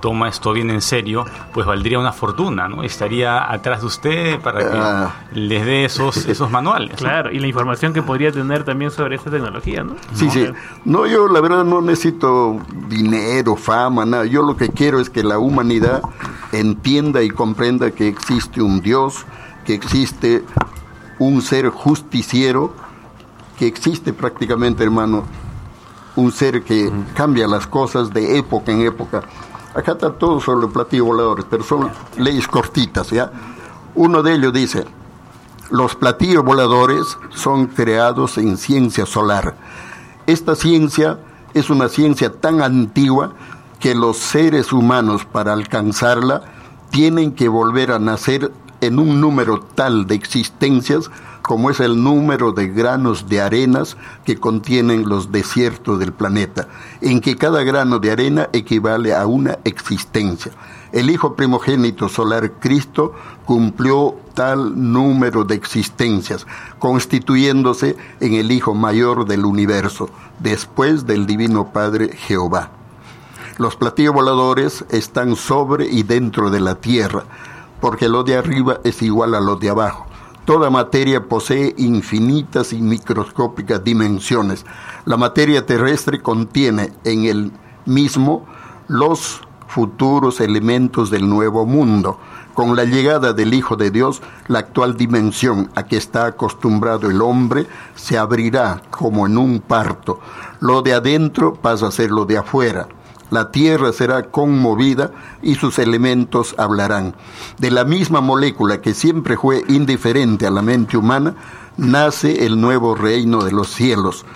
toma 0.03 0.29
esto 0.29 0.53
bien 0.53 0.69
en 0.69 0.83
serio, 0.83 1.25
pues 1.55 1.65
valdría 1.65 1.99
una 1.99 2.13
fortuna, 2.13 2.69
¿no? 2.69 2.83
Estaría 2.83 3.51
atrás 3.51 3.81
de 3.83 3.87
usted 3.87 4.41
para 4.41 4.59
que 4.59 4.77
Ah. 4.77 5.15
les 5.33 5.65
dé 5.65 5.85
esos, 5.85 6.27
esos 6.27 6.51
manuales. 6.51 6.91
¿no? 6.91 6.97
Claro, 6.97 7.31
y 7.31 7.39
la 7.39 7.47
información 7.47 7.93
que 7.95 8.03
podría 8.03 8.33
tener 8.33 8.65
también 8.65 8.91
sobre 8.91 9.15
esta 9.15 9.31
tecnología, 9.31 9.85
¿no? 9.85 9.95
Sí, 10.13 10.29
sí. 10.29 10.49
No, 10.85 11.07
yo 11.07 11.29
la 11.29 11.41
verdad 11.41 11.65
no 11.65 11.81
necesito 11.81 12.59
dinero, 12.89 13.55
fama, 13.55 14.05
nada. 14.05 14.25
Yo 14.27 14.43
lo 14.43 14.57
que 14.57 14.69
quiero 14.71 14.99
es 14.99 15.09
que 15.09 15.23
la 15.23 15.39
humanidad 15.39 16.03
entienda 16.51 17.23
y 17.23 17.31
comprenda 17.31 17.93
que 17.93 18.09
existe 18.09 18.61
un 18.61 18.81
Dios, 18.83 19.25
que 19.65 19.73
existe 19.75 20.43
un 21.21 21.41
ser 21.43 21.69
justiciero, 21.69 22.75
que 23.57 23.69
existe 23.69 24.13
prácticamente, 24.13 24.83
hermano, 24.83 25.23
un 26.17 26.33
ser 26.33 26.63
que 26.65 26.91
cambia 27.15 27.47
las 27.47 27.69
cosas 27.69 28.13
de 28.13 28.37
época 28.37 28.73
en 28.73 28.81
época. 28.83 29.23
Acá 29.75 29.93
está 29.93 30.13
todo 30.13 30.41
sobre 30.41 30.63
los 30.63 30.73
platillos 30.73 31.07
voladores, 31.07 31.47
pero 31.49 31.63
son 31.63 31.91
leyes 32.19 32.47
cortitas, 32.47 33.11
¿ya? 33.11 33.31
Uno 33.95 34.23
de 34.23 34.35
ellos 34.35 34.53
dice, 34.53 34.85
los 35.71 35.97
platillos 35.97 36.45
voladores 36.45 37.17
son 37.31 37.67
creados 37.67 38.37
en 38.37 38.59
ciencia 38.59 39.07
solar. 39.07 39.57
Esta 40.27 40.55
ciencia 40.55 41.19
es 41.55 41.71
una 41.71 41.89
ciencia 41.89 42.33
tan 42.33 42.63
antigua 42.63 43.33
que 43.81 43.95
los 43.95 44.19
seres 44.19 44.73
humanos 44.73 45.25
para 45.25 45.53
alcanzarla 45.53 46.43
tienen 46.91 47.33
que 47.33 47.49
volver 47.49 47.93
a 47.93 47.99
nacer 47.99 48.53
en 48.83 48.99
un 48.99 49.21
número 49.21 49.61
tal 49.61 50.07
de 50.07 50.15
existencias 50.15 51.11
como 51.43 51.71
es 51.71 51.81
el 51.81 52.03
número 52.03 52.53
de 52.53 52.69
granos 52.69 53.29
de 53.29 53.41
arenas 53.41 53.97
que 54.25 54.39
contienen 54.39 55.09
los 55.09 55.33
desiertos 55.33 55.99
del 55.99 56.13
planeta, 56.13 56.69
en 57.01 57.21
que 57.21 57.37
cada 57.37 57.63
grano 57.65 57.99
de 57.99 58.13
arena 58.13 58.49
equivale 58.53 59.15
a 59.15 59.27
una 59.27 59.59
existencia. 59.65 60.53
El 60.93 61.11
Hijo 61.11 61.35
primogénito 61.35 62.09
solar 62.09 62.53
Cristo 62.61 63.13
cumplió 63.45 64.15
tal 64.35 64.93
número 64.93 65.45
de 65.45 65.55
existencias, 65.55 66.47
constituyéndose 66.79 67.97
en 68.21 68.35
el 68.35 68.53
Hijo 68.53 68.75
mayor 68.75 69.27
del 69.27 69.45
universo, 69.45 70.09
después 70.39 71.07
del 71.07 71.27
Divino 71.27 71.73
Padre 71.73 72.17
Jehová. 72.17 72.71
Los 73.59 73.77
platillos 73.77 74.15
voladores 74.15 74.85
están 74.91 75.37
sobre 75.37 75.87
y 75.87 76.03
dentro 76.03 76.51
de 76.51 76.61
la 76.61 76.77
tierra, 76.77 77.25
porque 77.81 78.09
lo 78.09 78.23
de 78.23 78.37
arriba 78.37 78.79
es 78.85 79.03
igual 79.03 79.35
a 79.35 79.41
lo 79.41 79.57
de 79.57 79.71
abajo. 79.71 80.07
Toda 80.45 80.71
materia 80.71 81.29
posee 81.29 81.73
infinitas 81.79 82.73
y 82.73 82.83
microscópicas 82.83 83.85
dimensiones. 83.85 84.67
La 85.05 85.17
materia 85.17 85.65
terrestre 85.67 86.21
contiene 86.21 86.93
en 87.05 87.27
el 87.27 87.53
mismo 87.87 88.45
los 88.89 89.41
futuros 89.69 90.41
elementos 90.41 91.11
del 91.11 91.29
nuevo 91.29 91.65
mundo. 91.65 92.19
Con 92.55 92.75
la 92.75 92.85
llegada 92.85 93.33
del 93.33 93.55
Hijo 93.55 93.77
de 93.77 93.93
Dios, 93.93 94.21
la 94.49 94.59
actual 94.59 94.97
dimensión 94.97 95.71
a 95.77 95.85
que 95.85 95.97
está 95.97 96.27
acostumbrado 96.27 97.09
el 97.09 97.23
hombre 97.23 97.69
se 97.95 98.19
abrirá 98.19 98.83
como 98.91 99.27
en 99.27 99.39
un 99.39 99.61
parto. 99.61 100.19
Lo 100.59 100.83
de 100.83 100.93
adentro 100.93 101.55
pasa 101.55 101.87
a 101.87 101.93
ser 101.93 102.11
lo 102.11 102.25
de 102.25 102.39
afuera 102.39 102.89
la 103.33 103.51
tierra 103.51 103.95
será 103.95 104.25
conmovida 104.25 105.11
y 105.41 105.55
sus 105.55 105.79
elementos 105.79 106.55
hablarán. 106.59 107.17
De 107.59 107.71
la 107.71 107.87
misma 107.87 108.21
molécula 108.21 108.83
que 108.83 108.93
siempre 108.93 109.39
fue 109.39 109.65
indiferente 109.69 110.47
a 110.47 110.51
la 110.51 110.61
mente 110.61 110.99
humana, 110.99 111.35
nace 111.79 112.45
el 112.45 112.61
nuevo 112.61 112.95
reino 112.95 113.43
de 113.43 113.53
los 113.53 113.71
cielos. 113.71 114.27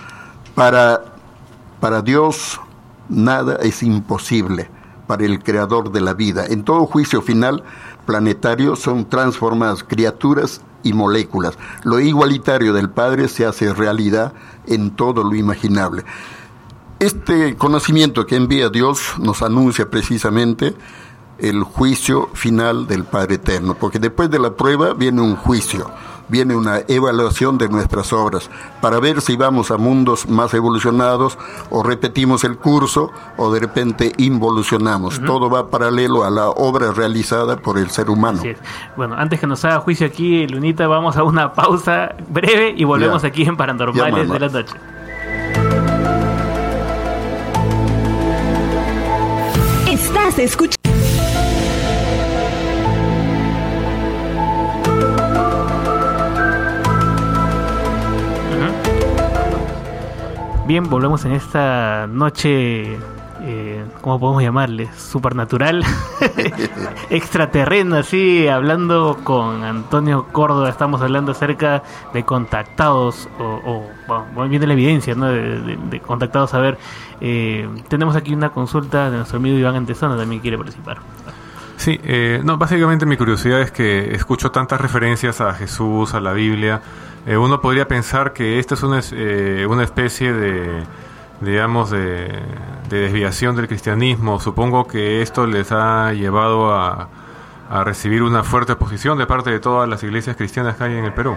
Para, 0.55 1.13
para 1.79 2.01
Dios 2.01 2.59
nada 3.07 3.57
es 3.61 3.83
imposible, 3.83 4.67
para 5.05 5.25
el 5.25 5.43
creador 5.43 5.91
de 5.91 6.01
la 6.01 6.15
vida. 6.15 6.47
En 6.47 6.63
todo 6.63 6.87
juicio 6.87 7.21
final 7.21 7.63
planetario 8.07 8.75
son 8.75 9.07
transformadas 9.07 9.83
criaturas 9.83 10.61
y 10.81 10.93
moléculas. 10.93 11.55
Lo 11.83 11.99
igualitario 11.99 12.73
del 12.73 12.89
Padre 12.89 13.27
se 13.27 13.45
hace 13.45 13.71
realidad 13.75 14.33
en 14.65 14.89
todo 14.89 15.23
lo 15.23 15.35
imaginable. 15.35 16.03
Este 16.99 17.55
conocimiento 17.55 18.25
que 18.25 18.35
envía 18.35 18.69
Dios 18.69 19.13
nos 19.19 19.43
anuncia 19.43 19.87
precisamente 19.87 20.73
el 21.37 21.61
juicio 21.61 22.29
final 22.33 22.87
del 22.87 23.03
Padre 23.03 23.35
Eterno, 23.35 23.75
porque 23.75 23.99
después 23.99 24.31
de 24.31 24.39
la 24.39 24.55
prueba 24.55 24.95
viene 24.95 25.21
un 25.21 25.35
juicio, 25.35 25.91
viene 26.27 26.55
una 26.55 26.79
evaluación 26.87 27.59
de 27.59 27.69
nuestras 27.69 28.11
obras, 28.13 28.49
para 28.81 28.99
ver 28.99 29.21
si 29.21 29.35
vamos 29.35 29.69
a 29.69 29.77
mundos 29.77 30.27
más 30.27 30.55
evolucionados 30.55 31.37
o 31.69 31.83
repetimos 31.83 32.43
el 32.43 32.57
curso 32.57 33.11
o 33.37 33.53
de 33.53 33.59
repente 33.59 34.13
involucionamos. 34.17 35.21
Todo 35.23 35.51
va 35.51 35.69
paralelo 35.69 36.23
a 36.23 36.31
la 36.31 36.49
obra 36.49 36.91
realizada 36.93 37.57
por 37.57 37.77
el 37.77 37.91
ser 37.91 38.09
humano. 38.09 38.41
Bueno, 38.95 39.13
antes 39.15 39.39
que 39.39 39.45
nos 39.45 39.63
haga 39.65 39.81
juicio 39.81 40.07
aquí, 40.07 40.47
Lunita, 40.47 40.87
vamos 40.87 41.15
a 41.15 41.21
una 41.21 41.53
pausa 41.53 42.15
breve 42.27 42.73
y 42.75 42.83
volvemos 42.85 43.23
aquí 43.23 43.43
en 43.43 43.55
Paranormales 43.55 44.27
de 44.27 44.39
la 44.39 44.49
Noche. 44.49 44.73
Bien, 60.67 60.87
volvemos 60.89 61.25
en 61.25 61.31
esta 61.31 62.05
noche, 62.07 62.99
eh, 63.41 63.85
¿cómo 64.01 64.19
podemos 64.19 64.43
llamarle? 64.43 64.89
Supernatural, 64.95 65.83
extraterreno, 67.09 67.97
así, 67.97 68.47
hablando 68.47 69.19
con 69.23 69.63
Antonio 69.63 70.27
Córdoba, 70.31 70.69
estamos 70.69 71.01
hablando 71.01 71.31
acerca 71.31 71.83
de 72.13 72.23
contactados, 72.23 73.29
o, 73.39 73.83
bueno, 74.07 74.49
viene 74.49 74.67
la 74.67 74.73
evidencia, 74.73 75.15
¿no? 75.15 75.27
De, 75.27 76.01
contactados, 76.05 76.53
a 76.53 76.59
ver, 76.59 76.77
eh, 77.21 77.67
tenemos 77.87 78.15
aquí 78.15 78.33
una 78.33 78.49
consulta 78.49 79.09
de 79.09 79.17
nuestro 79.17 79.37
amigo 79.37 79.57
Iván 79.57 79.75
Antesana, 79.75 80.17
también 80.17 80.41
quiere 80.41 80.57
participar. 80.57 80.99
Sí, 81.77 81.99
eh, 82.03 82.41
no, 82.43 82.57
básicamente 82.57 83.05
mi 83.05 83.17
curiosidad 83.17 83.61
es 83.61 83.71
que 83.71 84.15
escucho 84.15 84.51
tantas 84.51 84.81
referencias 84.81 85.41
a 85.41 85.53
Jesús, 85.53 86.13
a 86.15 86.19
la 86.19 86.33
Biblia, 86.33 86.81
eh, 87.27 87.37
uno 87.37 87.61
podría 87.61 87.87
pensar 87.87 88.33
que 88.33 88.57
esta 88.57 88.75
es 88.75 88.83
una, 88.83 89.01
eh, 89.11 89.65
una 89.69 89.83
especie 89.83 90.33
de, 90.33 90.83
digamos, 91.41 91.89
de, 91.89 92.41
desviación 92.89 93.55
del 93.55 93.67
cristianismo. 93.67 94.39
Supongo 94.39 94.87
que 94.87 95.21
esto 95.21 95.45
les 95.45 95.71
ha 95.71 96.13
llevado 96.13 96.73
a, 96.73 97.09
a 97.69 97.83
recibir 97.83 98.23
una 98.23 98.43
fuerte 98.43 98.73
oposición 98.73 99.17
de 99.17 99.27
parte 99.27 99.49
de 99.49 99.59
todas 99.59 99.89
las 99.89 100.03
iglesias 100.03 100.35
cristianas 100.35 100.77
que 100.77 100.85
hay 100.85 100.97
en 100.97 101.05
el 101.05 101.13
Perú. 101.13 101.35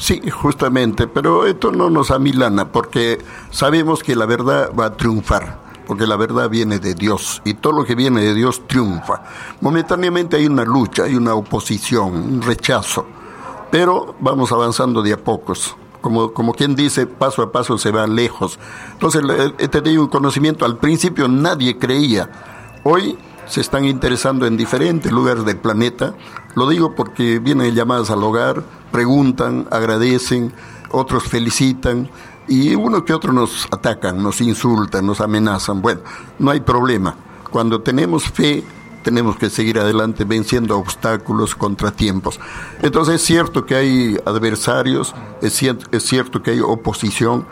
Sí, 0.00 0.30
justamente, 0.30 1.06
pero 1.06 1.46
esto 1.46 1.72
no 1.72 1.90
nos 1.90 2.10
amilana 2.10 2.72
porque 2.72 3.18
sabemos 3.50 4.02
que 4.02 4.16
la 4.16 4.24
verdad 4.24 4.70
va 4.74 4.86
a 4.86 4.96
triunfar, 4.96 5.58
porque 5.86 6.06
la 6.06 6.16
verdad 6.16 6.48
viene 6.48 6.78
de 6.78 6.94
Dios 6.94 7.42
y 7.44 7.52
todo 7.52 7.74
lo 7.74 7.84
que 7.84 7.94
viene 7.94 8.22
de 8.22 8.32
Dios 8.32 8.66
triunfa. 8.66 9.22
Momentáneamente 9.60 10.38
hay 10.38 10.46
una 10.46 10.64
lucha, 10.64 11.04
hay 11.04 11.16
una 11.16 11.34
oposición, 11.34 12.14
un 12.14 12.40
rechazo, 12.40 13.06
pero 13.70 14.14
vamos 14.20 14.50
avanzando 14.52 15.02
de 15.02 15.12
a 15.12 15.18
pocos. 15.18 15.76
Como, 16.00 16.32
como 16.32 16.54
quien 16.54 16.74
dice, 16.74 17.06
paso 17.06 17.42
a 17.42 17.52
paso 17.52 17.76
se 17.78 17.90
va 17.90 18.06
lejos. 18.06 18.58
Entonces, 18.92 19.22
he 19.58 19.68
tenido 19.68 20.02
un 20.02 20.08
conocimiento, 20.08 20.64
al 20.64 20.78
principio 20.78 21.28
nadie 21.28 21.78
creía. 21.78 22.30
Hoy 22.84 23.18
se 23.46 23.60
están 23.60 23.84
interesando 23.84 24.46
en 24.46 24.56
diferentes 24.56 25.10
lugares 25.10 25.44
del 25.44 25.58
planeta. 25.58 26.14
Lo 26.54 26.68
digo 26.68 26.94
porque 26.94 27.38
vienen 27.38 27.74
llamadas 27.74 28.10
al 28.10 28.22
hogar, 28.22 28.62
preguntan, 28.92 29.66
agradecen, 29.70 30.52
otros 30.90 31.24
felicitan 31.24 32.08
y 32.48 32.74
uno 32.74 33.04
que 33.04 33.12
otro 33.12 33.32
nos 33.32 33.66
atacan, 33.70 34.22
nos 34.22 34.40
insultan, 34.40 35.06
nos 35.06 35.20
amenazan. 35.20 35.82
Bueno, 35.82 36.00
no 36.38 36.50
hay 36.50 36.60
problema. 36.60 37.14
Cuando 37.50 37.80
tenemos 37.80 38.24
fe, 38.24 38.64
tenemos 39.02 39.36
que 39.36 39.50
seguir 39.50 39.78
adelante 39.78 40.24
venciendo 40.24 40.78
obstáculos, 40.78 41.54
contratiempos. 41.54 42.40
Entonces 42.82 43.16
es 43.16 43.22
cierto 43.22 43.66
que 43.66 43.74
hay 43.74 44.16
adversarios, 44.24 45.14
es 45.42 45.54
cierto, 45.54 45.86
es 45.92 46.04
cierto 46.04 46.42
que 46.42 46.52
hay 46.52 46.60
oposición, 46.60 47.46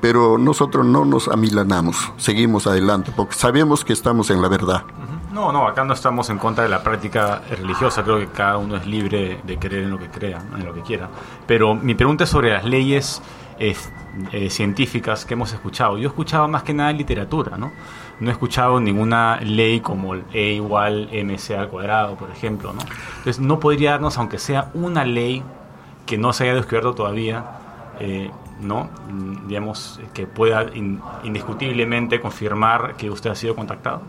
pero 0.00 0.36
nosotros 0.36 0.84
no 0.84 1.04
nos 1.04 1.28
amilanamos, 1.28 2.12
seguimos 2.18 2.66
adelante, 2.66 3.12
porque 3.16 3.34
sabemos 3.34 3.84
que 3.84 3.92
estamos 3.92 4.28
en 4.30 4.42
la 4.42 4.48
verdad. 4.48 4.84
No, 5.32 5.50
no, 5.50 5.66
acá 5.66 5.84
no 5.84 5.94
estamos 5.94 6.30
en 6.30 6.38
contra 6.38 6.62
de 6.62 6.70
la 6.70 6.82
práctica 6.82 7.42
religiosa, 7.50 8.04
creo 8.04 8.18
que 8.18 8.28
cada 8.28 8.58
uno 8.58 8.76
es 8.76 8.86
libre 8.86 9.40
de 9.42 9.58
creer 9.58 9.84
en 9.84 9.90
lo 9.90 9.98
que 9.98 10.08
crea, 10.08 10.42
en 10.54 10.64
lo 10.64 10.74
que 10.74 10.82
quiera. 10.82 11.08
Pero 11.46 11.74
mi 11.74 11.94
pregunta 11.94 12.24
es 12.24 12.30
sobre 12.30 12.50
las 12.50 12.64
leyes 12.64 13.20
eh, 14.32 14.50
científicas 14.50 15.24
que 15.24 15.34
hemos 15.34 15.52
escuchado. 15.52 15.98
Yo 15.98 16.04
he 16.04 16.08
escuchado 16.08 16.48
más 16.48 16.62
que 16.62 16.74
nada 16.74 16.92
literatura, 16.92 17.56
¿no? 17.56 17.72
no 18.20 18.28
he 18.30 18.32
escuchado 18.32 18.80
ninguna 18.80 19.40
ley 19.40 19.80
como 19.80 20.14
E 20.32 20.52
igual 20.52 21.08
mc 21.12 21.50
al 21.56 21.68
cuadrado, 21.68 22.16
por 22.16 22.30
ejemplo, 22.30 22.72
¿no? 22.72 22.80
Entonces 23.18 23.40
no 23.40 23.58
podría 23.58 23.92
darnos, 23.92 24.18
aunque 24.18 24.38
sea 24.38 24.70
una 24.74 25.04
ley 25.04 25.42
que 26.06 26.18
no 26.18 26.32
se 26.32 26.44
haya 26.44 26.54
descubierto 26.54 26.94
todavía, 26.94 27.44
eh, 28.00 28.30
¿no? 28.60 28.88
Mm, 29.10 29.48
digamos, 29.48 30.00
que 30.12 30.26
pueda 30.26 30.66
indiscutiblemente 31.24 32.20
confirmar 32.20 32.96
que 32.96 33.10
usted 33.10 33.30
ha 33.30 33.34
sido 33.34 33.56
contactado. 33.56 34.02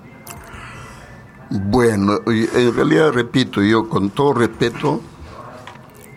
Bueno, 1.49 2.19
en 2.25 2.75
realidad, 2.75 3.11
repito, 3.11 3.61
yo 3.61 3.87
con 3.87 4.09
todo 4.09 4.33
respeto, 4.33 5.01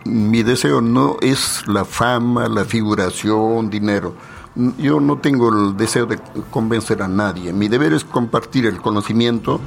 mi 0.08 0.42
deseo 0.42 0.80
no 0.80 1.16
es 1.20 1.62
la 1.66 1.84
fama, 1.84 2.48
la 2.48 2.64
figuración, 2.64 3.70
dinero 3.70 4.14
yo 4.78 5.00
no 5.00 5.18
tengo 5.18 5.50
el 5.50 5.76
deseo 5.76 6.06
de 6.06 6.18
convencer 6.50 7.02
a 7.02 7.08
nadie. 7.08 7.52
Mi 7.52 7.68
deber 7.68 7.92
es 7.92 8.04
compartir 8.04 8.66
el 8.66 8.78
conocimiento. 8.80 9.60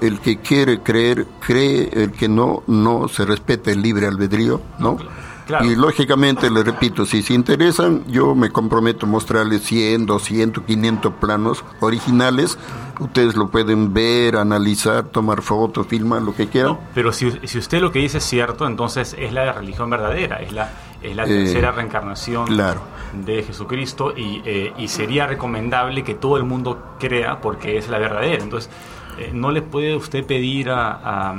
El 0.00 0.20
que 0.20 0.38
quiere 0.38 0.80
creer, 0.80 1.26
cree. 1.40 1.88
El 1.92 2.12
que 2.12 2.28
no, 2.28 2.62
no 2.66 3.08
se 3.08 3.24
respeta 3.24 3.70
el 3.70 3.80
libre 3.80 4.06
albedrío, 4.06 4.60
¿no? 4.78 4.98
Y 5.62 5.74
lógicamente, 5.76 6.50
le 6.50 6.62
repito, 6.62 7.04
si 7.04 7.22
se 7.22 7.34
interesan, 7.34 8.04
yo 8.08 8.34
me 8.34 8.50
comprometo 8.50 9.06
a 9.06 9.08
mostrarles 9.08 9.62
100, 9.62 10.06
200, 10.06 10.64
500 10.64 11.12
planos 11.14 11.64
originales. 11.80 12.58
Ustedes 13.00 13.34
lo 13.36 13.48
pueden 13.48 13.92
ver, 13.92 14.36
analizar, 14.36 15.04
tomar 15.04 15.42
fotos, 15.42 15.86
filmar, 15.86 16.22
lo 16.22 16.34
que 16.34 16.48
quieran. 16.48 16.78
Pero 16.94 17.12
si, 17.12 17.30
si 17.44 17.58
usted 17.58 17.80
lo 17.80 17.92
que 17.92 17.98
dice 17.98 18.18
es 18.18 18.24
cierto, 18.24 18.66
entonces 18.66 19.14
es 19.18 19.32
la 19.32 19.52
religión 19.52 19.90
verdadera, 19.90 20.36
es 20.36 20.52
la, 20.52 20.70
es 21.02 21.14
la 21.14 21.24
Eh, 21.24 21.26
tercera 21.26 21.72
reencarnación 21.72 22.46
claro. 22.46 22.80
de 23.12 23.42
Jesucristo 23.42 24.14
y, 24.16 24.40
eh, 24.44 24.72
y 24.78 24.88
sería 24.88 25.26
recomendable 25.26 26.04
que 26.04 26.14
todo 26.14 26.36
el 26.36 26.44
mundo 26.44 26.94
crea 26.98 27.40
porque 27.40 27.76
es 27.76 27.88
la 27.88 27.98
verdadera. 27.98 28.42
Entonces, 28.42 28.70
eh, 29.18 29.30
¿no 29.32 29.50
le 29.50 29.62
puede 29.62 29.96
usted 29.96 30.24
pedir 30.24 30.70
a, 30.70 31.30
a, 31.30 31.34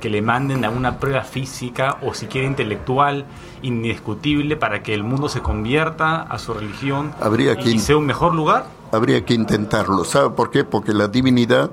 que 0.00 0.08
le 0.08 0.22
manden 0.22 0.64
a 0.64 0.70
una 0.70 0.98
prueba 0.98 1.22
física 1.22 1.98
o 2.02 2.14
siquiera 2.14 2.46
intelectual, 2.46 3.26
indiscutible, 3.62 4.56
para 4.56 4.82
que 4.82 4.94
el 4.94 5.04
mundo 5.04 5.28
se 5.28 5.40
convierta 5.40 6.22
a 6.22 6.38
su 6.38 6.54
religión 6.54 7.12
Habría 7.20 7.56
que 7.56 7.70
y 7.70 7.78
sea 7.78 7.96
un 7.96 8.06
mejor 8.06 8.34
lugar? 8.34 8.66
Habría 8.92 9.24
que 9.24 9.34
intentarlo. 9.34 10.04
¿Sabe 10.04 10.30
por 10.30 10.50
qué? 10.50 10.64
Porque 10.64 10.92
la 10.92 11.08
divinidad 11.08 11.70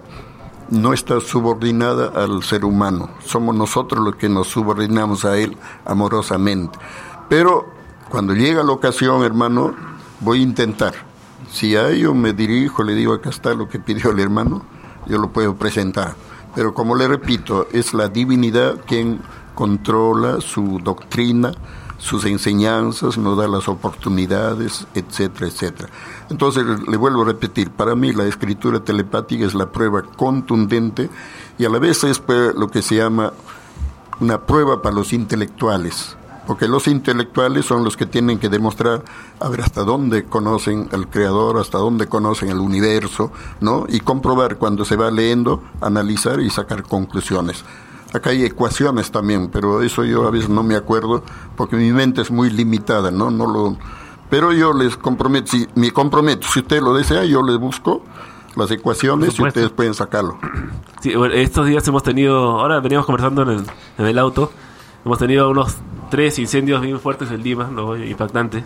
no 0.70 0.94
está 0.94 1.20
subordinada 1.20 2.12
al 2.16 2.44
ser 2.44 2.66
humano. 2.66 3.10
Somos 3.26 3.56
nosotros 3.56 4.04
los 4.04 4.16
que 4.16 4.30
nos 4.30 4.48
subordinamos 4.48 5.26
a 5.26 5.38
él 5.38 5.58
amorosamente. 5.86 6.78
Pero 7.30 7.68
cuando 8.10 8.34
llega 8.34 8.64
la 8.64 8.72
ocasión, 8.72 9.24
hermano, 9.24 9.74
voy 10.20 10.40
a 10.40 10.44
intentar. 10.44 10.94
Si 11.52 11.76
a 11.76 11.90
ello 11.90 12.14
me 12.14 12.34
dirijo, 12.34 12.84
le 12.84 12.96
digo, 12.96 13.14
acá 13.14 13.30
está 13.30 13.54
lo 13.54 13.70
que 13.70 13.80
pidió 13.80 14.12
el 14.12 14.20
hermano, 14.20 14.64
yo 15.08 15.18
lo 15.18 15.32
puedo 15.32 15.56
presentar. 15.56 16.16
Pero 16.56 16.74
como 16.74 16.96
le 16.96 17.08
repito, 17.08 17.68
es 17.72 17.94
la 17.94 18.08
divinidad 18.08 18.78
quien 18.86 19.20
controla 19.54 20.42
su 20.42 20.80
doctrina, 20.84 21.54
sus 21.98 22.26
enseñanzas, 22.26 23.18
nos 23.18 23.38
da 23.38 23.48
las 23.48 23.68
oportunidades, 23.68 24.86
etcétera, 24.94 25.48
etcétera. 25.48 25.90
Entonces, 26.30 26.64
le 26.88 26.98
vuelvo 26.98 27.24
a 27.24 27.26
repetir, 27.26 27.72
para 27.72 27.96
mí 27.96 28.14
la 28.14 28.26
escritura 28.26 28.80
telepática 28.80 29.46
es 29.46 29.54
la 29.54 29.72
prueba 29.72 30.04
contundente 30.04 31.10
y 31.58 31.66
a 31.66 31.70
la 31.70 31.80
vez 31.80 32.04
es 32.04 32.20
pues, 32.20 32.54
lo 32.56 32.68
que 32.70 32.82
se 32.82 32.96
llama 32.96 33.34
una 34.20 34.42
prueba 34.42 34.82
para 34.82 34.96
los 34.96 35.14
intelectuales, 35.14 36.16
porque 36.46 36.68
los 36.68 36.88
intelectuales 36.88 37.66
son 37.66 37.84
los 37.84 37.98
que 37.98 38.06
tienen 38.06 38.40
que 38.40 38.50
demostrar 38.50 39.04
a 39.40 39.50
ver 39.50 39.62
hasta 39.62 39.84
dónde 39.84 40.24
conocen 40.24 40.90
al 40.92 41.10
creador, 41.10 41.58
hasta 41.58 41.78
dónde 41.78 42.08
conocen 42.08 42.50
el 42.50 42.60
universo, 42.60 43.32
¿no? 43.62 43.86
Y 43.90 44.00
comprobar 44.00 44.58
cuando 44.58 44.86
se 44.86 44.96
va 44.96 45.12
leyendo, 45.12 45.64
analizar 45.82 46.40
y 46.40 46.50
sacar 46.50 46.84
conclusiones. 46.84 47.64
Acá 48.14 48.30
hay 48.30 48.46
ecuaciones 48.46 49.12
también, 49.12 49.50
pero 49.50 49.82
eso 49.82 50.06
yo 50.06 50.26
a 50.28 50.32
veces 50.32 50.50
no 50.50 50.64
me 50.64 50.76
acuerdo 50.76 51.24
porque 51.58 51.76
mi 51.76 51.92
mente 51.92 52.22
es 52.22 52.32
muy 52.32 52.50
limitada, 52.50 53.12
¿no? 53.12 53.30
No 53.32 53.46
lo 53.48 53.78
pero 54.30 54.52
yo 54.54 54.74
les 54.74 54.98
comprometo, 54.98 55.52
si 55.52 55.68
me 55.76 55.92
comprometo, 55.92 56.48
si 56.52 56.60
usted 56.60 56.82
lo 56.82 56.94
desea, 56.94 57.26
yo 57.26 57.44
les 57.44 57.58
busco 57.58 58.04
las 58.56 58.72
ecuaciones 58.72 59.38
y 59.38 59.44
ustedes 59.44 59.70
pueden 59.70 59.94
sacarlo. 59.94 60.38
Sí, 61.02 61.16
bueno, 61.16 61.36
estos 61.36 61.68
días 61.68 61.88
hemos 61.88 62.04
tenido, 62.04 62.60
ahora 62.60 62.80
veníamos 62.80 63.06
conversando 63.06 63.44
en 63.44 63.50
el, 63.50 63.66
en 63.98 64.06
el 64.06 64.18
auto, 64.18 64.52
hemos 65.06 65.18
tenido 65.20 65.50
unos 65.50 65.76
tres 66.10 66.38
incendios 66.40 66.82
bien 66.82 67.00
fuertes 67.00 67.32
en 67.32 67.44
Lima, 67.44 67.70
¿no? 67.72 67.96
impactantes. 67.98 68.64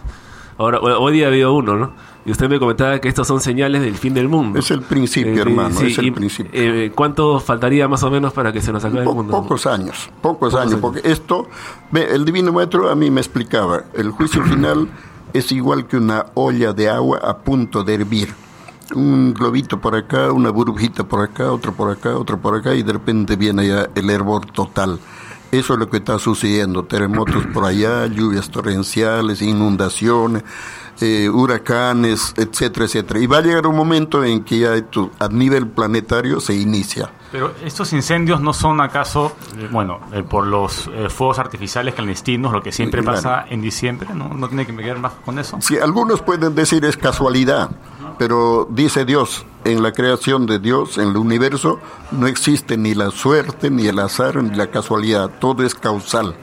Ahora, 0.58 0.80
hoy 0.82 1.14
día 1.14 1.26
ha 1.26 1.30
habido 1.30 1.54
uno, 1.54 1.78
¿no? 1.78 1.92
Y 2.26 2.32
usted 2.32 2.50
me 2.50 2.60
comentaba 2.60 3.00
que 3.00 3.08
estos 3.08 3.26
son 3.26 3.40
señales 3.40 3.82
del 3.82 3.96
fin 3.96 4.14
del 4.14 4.28
mundo. 4.28 4.60
Es 4.60 4.70
el 4.72 4.82
principio, 4.82 5.34
Eh, 5.34 5.40
hermano, 5.40 5.74
sí, 5.80 5.88
es 5.88 5.98
el 6.00 6.08
y, 6.08 6.12
principio. 6.12 6.52
eh, 6.54 6.92
¿Cuánto 6.94 7.40
faltaría 7.40 7.88
más 7.88 8.04
o 8.04 8.12
menos 8.12 8.34
para 8.34 8.52
que 8.52 8.60
se 8.62 8.74
nos 8.74 8.84
acabe 8.84 9.04
el 9.04 9.06
mundo? 9.10 9.32
Pocos 9.42 9.66
años, 9.66 10.10
pocos 10.22 10.54
años, 10.56 10.76
porque 10.82 11.00
esto, 11.10 11.48
ve, 11.92 12.14
el 12.14 12.26
Divino 12.26 12.52
Maestro 12.52 12.90
a 12.90 12.96
mí 12.96 13.10
me 13.10 13.22
explicaba, 13.22 13.84
el 13.94 14.12
juicio 14.12 14.44
final 14.46 14.90
es 15.32 15.50
igual 15.54 15.88
que 15.88 15.96
una 15.96 16.26
olla 16.34 16.74
de 16.74 16.90
agua 16.90 17.20
a 17.24 17.38
punto 17.38 17.84
de 17.86 17.94
hervir. 17.94 18.34
Un 18.96 19.34
globito 19.34 19.80
por 19.80 19.96
acá, 19.96 20.32
una 20.34 20.50
burbujita 20.50 21.06
por 21.06 21.22
acá, 21.22 21.52
otro 21.54 21.72
por 21.74 21.90
acá, 21.90 22.18
otro 22.18 22.38
por 22.40 22.56
acá, 22.58 22.74
y 22.76 22.84
de 22.84 22.92
repente 22.94 23.36
viene 23.38 23.66
ya 23.66 23.88
el 23.96 24.10
hervor 24.10 24.48
total. 24.48 25.00
Eso 25.52 25.74
es 25.74 25.80
lo 25.80 25.90
que 25.90 25.98
está 25.98 26.20
sucediendo, 26.20 26.86
terremotos 26.86 27.48
por 27.48 27.66
allá, 27.66 28.06
lluvias 28.06 28.52
torrenciales, 28.52 29.42
inundaciones, 29.42 30.44
eh, 31.02 31.30
huracanes, 31.30 32.34
etcétera, 32.38 32.86
etcétera. 32.86 33.20
Y 33.20 33.28
va 33.28 33.38
a 33.38 33.42
llegar 33.42 33.68
un 33.68 33.76
momento 33.76 34.24
en 34.24 34.44
que 34.44 34.60
ya 34.60 34.74
esto, 34.76 35.12
a 35.20 35.28
nivel 35.28 35.68
planetario 35.68 36.40
se 36.40 36.56
inicia. 36.56 37.10
Pero 37.32 37.54
estos 37.64 37.94
incendios 37.94 38.42
no 38.42 38.54
son 38.54 38.82
acaso, 38.82 39.34
eh, 39.58 39.68
bueno, 39.72 40.00
eh, 40.14 40.24
por 40.24 40.48
los 40.48 40.90
eh, 40.94 41.10
fuegos 41.10 41.38
artificiales 41.38 41.94
clandestinos, 41.94 42.52
lo 42.52 42.62
que 42.64 42.72
siempre 42.72 43.02
Claro. 43.04 43.18
pasa 43.18 43.46
en 43.50 43.62
diciembre, 43.62 44.10
¿no? 44.16 44.30
No 44.30 44.48
tiene 44.48 44.66
que 44.66 44.72
ver 44.72 44.98
más 44.98 45.14
con 45.24 45.38
eso. 45.38 45.58
Sí, 45.62 45.78
algunos 45.78 46.22
pueden 46.22 46.56
decir 46.56 46.84
es 46.86 46.98
casualidad, 46.98 47.70
pero 48.18 48.68
dice 48.72 49.06
Dios, 49.06 49.46
en 49.64 49.84
la 49.84 49.92
creación 49.92 50.48
de 50.48 50.58
Dios, 50.58 50.98
en 50.98 51.10
el 51.10 51.18
universo, 51.18 51.80
no 52.12 52.26
existe 52.26 52.78
ni 52.78 52.96
la 52.96 53.12
suerte, 53.12 53.70
ni 53.70 53.86
el 53.88 54.00
azar, 54.00 54.42
ni 54.44 54.56
la 54.56 54.68
casualidad, 54.72 55.30
todo 55.40 55.64
es 55.64 55.76
causal. 55.76 56.36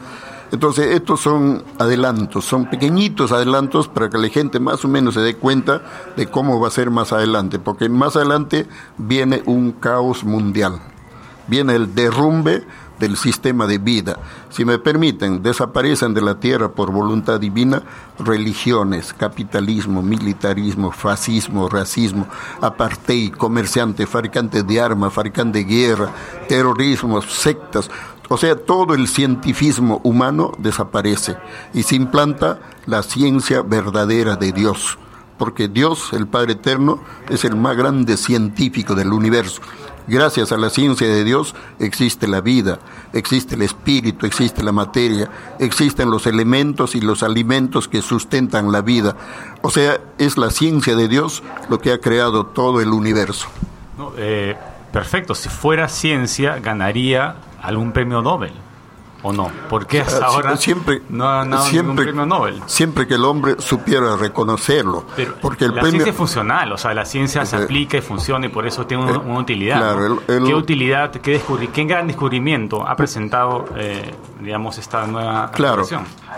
Entonces, 0.57 0.87
estos 0.95 1.21
son 1.21 1.63
adelantos, 1.79 2.47
son 2.47 2.71
pequeñitos 2.71 3.31
adelantos 3.31 3.89
para 3.89 4.09
que 4.09 4.17
la 4.17 4.31
gente 4.31 4.59
más 4.59 4.83
o 4.87 4.89
menos 4.89 5.13
se 5.13 5.21
dé 5.21 5.35
cuenta 5.35 5.83
de 6.17 6.29
cómo 6.29 6.59
va 6.59 6.69
a 6.69 6.71
ser 6.71 6.91
más 6.91 7.13
adelante, 7.13 7.59
porque 7.59 7.91
más 7.91 8.17
adelante 8.17 8.67
viene 8.97 9.43
un 9.45 9.73
caos 9.73 10.25
mundial, 10.25 10.81
viene 11.47 11.75
el 11.75 11.95
derrumbe 11.95 12.65
del 12.99 13.19
sistema 13.19 13.67
de 13.67 13.77
vida. 13.77 14.19
Si 14.49 14.65
me 14.65 14.79
permiten, 14.79 15.43
desaparecen 15.43 16.15
de 16.15 16.23
la 16.23 16.41
tierra 16.41 16.73
por 16.73 16.91
voluntad 16.91 17.39
divina 17.39 17.83
religiones, 18.19 19.13
capitalismo, 19.13 20.03
militarismo, 20.03 20.91
fascismo, 20.91 21.69
racismo, 21.69 22.27
apartheid, 22.63 23.35
comerciante, 23.35 24.07
fabricante 24.07 24.63
de 24.63 24.81
armas, 24.81 25.13
fabricante 25.13 25.59
de 25.59 25.65
guerra, 25.65 26.11
terrorismo, 26.49 27.21
sectas. 27.21 27.91
O 28.29 28.37
sea, 28.37 28.57
todo 28.57 28.95
el 28.95 29.09
cientifismo 29.09 30.01
humano 30.05 30.53
desaparece 30.59 31.37
y 31.73 31.83
se 31.83 31.95
implanta 31.95 32.61
la 32.87 33.03
ciencia 33.03 33.63
verdadera 33.63 34.37
de 34.37 34.53
Dios 34.53 34.99
porque 35.39 35.69
Dios, 35.69 36.13
el 36.13 36.27
Padre 36.27 36.53
Eterno, 36.53 37.01
es 37.29 37.45
el 37.45 37.57
más 37.57 37.77
grande 37.77 38.17
científico 38.17 38.95
del 38.95 39.13
universo. 39.13 39.61
Gracias 40.09 40.53
a 40.53 40.57
la 40.57 40.71
ciencia 40.71 41.09
de 41.09 41.25
Dios 41.25 41.55
existe 41.81 42.29
la 42.29 42.41
vida, 42.41 42.79
existe 43.13 43.57
el 43.57 43.63
espíritu, 43.63 44.25
existe 44.25 44.63
la 44.63 44.71
materia, 44.71 45.29
existen 45.59 46.11
los 46.11 46.29
elementos 46.29 46.95
y 46.95 47.01
los 47.01 47.25
alimentos 47.25 47.89
que 47.89 48.03
sustentan 48.03 48.71
la 48.71 48.83
vida. 48.83 49.17
O 49.63 49.71
sea, 49.71 49.99
es 50.19 50.39
la 50.39 50.51
ciencia 50.51 50.95
de 50.95 51.09
Dios 51.09 51.43
lo 51.69 51.81
que 51.81 51.93
ha 51.93 51.99
creado 51.99 52.47
todo 52.47 52.81
el 52.81 52.91
universo. 52.91 53.49
Eh, 54.17 54.57
perfecto, 54.93 55.35
si 55.35 55.49
fuera 55.49 55.89
ciencia, 55.89 56.61
ganaría 56.61 57.37
algún 57.67 57.93
premio 57.93 58.23
Nobel. 58.23 58.53
¿O 59.23 59.33
no? 59.33 59.51
Porque 59.69 60.03
hasta 60.03 60.25
Ah, 60.27 60.29
ahora 60.29 60.57
siempre, 60.57 61.03
no 61.09 61.27
ha 61.29 61.39
ganado 61.39 61.65
siempre, 61.65 62.05
premio 62.05 62.27
Nobel. 62.27 62.63
siempre 62.67 63.09
que 63.09 63.15
el 63.15 63.25
hombre 63.25 63.57
supiera 63.59 64.15
reconocerlo. 64.17 65.05
Pero 65.17 65.35
porque 65.41 65.65
el 65.65 65.71
la 65.75 65.81
premio, 65.81 65.91
ciencia 65.93 66.11
es 66.13 66.17
funcional, 66.17 66.71
o 66.71 66.79
sea, 66.79 66.95
la 66.95 67.05
ciencia 67.05 67.45
se 67.45 67.57
Eh, 67.57 67.65
aplica 67.65 67.97
y 67.97 68.03
funciona 68.03 68.47
y 68.47 68.51
por 68.51 68.67
eso 68.67 68.87
tiene 68.87 69.05
una, 69.05 69.19
una 69.19 69.39
utilidad. 69.41 69.79
claro, 69.79 70.09
¿no? 70.09 70.21
el- 70.29 70.37
el- 70.37 70.45
¿Qué 70.45 70.55
utilidad, 70.55 71.11
qué, 71.11 71.43
descubri- 71.43 71.71
qué 71.73 71.85
gran 71.85 72.07
descubrimiento 72.07 72.87
ha 72.87 72.95
presentado, 72.95 73.65
eh, 73.77 74.15
digamos, 74.41 74.79
esta 74.79 75.07
nueva 75.07 75.51
Claro. 75.51 75.85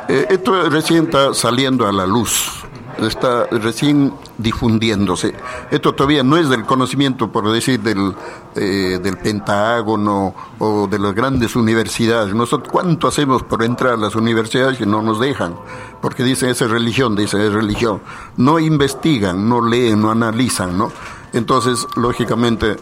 Eh, 0.08 0.26
esto 0.30 0.70
recién 0.70 1.04
está 1.06 1.34
saliendo 1.34 1.86
a 1.86 1.92
la 1.92 2.06
luz, 2.06 2.62
está 3.06 3.44
recién 3.46 4.12
difundiéndose. 4.38 5.34
Esto 5.70 5.94
todavía 5.94 6.22
no 6.22 6.36
es 6.36 6.48
del 6.48 6.64
conocimiento, 6.64 7.30
por 7.30 7.50
decir, 7.50 7.80
del, 7.80 8.14
eh, 8.56 8.98
del 9.02 9.16
Pentágono 9.18 10.34
o 10.58 10.86
de 10.86 10.98
las 10.98 11.14
grandes 11.14 11.54
universidades. 11.56 12.34
Nosotros, 12.34 12.70
¿cuánto 12.72 13.08
hacemos 13.08 13.42
por 13.42 13.62
entrar 13.62 13.94
a 13.94 13.96
las 13.96 14.16
universidades 14.16 14.78
que 14.78 14.86
no 14.86 15.02
nos 15.02 15.20
dejan? 15.20 15.54
Porque 16.00 16.24
dicen, 16.24 16.50
esa 16.50 16.64
es 16.64 16.70
religión, 16.70 17.14
dicen, 17.14 17.40
es 17.40 17.52
religión. 17.52 18.00
No 18.36 18.58
investigan, 18.58 19.48
no 19.48 19.64
leen, 19.64 20.02
no 20.02 20.10
analizan, 20.10 20.76
¿no? 20.76 20.90
Entonces, 21.32 21.86
lógicamente, 21.96 22.76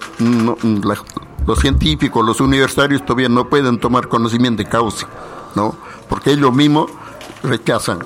los 1.46 1.58
científicos, 1.58 2.24
los 2.24 2.40
universitarios 2.40 3.04
todavía 3.04 3.28
no 3.28 3.48
pueden 3.48 3.78
tomar 3.78 4.08
conocimiento 4.08 4.62
de 4.62 4.68
causa, 4.68 5.06
¿no? 5.54 5.74
Porque 6.08 6.32
ellos 6.32 6.54
mismos 6.54 6.90
rechazan. 7.42 7.98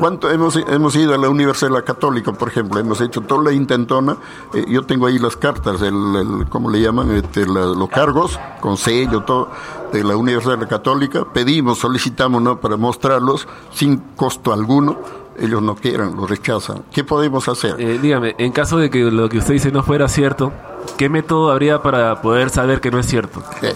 ¿Cuánto 0.00 0.30
hemos, 0.30 0.56
hemos 0.56 0.96
ido 0.96 1.14
a 1.14 1.18
la 1.18 1.28
Universidad 1.28 1.84
Católica, 1.84 2.32
por 2.32 2.48
ejemplo? 2.48 2.80
Hemos 2.80 3.00
hecho 3.00 3.20
toda 3.20 3.44
la 3.44 3.52
intentona. 3.52 4.16
eh, 4.54 4.64
yo 4.68 4.82
tengo 4.84 5.06
ahí 5.06 5.18
las 5.18 5.36
cartas, 5.36 5.80
el, 5.82 5.94
el- 6.16 6.46
¿cómo 6.48 6.70
le 6.70 6.80
llaman? 6.80 7.10
Este, 7.12 7.46
la- 7.46 7.66
los 7.66 7.88
cargos, 7.88 8.38
con 8.60 8.76
sello, 8.76 9.22
todo, 9.22 9.48
de 9.92 10.02
la 10.02 10.16
Universidad 10.16 10.68
Católica. 10.68 11.24
Pedimos, 11.32 11.78
solicitamos, 11.78 12.42
¿no? 12.42 12.58
Para 12.60 12.76
mostrarlos 12.76 13.46
sin 13.72 13.98
costo 14.16 14.52
alguno. 14.52 14.98
Ellos 15.38 15.60
no 15.62 15.74
quieren, 15.76 16.16
lo 16.16 16.26
rechazan. 16.26 16.82
¿Qué 16.90 17.04
podemos 17.04 17.46
hacer? 17.48 17.76
Eh, 17.78 17.98
dígame, 18.00 18.34
en 18.38 18.52
caso 18.52 18.78
de 18.78 18.88
que 18.88 19.00
lo 19.10 19.28
que 19.28 19.38
usted 19.38 19.52
dice 19.52 19.70
no 19.70 19.82
fuera 19.82 20.08
cierto, 20.08 20.50
¿qué 20.96 21.08
método 21.10 21.50
habría 21.50 21.82
para 21.82 22.22
poder 22.22 22.48
saber 22.50 22.80
que 22.80 22.90
no 22.90 22.98
es 22.98 23.06
cierto? 23.06 23.42
Eh, 23.60 23.74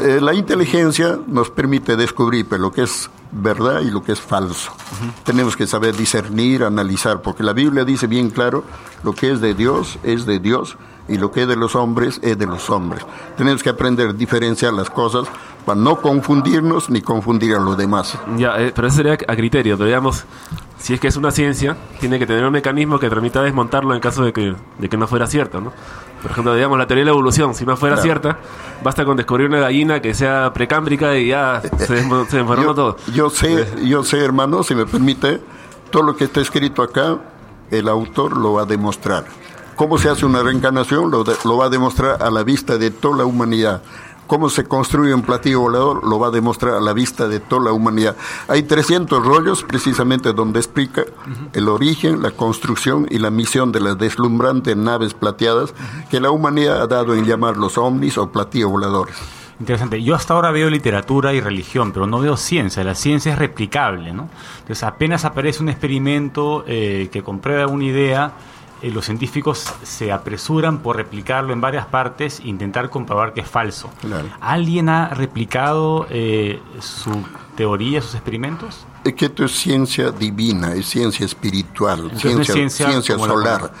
eh, 0.00 0.18
la 0.20 0.34
inteligencia 0.34 1.18
nos 1.26 1.48
permite 1.50 1.96
descubrir 1.96 2.46
pues, 2.46 2.60
lo 2.60 2.70
que 2.72 2.82
es 2.82 3.08
verdad 3.42 3.80
y 3.80 3.90
lo 3.90 4.02
que 4.02 4.12
es 4.12 4.20
falso. 4.20 4.72
Tenemos 5.24 5.56
que 5.56 5.66
saber 5.66 5.96
discernir, 5.96 6.64
analizar, 6.64 7.22
porque 7.22 7.42
la 7.42 7.52
Biblia 7.52 7.84
dice 7.84 8.06
bien 8.06 8.30
claro, 8.30 8.64
lo 9.02 9.12
que 9.12 9.32
es 9.32 9.40
de 9.40 9.54
Dios 9.54 9.98
es 10.02 10.26
de 10.26 10.38
Dios 10.38 10.76
y 11.08 11.18
lo 11.18 11.30
que 11.30 11.42
es 11.42 11.48
de 11.48 11.56
los 11.56 11.74
hombres 11.74 12.18
es 12.22 12.38
de 12.38 12.46
los 12.46 12.70
hombres. 12.70 13.04
Tenemos 13.36 13.62
que 13.62 13.70
aprender 13.70 14.10
a 14.10 14.12
diferenciar 14.12 14.72
las 14.72 14.90
cosas 14.90 15.28
para 15.64 15.78
no 15.78 16.00
confundirnos 16.00 16.90
ni 16.90 17.02
confundir 17.02 17.54
a 17.54 17.60
los 17.60 17.76
demás. 17.76 18.16
Ya, 18.36 18.56
eh, 18.58 18.72
pero 18.74 18.88
eso 18.88 18.96
sería 18.98 19.14
a 19.14 19.36
criterio, 19.36 19.76
digamos, 19.76 20.24
si 20.78 20.94
es 20.94 21.00
que 21.00 21.08
es 21.08 21.16
una 21.16 21.30
ciencia, 21.30 21.76
tiene 22.00 22.18
que 22.18 22.26
tener 22.26 22.44
un 22.44 22.52
mecanismo 22.52 22.98
que 22.98 23.08
permita 23.08 23.42
desmontarlo 23.42 23.94
en 23.94 24.00
caso 24.00 24.24
de 24.24 24.32
que, 24.32 24.54
de 24.78 24.88
que 24.88 24.96
no 24.96 25.06
fuera 25.06 25.26
cierto, 25.26 25.60
¿no? 25.60 25.72
Por 26.22 26.30
ejemplo, 26.30 26.54
digamos, 26.54 26.78
la 26.78 26.86
teoría 26.86 27.02
de 27.02 27.06
la 27.06 27.12
evolución, 27.12 27.54
si 27.54 27.64
no 27.66 27.76
fuera 27.76 27.94
Claro. 27.96 28.02
cierta, 28.04 28.38
basta 28.82 29.04
con 29.04 29.16
descubrir 29.16 29.48
una 29.48 29.60
gallina 29.60 30.00
que 30.00 30.14
sea 30.14 30.52
precámbrica 30.52 31.16
y 31.16 31.28
ya 31.28 31.60
se, 31.78 32.02
desmo- 32.02 32.26
se 32.26 32.38
desmoronó 32.38 32.74
todo. 32.74 32.96
Yo 33.14 33.30
sé, 33.30 33.66
yo 33.84 34.02
sé, 34.04 34.24
hermano, 34.24 34.62
si 34.62 34.74
me 34.74 34.86
permite, 34.86 35.40
todo 35.90 36.02
lo 36.02 36.16
que 36.16 36.24
está 36.24 36.40
escrito 36.40 36.82
acá, 36.82 37.18
el 37.70 37.88
autor 37.88 38.36
lo 38.36 38.54
va 38.54 38.62
a 38.62 38.66
demostrar. 38.66 39.24
¿Cómo 39.76 39.98
se 39.98 40.08
hace 40.08 40.24
una 40.24 40.42
reencarnación? 40.42 41.10
Lo, 41.10 41.22
de- 41.22 41.36
lo 41.44 41.58
va 41.58 41.66
a 41.66 41.68
demostrar 41.68 42.22
a 42.22 42.30
la 42.30 42.42
vista 42.42 42.78
de 42.78 42.90
toda 42.90 43.18
la 43.18 43.24
humanidad. 43.26 43.82
¿Cómo 44.26 44.50
se 44.50 44.64
construye 44.64 45.14
un 45.14 45.22
platillo 45.22 45.60
volador? 45.60 46.04
Lo 46.06 46.18
va 46.18 46.28
a 46.28 46.30
demostrar 46.30 46.74
a 46.74 46.80
la 46.80 46.92
vista 46.92 47.28
de 47.28 47.40
toda 47.40 47.66
la 47.66 47.72
humanidad. 47.72 48.16
Hay 48.48 48.64
300 48.64 49.24
rollos 49.24 49.62
precisamente 49.62 50.32
donde 50.32 50.58
explica 50.58 51.04
el 51.52 51.68
origen, 51.68 52.22
la 52.22 52.32
construcción 52.32 53.06
y 53.10 53.18
la 53.18 53.30
misión 53.30 53.72
de 53.72 53.80
las 53.80 53.98
deslumbrantes 53.98 54.76
naves 54.76 55.14
plateadas 55.14 55.74
que 56.10 56.20
la 56.20 56.30
humanidad 56.30 56.82
ha 56.82 56.86
dado 56.86 57.14
en 57.14 57.24
llamar 57.24 57.56
los 57.56 57.78
ovnis 57.78 58.18
o 58.18 58.30
platillos 58.30 58.70
voladores. 58.70 59.16
Interesante. 59.58 60.02
Yo 60.02 60.14
hasta 60.14 60.34
ahora 60.34 60.50
veo 60.50 60.68
literatura 60.68 61.32
y 61.32 61.40
religión, 61.40 61.92
pero 61.92 62.06
no 62.06 62.20
veo 62.20 62.36
ciencia. 62.36 62.84
La 62.84 62.94
ciencia 62.94 63.32
es 63.32 63.38
replicable, 63.38 64.12
¿no? 64.12 64.28
Entonces, 64.58 64.82
apenas 64.82 65.24
aparece 65.24 65.62
un 65.62 65.70
experimento 65.70 66.64
eh, 66.66 67.08
que 67.10 67.22
comprueba 67.22 67.66
una 67.66 67.84
idea, 67.84 68.32
eh, 68.82 68.90
los 68.90 69.06
científicos 69.06 69.64
se 69.82 70.12
apresuran 70.12 70.78
por 70.78 70.96
replicarlo 70.96 71.52
en 71.52 71.60
varias 71.60 71.86
partes 71.86 72.40
e 72.40 72.48
intentar 72.48 72.90
comprobar 72.90 73.32
que 73.32 73.40
es 73.40 73.48
falso. 73.48 73.90
¿Alguien 74.40 74.88
ha 74.88 75.08
replicado 75.08 76.06
eh, 76.10 76.60
su 76.80 77.24
teoría, 77.56 78.02
sus 78.02 78.14
experimentos? 78.14 78.86
Es 79.02 79.14
que 79.14 79.26
esto 79.26 79.44
es 79.44 79.52
ciencia 79.52 80.10
divina, 80.10 80.74
es 80.74 80.86
ciencia 80.86 81.24
espiritual, 81.24 82.10
Entonces 82.12 82.34
no 82.34 82.42
es 82.42 82.52
ciencia, 82.52 82.86
ciencia 82.88 83.16
ciencia 83.16 83.34
solar. 83.34 83.72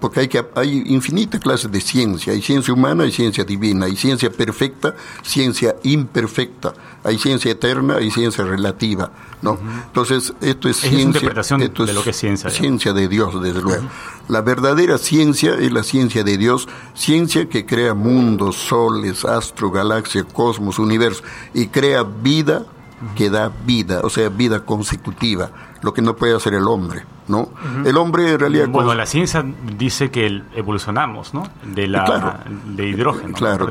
Porque 0.00 0.20
hay, 0.20 0.28
que, 0.28 0.44
hay 0.54 0.84
infinitas 0.86 1.40
clases 1.40 1.70
de 1.70 1.80
ciencia. 1.80 2.32
Hay 2.32 2.42
ciencia 2.42 2.72
humana, 2.72 3.04
hay 3.04 3.12
ciencia 3.12 3.44
divina. 3.44 3.86
Hay 3.86 3.96
ciencia 3.96 4.30
perfecta, 4.30 4.94
ciencia 5.22 5.74
imperfecta. 5.82 6.72
Hay 7.04 7.18
ciencia 7.18 7.50
eterna, 7.50 7.96
hay 7.96 8.10
ciencia 8.10 8.44
relativa. 8.44 9.10
¿no? 9.42 9.58
Entonces, 9.86 10.32
esto 10.40 10.68
es 10.68 10.76
es 10.76 10.90
ciencia. 10.90 11.00
interpretación 11.00 11.62
esto 11.62 11.86
de 11.86 11.92
lo 11.92 12.02
que 12.02 12.10
es 12.10 12.16
ciencia, 12.16 12.50
digamos. 12.50 12.66
Ciencia 12.66 12.92
de 12.92 13.08
Dios, 13.08 13.42
desde 13.42 13.60
luego. 13.60 13.88
La 14.28 14.42
verdadera 14.42 14.98
ciencia 14.98 15.54
es 15.54 15.72
la 15.72 15.82
ciencia 15.82 16.22
de 16.22 16.36
Dios, 16.36 16.68
ciencia 16.94 17.48
que 17.48 17.64
crea 17.64 17.94
mundos, 17.94 18.56
soles, 18.56 19.24
astro, 19.24 19.70
galaxia, 19.70 20.24
cosmos, 20.24 20.78
universo, 20.78 21.22
y 21.54 21.68
crea 21.68 22.02
vida 22.02 22.66
que 23.16 23.30
da 23.30 23.52
vida, 23.64 24.00
o 24.02 24.10
sea, 24.10 24.28
vida 24.28 24.64
consecutiva, 24.64 25.50
lo 25.82 25.94
que 25.94 26.02
no 26.02 26.16
puede 26.16 26.34
hacer 26.34 26.54
el 26.54 26.66
hombre, 26.66 27.04
¿no? 27.28 27.50
El 27.84 27.96
hombre 27.96 28.32
en 28.32 28.38
realidad... 28.40 28.68
Bueno, 28.68 28.94
la 28.94 29.06
ciencia 29.06 29.44
dice 29.76 30.10
que 30.10 30.42
evolucionamos, 30.54 31.34
¿no? 31.34 31.44
De, 31.64 31.86
la, 31.86 32.04
Claro. 32.04 32.34
de 32.66 32.88
hidrógeno. 32.88 33.34
Claro, 33.34 33.70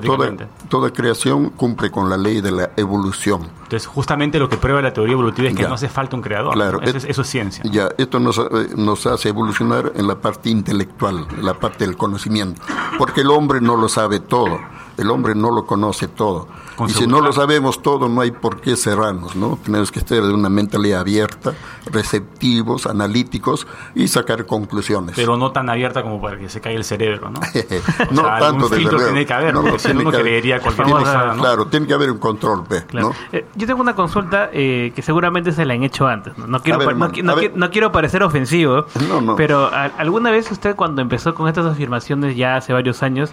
toda, 0.69 0.91
creación 0.91 1.49
cumple 1.51 1.91
con 1.91 2.09
la 2.09 2.17
ley 2.17 2.41
de 2.41 2.51
la 2.51 2.69
evolución. 2.77 3.41
Entonces, 3.63 3.85
justamente 3.87 4.39
lo 4.39 4.47
que 4.47 4.57
prueba 4.57 4.81
la 4.81 4.93
teoría 4.93 5.13
evolutiva 5.13 5.49
es 5.49 5.55
que 5.55 5.63
Ya. 5.63 5.67
no 5.69 5.75
hace 5.75 5.89
falta 5.89 6.15
un 6.15 6.21
creador. 6.21 6.53
Claro, 6.53 6.79
¿no? 6.79 6.87
eso, 6.87 6.97
es, 6.97 7.03
eso 7.05 7.21
es 7.21 7.27
ciencia. 7.27 7.63
Ya, 7.69 7.89
esto 7.97 8.19
nos, 8.19 8.37
eh, 8.37 8.43
nos 8.77 9.05
hace 9.05 9.29
evolucionar 9.29 9.91
en 9.95 10.07
la 10.07 10.15
parte 10.15 10.49
intelectual, 10.49 11.27
en 11.37 11.45
la 11.45 11.53
parte 11.53 11.85
del 11.85 11.97
conocimiento, 11.97 12.61
porque 12.97 13.21
el 13.21 13.29
hombre 13.31 13.59
no 13.61 13.75
lo 13.75 13.89
sabe 13.89 14.19
todo, 14.19 14.59
el 14.97 15.09
hombre 15.11 15.35
no 15.35 15.51
lo 15.51 15.65
conoce 15.65 16.07
todo. 16.07 16.47
Con 16.75 16.89
y 16.89 16.93
si 16.93 17.07
no 17.07 17.21
lo 17.21 17.31
sabemos 17.31 17.81
todo, 17.81 18.07
no 18.07 18.21
hay 18.21 18.31
por 18.31 18.61
qué 18.61 18.75
cerrarnos, 18.75 19.35
¿no? 19.35 19.57
Tenemos 19.63 19.91
que 19.91 19.99
estar 19.99 20.21
de 20.21 20.31
una 20.33 20.49
mentalidad 20.49 21.01
abierta, 21.01 21.53
receptivos, 22.01 22.85
analíticos 22.85 23.67
y 23.95 24.07
sacar 24.07 24.45
conclusiones. 24.45 25.15
Pero 25.15 25.37
no 25.37 25.51
tan 25.51 25.69
abierta 25.69 26.03
como 26.03 26.21
para 26.21 26.37
que 26.37 26.49
se 26.49 26.61
caiga 26.61 26.77
el 26.77 26.83
cerebro, 26.85 27.29
¿no? 27.29 27.39
no 28.11 28.21
O 28.21 28.25
sea, 28.25 28.39
tanto 28.39 28.45
algún 28.45 28.61
desde 28.63 28.75
filtro 28.77 28.97
luego. 28.97 29.11
tiene 29.11 29.25
que 29.25 29.33
haber, 29.33 29.53
No, 29.53 29.61
porque 29.61 29.73
no, 29.73 29.79
si 29.79 29.87
no 29.87 29.91
tiene 29.93 30.01
uno 30.01 30.11
que 30.11 30.17
haber. 30.17 30.27
creería 30.27 30.59
cualquier 30.59 30.85
Tiene- 30.87 30.99
cosa, 31.01 31.25
¿no? 31.33 31.41
Claro, 31.41 31.67
tiene 31.67 31.87
que 31.87 31.93
haber 31.93 32.11
un 32.11 32.17
control. 32.19 32.63
¿no? 32.93 33.11
Eh, 33.31 33.45
yo 33.55 33.67
tengo 33.67 33.81
una 33.81 33.95
consulta 33.95 34.49
eh, 34.53 34.91
que 34.95 35.01
seguramente 35.01 35.51
se 35.51 35.65
la 35.65 35.73
han 35.73 35.83
hecho 35.83 36.07
antes. 36.07 36.37
No, 36.37 36.47
No 36.47 36.61
quiero, 36.61 36.79
ver, 36.79 36.87
qui- 37.11 37.53
no 37.55 37.69
parecer 37.91 38.23
ofensivo, 38.23 38.85
No, 39.07 39.21
no. 39.21 39.35
pero 39.35 39.65
¿a- 39.67 39.85
¿alguna 39.97 40.31
vez 40.31 40.51
usted 40.51 40.75
cuando 40.75 41.01
empezó 41.01 41.33
con 41.35 41.47
estas 41.47 41.65
afirmaciones 41.65 42.35
ya 42.35 42.55
hace 42.57 42.73
varios 42.73 43.03
años, 43.03 43.31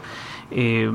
eh, 0.50 0.90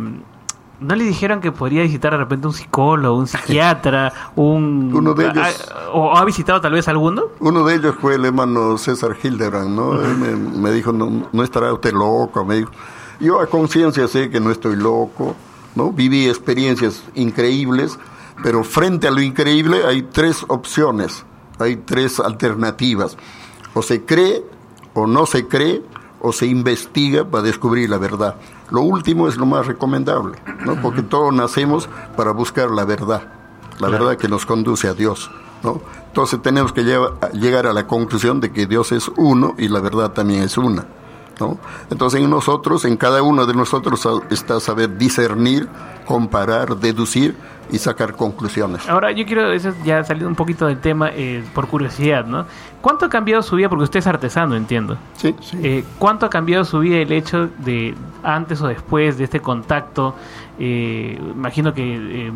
no 0.80 0.96
le 0.96 1.04
dijeron 1.04 1.42
que 1.42 1.52
podría 1.52 1.84
visitar 1.84 2.12
de 2.12 2.18
repente 2.18 2.48
un 2.48 2.54
psicólogo, 2.54 3.18
un 3.18 3.28
psiquiatra, 3.28 4.14
un... 4.36 4.92
Uno 4.94 5.14
de 5.14 5.28
ellos- 5.28 5.70
a- 5.72 5.90
o 5.92 6.16
ha 6.18 6.24
visitado 6.26 6.62
tal 6.62 6.74
vez 6.74 6.88
alguno? 6.88 7.24
Uno 7.40 7.66
de 7.66 7.76
ellos 7.76 7.96
fue 8.00 8.16
el 8.16 8.26
hermano 8.26 8.78
César 8.78 9.16
Hildebrand, 9.22 9.70
¿no? 9.76 10.02
Él 10.02 10.16
me, 10.18 10.36
me 10.36 10.72
dijo, 10.72 10.92
no, 10.92 11.28
no 11.32 11.44
estará 11.44 11.74
usted 11.74 11.92
loco, 11.94 12.46
me 12.46 12.56
dijo. 12.58 12.72
Yo 13.20 13.40
a 13.42 13.48
conciencia 13.48 14.08
sé 14.08 14.30
que 14.30 14.40
no 14.40 14.52
estoy 14.52 14.76
loco, 14.78 15.36
¿no? 15.76 15.92
Viví 15.92 16.28
experiencias 16.28 17.04
increíbles, 17.16 18.00
pero 18.42 18.64
frente 18.64 19.08
a 19.08 19.12
lo 19.12 19.22
increíble 19.22 19.82
hay 19.86 20.04
tres 20.04 20.46
opciones, 20.48 21.26
hay 21.60 21.76
tres 21.76 22.20
alternativas. 22.22 23.18
O 23.74 23.82
se 23.82 24.06
cree, 24.06 24.44
o 24.94 25.06
no 25.08 25.26
se 25.26 25.48
cree, 25.48 25.82
o 26.22 26.32
se 26.32 26.46
investiga 26.46 27.26
para 27.26 27.44
descubrir 27.44 27.90
la 27.90 27.98
verdad. 27.98 28.36
Lo 28.72 28.82
último 28.82 29.28
es 29.28 29.38
lo 29.38 29.46
más 29.46 29.66
recomendable, 29.68 30.38
¿no? 30.66 30.76
Porque 30.82 31.02
todos 31.02 31.34
nacemos 31.34 31.90
para 32.16 32.32
buscar 32.32 32.70
la 32.72 32.86
verdad, 32.86 33.24
la 33.80 33.88
Claro. 33.88 33.92
verdad 34.06 34.18
que 34.18 34.28
nos 34.28 34.46
conduce 34.46 34.88
a 34.88 34.94
Dios, 34.94 35.32
¿no? 35.64 35.82
Entonces 36.08 36.42
tenemos 36.42 36.72
que 36.74 36.84
llegar 37.34 37.66
a 37.68 37.74
la 37.74 37.88
conclusión 37.88 38.40
de 38.42 38.52
que 38.52 38.66
Dios 38.68 38.92
es 38.92 39.10
uno 39.18 39.56
y 39.58 39.68
la 39.70 39.80
verdad 39.80 40.12
también 40.12 40.44
es 40.44 40.58
una, 40.58 40.86
¿no? 41.40 41.58
Entonces 41.90 42.22
en 42.22 42.30
nosotros, 42.30 42.86
en 42.86 42.98
cada 42.98 43.22
uno 43.22 43.46
de 43.46 43.54
nosotros 43.54 44.08
está 44.30 44.60
saber 44.60 44.98
discernir, 44.98 45.68
comparar, 46.06 46.78
deducir 46.78 47.36
y 47.72 47.78
sacar 47.78 48.16
conclusiones. 48.16 48.88
Ahora, 48.90 49.12
yo 49.12 49.26
quiero, 49.26 49.52
eso 49.52 49.72
ya 49.84 50.04
saliendo 50.04 50.30
un 50.30 50.36
poquito 50.36 50.66
del 50.66 50.80
tema, 50.80 51.10
eh, 51.14 51.44
por 51.54 51.68
curiosidad, 51.68 52.26
¿no? 52.26 52.46
¿Cuánto 52.82 53.06
ha 53.06 53.10
cambiado 53.10 53.42
su 53.42 53.56
vida? 53.56 53.70
Porque 53.70 53.84
usted 53.84 54.00
es 54.00 54.08
artesano, 54.08 54.56
entiendo. 54.56 54.98
Sí, 55.18 55.36
sí. 55.42 55.60
Eh, 55.62 55.84
¿Cuánto 55.98 56.26
ha 56.26 56.30
cambiado 56.30 56.64
su 56.66 56.80
vida 56.80 56.98
el 56.98 57.12
hecho 57.12 57.50
de 57.60 57.94
antes 58.24 58.62
o 58.62 58.68
después 58.68 59.18
de 59.18 59.26
este 59.26 59.40
contacto? 59.40 60.16
Eh, 60.58 61.20
imagino 61.36 61.74
que 61.74 62.28
eh, 62.28 62.34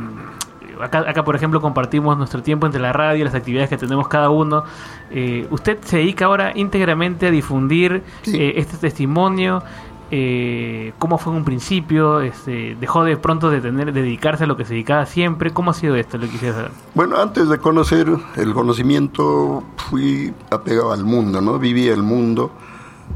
acá, 0.82 1.00
acá, 1.08 1.24
por 1.24 1.36
ejemplo, 1.36 1.62
compartimos 1.62 2.18
nuestro 2.18 2.42
tiempo 2.42 2.66
entre 2.66 2.82
la 2.82 2.94
radio 2.94 3.22
y 3.22 3.24
las 3.24 3.36
actividades 3.36 3.70
que 3.70 3.78
tenemos 3.78 4.08
cada 4.08 4.30
uno. 4.30 4.64
Eh, 5.12 5.48
¿Usted 5.52 5.80
se 5.84 5.98
dedica 5.98 6.26
ahora 6.26 6.52
íntegramente 6.56 7.28
a 7.28 7.32
difundir 7.32 8.04
eh, 8.26 8.54
este 8.58 8.78
testimonio? 8.78 9.64
Eh, 10.12 10.94
¿Cómo 11.00 11.18
fue 11.18 11.34
en 11.34 11.40
un 11.40 11.46
principio? 11.46 12.22
Este, 12.22 12.76
¿Dejó 12.80 13.04
de 13.04 13.18
pronto 13.18 13.50
de 13.50 13.62
tener, 13.62 13.92
de 13.94 14.02
dedicarse 14.04 14.44
a 14.44 14.48
lo 14.48 14.56
que 14.56 14.66
se 14.66 14.74
dedicaba 14.74 15.06
siempre? 15.06 15.52
¿Cómo 15.52 15.72
ha 15.72 15.74
sido 15.74 15.96
esto? 15.96 16.18
Lo 16.18 16.26
que 16.26 16.34
quisiera 16.34 16.56
saber. 16.56 16.72
Bueno, 16.94 17.18
antes 17.18 17.50
de 17.50 17.58
conocer 17.58 18.08
el 18.36 18.54
conocimiento, 18.54 19.64
fui 19.90 20.34
apegado 20.52 20.92
al 20.92 21.04
mundo, 21.04 21.42
¿no? 21.42 21.58
Viví 21.58 21.88
el 21.88 22.04
mundo. 22.04 22.52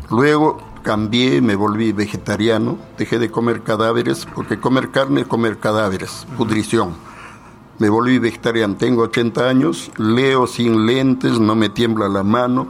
Luego 0.09 0.57
cambié, 0.81 1.41
me 1.41 1.55
volví 1.55 1.91
vegetariano, 1.91 2.77
dejé 2.97 3.19
de 3.19 3.29
comer 3.29 3.61
cadáveres, 3.61 4.25
porque 4.33 4.59
comer 4.59 4.89
carne 4.89 5.21
es 5.21 5.27
comer 5.27 5.59
cadáveres, 5.59 6.25
pudrición. 6.37 6.95
Me 7.79 7.89
volví 7.89 8.17
vegetariano, 8.17 8.75
tengo 8.75 9.03
80 9.03 9.47
años, 9.47 9.91
leo 9.97 10.47
sin 10.47 10.87
lentes, 10.87 11.39
no 11.39 11.55
me 11.55 11.69
tiembla 11.69 12.09
la 12.09 12.23
mano, 12.23 12.69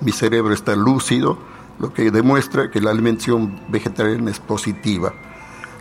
mi 0.00 0.12
cerebro 0.12 0.54
está 0.54 0.74
lúcido, 0.74 1.38
lo 1.78 1.92
que 1.92 2.10
demuestra 2.10 2.70
que 2.70 2.80
la 2.80 2.90
alimentación 2.90 3.60
vegetariana 3.68 4.30
es 4.30 4.40
positiva. 4.40 5.12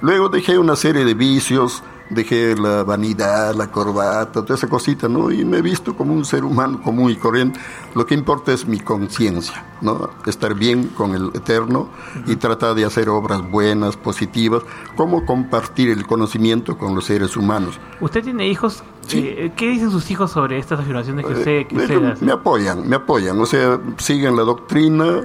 Luego 0.01 0.27
dejé 0.27 0.57
una 0.57 0.75
serie 0.75 1.05
de 1.05 1.13
vicios, 1.13 1.83
dejé 2.09 2.55
la 2.55 2.83
vanidad, 2.83 3.55
la 3.55 3.71
corbata, 3.71 4.43
toda 4.43 4.55
esa 4.55 4.67
cosita, 4.67 5.07
¿no? 5.09 5.31
Y 5.31 5.43
me 5.45 5.57
he 5.57 5.61
visto 5.61 5.95
como 5.95 6.13
un 6.13 6.25
ser 6.25 6.43
humano 6.43 6.81
común 6.81 7.09
y 7.11 7.15
corriente. 7.15 7.59
Lo 7.95 8.05
que 8.05 8.13
importa 8.13 8.53
es 8.53 8.67
mi 8.67 8.79
conciencia, 8.79 9.65
¿no? 9.81 10.09
Estar 10.25 10.53
bien 10.53 10.89
con 10.89 11.15
el 11.15 11.31
Eterno 11.33 11.89
y 12.27 12.35
tratar 12.35 12.75
de 12.75 12.85
hacer 12.85 13.09
obras 13.09 13.41
buenas, 13.49 13.97
positivas, 13.97 14.63
como 14.95 15.25
compartir 15.25 15.89
el 15.89 16.05
conocimiento 16.05 16.77
con 16.77 16.93
los 16.95 17.05
seres 17.05 17.35
humanos. 17.35 17.79
¿Usted 18.01 18.23
tiene 18.23 18.47
hijos? 18.47 18.83
Eh, 19.11 19.51
¿Qué 19.55 19.69
dicen 19.69 19.91
sus 19.91 20.09
hijos 20.09 20.31
sobre 20.31 20.57
estas 20.57 20.79
afirmaciones 20.79 21.25
que 21.25 21.33
usted, 21.33 21.67
que 21.67 21.75
Eh, 21.75 21.79
usted 21.79 22.03
hace? 22.05 22.25
me 22.25 22.31
apoyan, 22.31 22.87
me 22.89 22.95
apoyan, 22.95 23.39
o 23.39 23.45
sea, 23.45 23.79
siguen 23.97 24.35
la 24.35 24.43
doctrina 24.43 25.21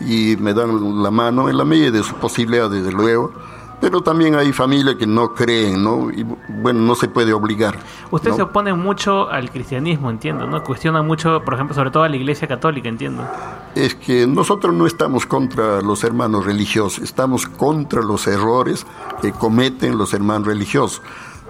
y 0.00 0.36
me 0.40 0.54
dan 0.54 1.02
la 1.02 1.10
mano 1.10 1.48
en 1.48 1.56
la 1.56 1.64
medida 1.64 1.90
de 1.90 1.98
sus 2.02 2.14
posibilidades, 2.14 2.82
desde 2.82 2.90
luego, 2.92 3.32
Pero 3.80 4.02
también 4.02 4.34
hay 4.34 4.52
familias 4.52 4.96
que 4.96 5.06
no 5.06 5.34
creen, 5.34 5.82
¿no? 5.82 6.10
Y 6.10 6.26
bueno, 6.48 6.80
no 6.80 6.94
se 6.94 7.08
puede 7.08 7.32
obligar. 7.32 7.78
Usted 8.10 8.30
¿no? 8.30 8.36
se 8.36 8.42
opone 8.42 8.74
mucho 8.74 9.30
al 9.30 9.50
cristianismo, 9.50 10.10
entiendo, 10.10 10.46
¿no? 10.46 10.62
Cuestiona 10.62 11.02
mucho, 11.02 11.42
por 11.42 11.54
ejemplo, 11.54 11.74
sobre 11.74 11.90
todo 11.90 12.02
a 12.02 12.08
la 12.08 12.16
iglesia 12.16 12.46
católica, 12.46 12.88
entiendo. 12.88 13.26
Es 13.74 13.94
que 13.94 14.26
nosotros 14.26 14.74
no 14.74 14.86
estamos 14.86 15.24
contra 15.24 15.80
los 15.80 16.04
hermanos 16.04 16.44
religiosos, 16.44 17.02
estamos 17.02 17.46
contra 17.46 18.02
los 18.02 18.26
errores 18.26 18.86
que 19.22 19.32
cometen 19.32 19.96
los 19.96 20.12
hermanos 20.12 20.48
religiosos. 20.48 21.00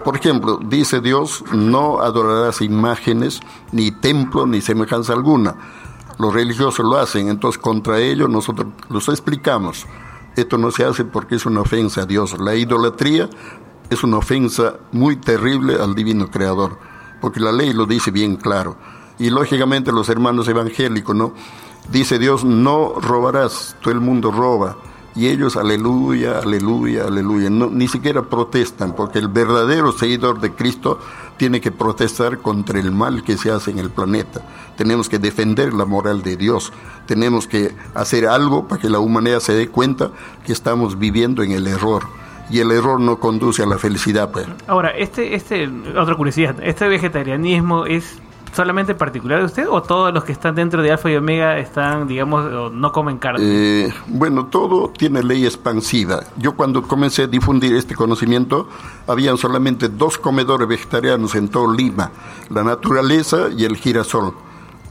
Por 0.04 0.16
ejemplo, 0.16 0.58
dice 0.62 1.00
Dios, 1.00 1.44
no 1.52 2.00
adorarás 2.00 2.62
imágenes, 2.62 3.40
ni 3.72 3.90
templo, 3.90 4.46
ni 4.46 4.60
semejanza 4.60 5.12
alguna. 5.12 5.56
Los 6.18 6.32
religiosos 6.32 6.84
lo 6.84 6.96
hacen, 6.96 7.28
entonces 7.28 7.60
contra 7.60 7.98
ellos 7.98 8.28
nosotros 8.28 8.68
los 8.88 9.08
explicamos. 9.08 9.86
Esto 10.36 10.58
no 10.58 10.70
se 10.70 10.84
hace 10.84 11.04
porque 11.04 11.36
es 11.36 11.46
una 11.46 11.60
ofensa 11.60 12.02
a 12.02 12.06
Dios. 12.06 12.38
La 12.38 12.54
idolatría 12.54 13.28
es 13.90 14.04
una 14.04 14.18
ofensa 14.18 14.76
muy 14.92 15.16
terrible 15.16 15.74
al 15.74 15.94
divino 15.94 16.30
creador, 16.30 16.78
porque 17.20 17.40
la 17.40 17.52
ley 17.52 17.72
lo 17.72 17.86
dice 17.86 18.10
bien 18.10 18.36
claro. 18.36 18.76
Y 19.18 19.30
lógicamente 19.30 19.92
los 19.92 20.08
hermanos 20.08 20.48
evangélicos, 20.48 21.14
¿no? 21.14 21.34
Dice 21.90 22.18
Dios, 22.18 22.44
no 22.44 22.94
robarás, 23.00 23.76
todo 23.82 23.92
el 23.92 24.00
mundo 24.00 24.30
roba. 24.30 24.76
Y 25.16 25.26
ellos, 25.26 25.56
aleluya, 25.56 26.38
aleluya, 26.38 27.04
aleluya. 27.04 27.50
No, 27.50 27.66
ni 27.66 27.88
siquiera 27.88 28.22
protestan, 28.22 28.94
porque 28.94 29.18
el 29.18 29.28
verdadero 29.28 29.90
seguidor 29.90 30.40
de 30.40 30.54
Cristo 30.54 31.00
tiene 31.40 31.62
que 31.62 31.72
protestar 31.72 32.36
contra 32.40 32.78
el 32.78 32.92
mal 32.92 33.24
que 33.24 33.38
se 33.38 33.50
hace 33.50 33.70
en 33.70 33.78
el 33.78 33.88
planeta. 33.88 34.42
Tenemos 34.76 35.08
que 35.08 35.18
defender 35.18 35.72
la 35.72 35.86
moral 35.86 36.22
de 36.22 36.36
Dios. 36.36 36.70
Tenemos 37.06 37.46
que 37.46 37.74
hacer 37.94 38.26
algo 38.26 38.68
para 38.68 38.78
que 38.78 38.90
la 38.90 38.98
humanidad 38.98 39.40
se 39.40 39.54
dé 39.54 39.68
cuenta 39.68 40.10
que 40.44 40.52
estamos 40.52 40.98
viviendo 40.98 41.42
en 41.42 41.52
el 41.52 41.66
error. 41.66 42.02
Y 42.50 42.58
el 42.58 42.70
error 42.70 43.00
no 43.00 43.18
conduce 43.20 43.62
a 43.62 43.66
la 43.66 43.78
felicidad. 43.78 44.30
Pues. 44.30 44.48
Ahora, 44.66 44.90
este, 44.90 45.34
este, 45.34 45.66
otra 45.98 46.14
curiosidad, 46.14 46.56
¿este 46.62 46.86
vegetarianismo 46.88 47.86
es 47.86 48.20
solamente 48.52 48.94
particular 48.94 49.42
usted 49.42 49.68
o 49.68 49.82
todos 49.82 50.12
los 50.12 50.24
que 50.24 50.32
están 50.32 50.54
dentro 50.54 50.82
de 50.82 50.92
Alfa 50.92 51.10
y 51.10 51.16
Omega 51.16 51.58
están, 51.58 52.06
digamos, 52.06 52.72
no 52.72 52.92
comen 52.92 53.18
carne? 53.18 53.40
Eh, 53.42 53.94
bueno, 54.06 54.46
todo 54.46 54.90
tiene 54.90 55.22
ley 55.22 55.44
expansiva. 55.44 56.20
Yo 56.36 56.54
cuando 56.56 56.82
comencé 56.82 57.22
a 57.22 57.26
difundir 57.26 57.74
este 57.74 57.94
conocimiento, 57.94 58.68
habían 59.06 59.36
solamente 59.36 59.88
dos 59.88 60.18
comedores 60.18 60.68
vegetarianos 60.68 61.34
en 61.34 61.48
todo 61.48 61.72
Lima, 61.72 62.10
la 62.48 62.62
naturaleza 62.62 63.48
y 63.56 63.64
el 63.64 63.76
girasol. 63.76 64.34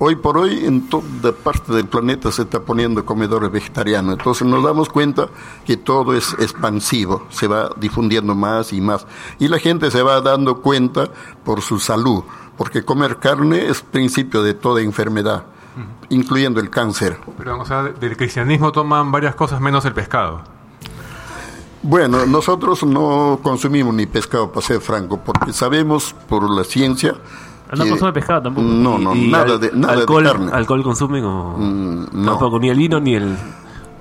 Hoy 0.01 0.15
por 0.15 0.37
hoy 0.37 0.65
en 0.65 0.87
toda 0.87 1.33
parte 1.33 1.73
del 1.73 1.85
planeta 1.85 2.31
se 2.31 2.43
está 2.43 2.61
poniendo 2.61 3.03
comedores 3.03 3.51
vegetarianos, 3.51 4.13
entonces 4.13 4.47
nos 4.47 4.63
damos 4.63 4.87
cuenta 4.87 5.27
que 5.65 5.75
todo 5.75 6.15
es 6.15 6.37
expansivo, 6.39 7.27
se 7.29 7.47
va 7.47 7.69
difundiendo 7.75 8.33
más 8.33 8.71
y 8.71 8.79
más. 8.79 9.05
Y 9.39 9.49
la 9.49 9.59
gente 9.59 9.91
se 9.91 10.01
va 10.01 10.21
dando 10.21 10.61
cuenta 10.61 11.11
por 11.43 11.61
su 11.61 11.79
salud, 11.79 12.23
porque 12.59 12.83
comer 12.83 13.17
carne 13.17 13.67
es 13.69 13.81
principio 13.81 14.43
de 14.43 14.53
toda 14.53 14.81
enfermedad, 14.81 15.45
incluyendo 16.09 16.59
el 16.59 16.69
cáncer. 16.69 17.17
Pero, 17.37 17.59
o 17.59 17.65
sea, 17.65 17.83
del 17.83 18.15
cristianismo 18.17 18.71
toman 18.71 19.11
varias 19.11 19.33
cosas 19.33 19.59
menos 19.61 19.85
el 19.85 19.93
pescado. 19.93 20.41
Bueno, 21.81 22.25
nosotros 22.25 22.83
no 22.83 23.39
consumimos 23.41 23.93
ni 23.93 24.05
pescado, 24.05 24.51
para 24.51 24.65
ser 24.65 24.81
franco, 24.81 25.17
porque 25.25 25.53
sabemos 25.53 26.13
por 26.27 26.49
la 26.49 26.65
ciencia 26.65 27.15
no 27.75 27.83
que- 27.85 27.89
consume 27.91 28.11
pescado 28.11 28.41
tampoco. 28.43 28.67
No, 28.67 28.97
no, 28.97 29.15
¿Y 29.15 29.29
nada, 29.29 29.53
al- 29.53 29.59
de, 29.61 29.71
nada 29.73 29.93
alcohol, 29.93 30.23
de 30.23 30.29
carne. 30.29 30.51
¿Alcohol 30.51 30.83
consumen 30.83 31.23
o 31.23 31.57
no. 32.11 32.31
tampoco? 32.31 32.59
Ni 32.59 32.69
el 32.69 32.77
vino 32.77 32.99
ni 32.99 33.15
el... 33.15 33.37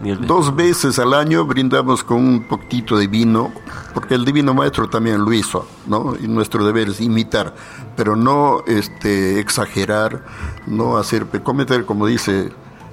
Dos 0.01 0.55
veces 0.55 0.99
al 1.01 1.13
año 1.13 1.45
brindamos 1.45 2.05
con 2.05 2.19
un 2.19 2.45
poquito 2.45 2.97
de 2.97 3.09
vino, 3.09 3.53
porque 3.95 4.15
el 4.15 4.25
Divino 4.25 4.55
Maestro 4.55 4.89
también 4.89 5.25
lo 5.25 5.33
hizo, 5.33 5.67
¿no? 5.87 6.15
Y 6.21 6.29
nuestro 6.29 6.65
deber 6.65 6.89
es 6.91 7.01
imitar, 7.01 7.55
pero 7.97 8.15
no 8.15 8.63
este, 8.67 9.41
exagerar, 9.41 10.25
no 10.69 10.99
hacer, 10.99 11.27
cometer, 11.43 11.85
como 11.85 12.07
dice, 12.07 12.53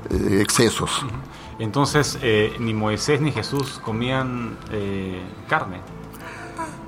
eh, 0.10 0.40
excesos. 0.42 1.06
Entonces, 1.60 2.18
eh, 2.24 2.56
ni 2.60 2.74
Moisés 2.74 3.22
ni 3.22 3.32
Jesús 3.32 3.80
comían 3.84 4.58
eh, 4.72 5.22
carne. 5.48 5.82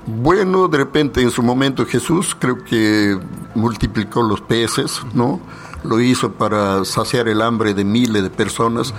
Bueno, 0.06 0.68
de 0.68 0.78
repente 0.78 1.22
en 1.22 1.30
su 1.30 1.42
momento 1.42 1.86
Jesús 1.86 2.36
creo 2.38 2.64
que 2.64 3.18
multiplicó 3.54 4.22
los 4.22 4.40
peces, 4.40 5.00
¿no? 5.14 5.40
Lo 5.84 6.00
hizo 6.00 6.32
para 6.32 6.84
saciar 6.84 7.28
el 7.28 7.40
hambre 7.40 7.72
de 7.72 7.84
miles 7.84 8.22
de 8.22 8.30
personas, 8.30 8.94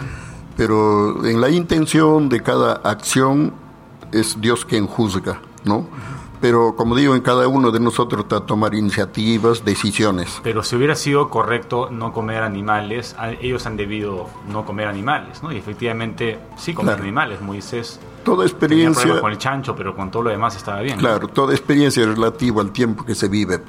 pero 0.60 1.26
en 1.26 1.40
la 1.40 1.50
intención 1.50 2.28
de 2.28 2.42
cada 2.42 2.74
acción 2.84 3.54
es 4.12 4.42
Dios 4.42 4.66
quien 4.66 4.88
juzga, 4.88 5.40
¿no? 5.64 5.88
Pero 6.42 6.76
como 6.76 6.98
digo, 6.98 7.16
en 7.16 7.22
cada 7.22 7.48
uno 7.48 7.72
de 7.72 7.80
nosotros 7.80 8.24
está 8.24 8.42
tomar 8.42 8.74
iniciativas, 8.76 9.64
decisiones. 9.64 10.42
Pero 10.44 10.62
si 10.62 10.76
hubiera 10.76 10.96
sido 10.96 11.30
correcto 11.30 11.88
no 11.90 12.12
comer 12.12 12.44
animales, 12.44 13.16
ellos 13.40 13.66
han 13.68 13.78
debido 13.78 14.28
no 14.52 14.66
comer 14.66 14.90
animales, 14.90 15.42
¿no? 15.44 15.54
Y 15.54 15.56
efectivamente 15.58 16.38
sí 16.58 16.74
comer 16.74 16.96
Claro. 16.96 17.04
animales. 17.04 17.42
Moisés 17.42 17.98
Toda 18.26 18.40
tenía 18.40 18.48
experiencia, 18.48 19.02
problemas 19.04 19.22
con 19.22 19.32
el 19.32 19.38
chancho, 19.38 19.76
pero 19.78 19.96
con 19.96 20.12
todo 20.12 20.24
lo 20.24 20.30
demás 20.30 20.58
estaba 20.58 20.82
bien. 20.82 20.98
claro, 21.00 21.30
toda 21.30 21.54
experiencia 21.54 22.04
es 22.04 22.10
relativa 22.10 22.62
al 22.62 22.72
tiempo 22.72 23.06
que 23.06 23.16
se 23.16 23.30
vive, 23.30 23.62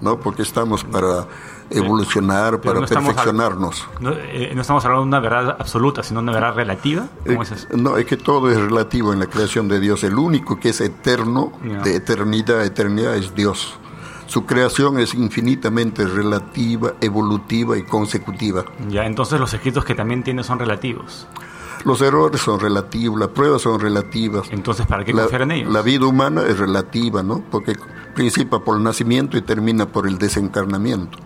¿no? 0.00 0.20
Porque 0.20 0.42
estamos 0.42 0.84
para 0.84 1.26
evolucionar, 1.70 2.60
para 2.60 2.80
no 2.80 2.84
estamos 2.84 3.08
al- 3.10 3.14
perfeccionarnos. 3.14 3.86
No, 4.00 4.10
eh, 4.12 4.52
no 4.54 4.60
estamos 4.60 4.84
hablando 4.84 5.02
de 5.02 5.08
una 5.08 5.20
verdad 5.20 5.56
absoluta, 5.58 6.02
sino 6.02 6.20
una 6.20 6.32
verdad 6.32 6.54
relativa. 6.54 7.08
¿Cómo 7.26 7.42
Eh, 7.42 7.44
es 7.44 7.52
eso? 7.52 7.66
No, 7.76 7.96
es 7.96 8.06
que 8.06 8.16
todo 8.16 8.50
es 8.50 8.58
relativo 8.60 9.12
en 9.12 9.18
la 9.20 9.26
creación 9.26 9.68
de 9.68 9.80
Dios. 9.80 10.04
El 10.04 10.16
único 10.18 10.58
que 10.58 10.70
es 10.70 10.80
eterno, 10.80 11.52
de 11.84 11.96
eternidad 11.96 12.60
a 12.60 12.64
eternidad, 12.64 13.16
es 13.16 13.34
Dios. 13.34 13.78
Su 14.26 14.44
creación 14.44 14.98
es 14.98 15.14
infinitamente 15.14 16.04
relativa, 16.04 16.94
evolutiva 17.00 17.78
y 17.78 17.84
consecutiva. 17.84 18.64
Ya, 18.88 19.06
entonces 19.06 19.38
los 19.38 19.54
escritos 19.54 19.84
que 19.84 19.94
también 19.94 20.24
tiene 20.24 20.42
son 20.42 20.58
relativos. 20.58 21.26
Los 21.84 22.00
errores 22.02 22.40
son 22.40 22.58
relativos, 22.58 23.20
las 23.20 23.28
pruebas 23.28 23.62
son 23.62 23.78
relativas. 23.78 24.48
Entonces, 24.50 24.84
¿para 24.86 25.04
qué 25.04 25.12
confiar 25.12 25.42
en 25.42 25.52
ellos? 25.52 25.72
La 25.72 25.82
vida 25.82 26.06
humana 26.06 26.42
es 26.42 26.58
relativa, 26.58 27.22
¿no? 27.22 27.44
Porque 27.48 27.74
principia 28.16 28.58
por 28.58 28.76
el 28.78 28.82
nacimiento 28.82 29.36
y 29.36 29.42
termina 29.42 29.86
por 29.86 30.08
el 30.08 30.18
desencarnamiento. 30.18 31.18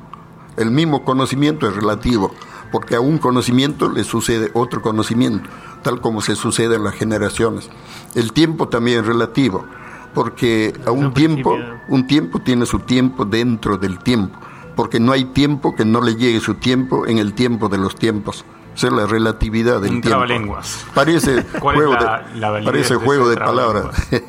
El 0.60 0.70
mismo 0.70 1.04
conocimiento 1.04 1.66
es 1.66 1.74
relativo, 1.74 2.34
porque 2.70 2.94
a 2.94 3.00
un 3.00 3.16
conocimiento 3.16 3.88
le 3.88 4.04
sucede 4.04 4.50
otro 4.52 4.82
conocimiento, 4.82 5.48
tal 5.82 6.02
como 6.02 6.20
se 6.20 6.36
sucede 6.36 6.76
en 6.76 6.84
las 6.84 6.94
generaciones. 6.94 7.70
El 8.14 8.34
tiempo 8.34 8.68
también 8.68 9.00
es 9.00 9.06
relativo, 9.06 9.64
porque 10.12 10.74
a 10.86 10.90
un 10.90 11.14
tiempo, 11.14 11.56
un 11.88 12.06
tiempo 12.06 12.40
tiene 12.40 12.66
su 12.66 12.80
tiempo 12.80 13.24
dentro 13.24 13.78
del 13.78 14.00
tiempo, 14.00 14.38
porque 14.76 15.00
no 15.00 15.12
hay 15.12 15.24
tiempo 15.24 15.74
que 15.74 15.86
no 15.86 16.02
le 16.02 16.16
llegue 16.16 16.40
su 16.40 16.56
tiempo 16.56 17.06
en 17.06 17.16
el 17.16 17.32
tiempo 17.32 17.70
de 17.70 17.78
los 17.78 17.96
tiempos. 17.96 18.44
Esa 18.74 18.88
es 18.88 18.92
la 18.92 19.06
relatividad 19.06 19.80
del 19.80 19.94
Un 19.94 20.00
tiempo. 20.02 20.58
Parece 20.94 21.42
¿Cuál 21.58 21.76
es 21.76 21.82
juego 21.86 21.94
la- 21.94 22.22
de, 22.22 22.38
la 22.38 22.64
parece 22.64 22.94
de 22.94 23.00
juego 23.00 23.30
de 23.30 23.36
palabras. 23.38 23.86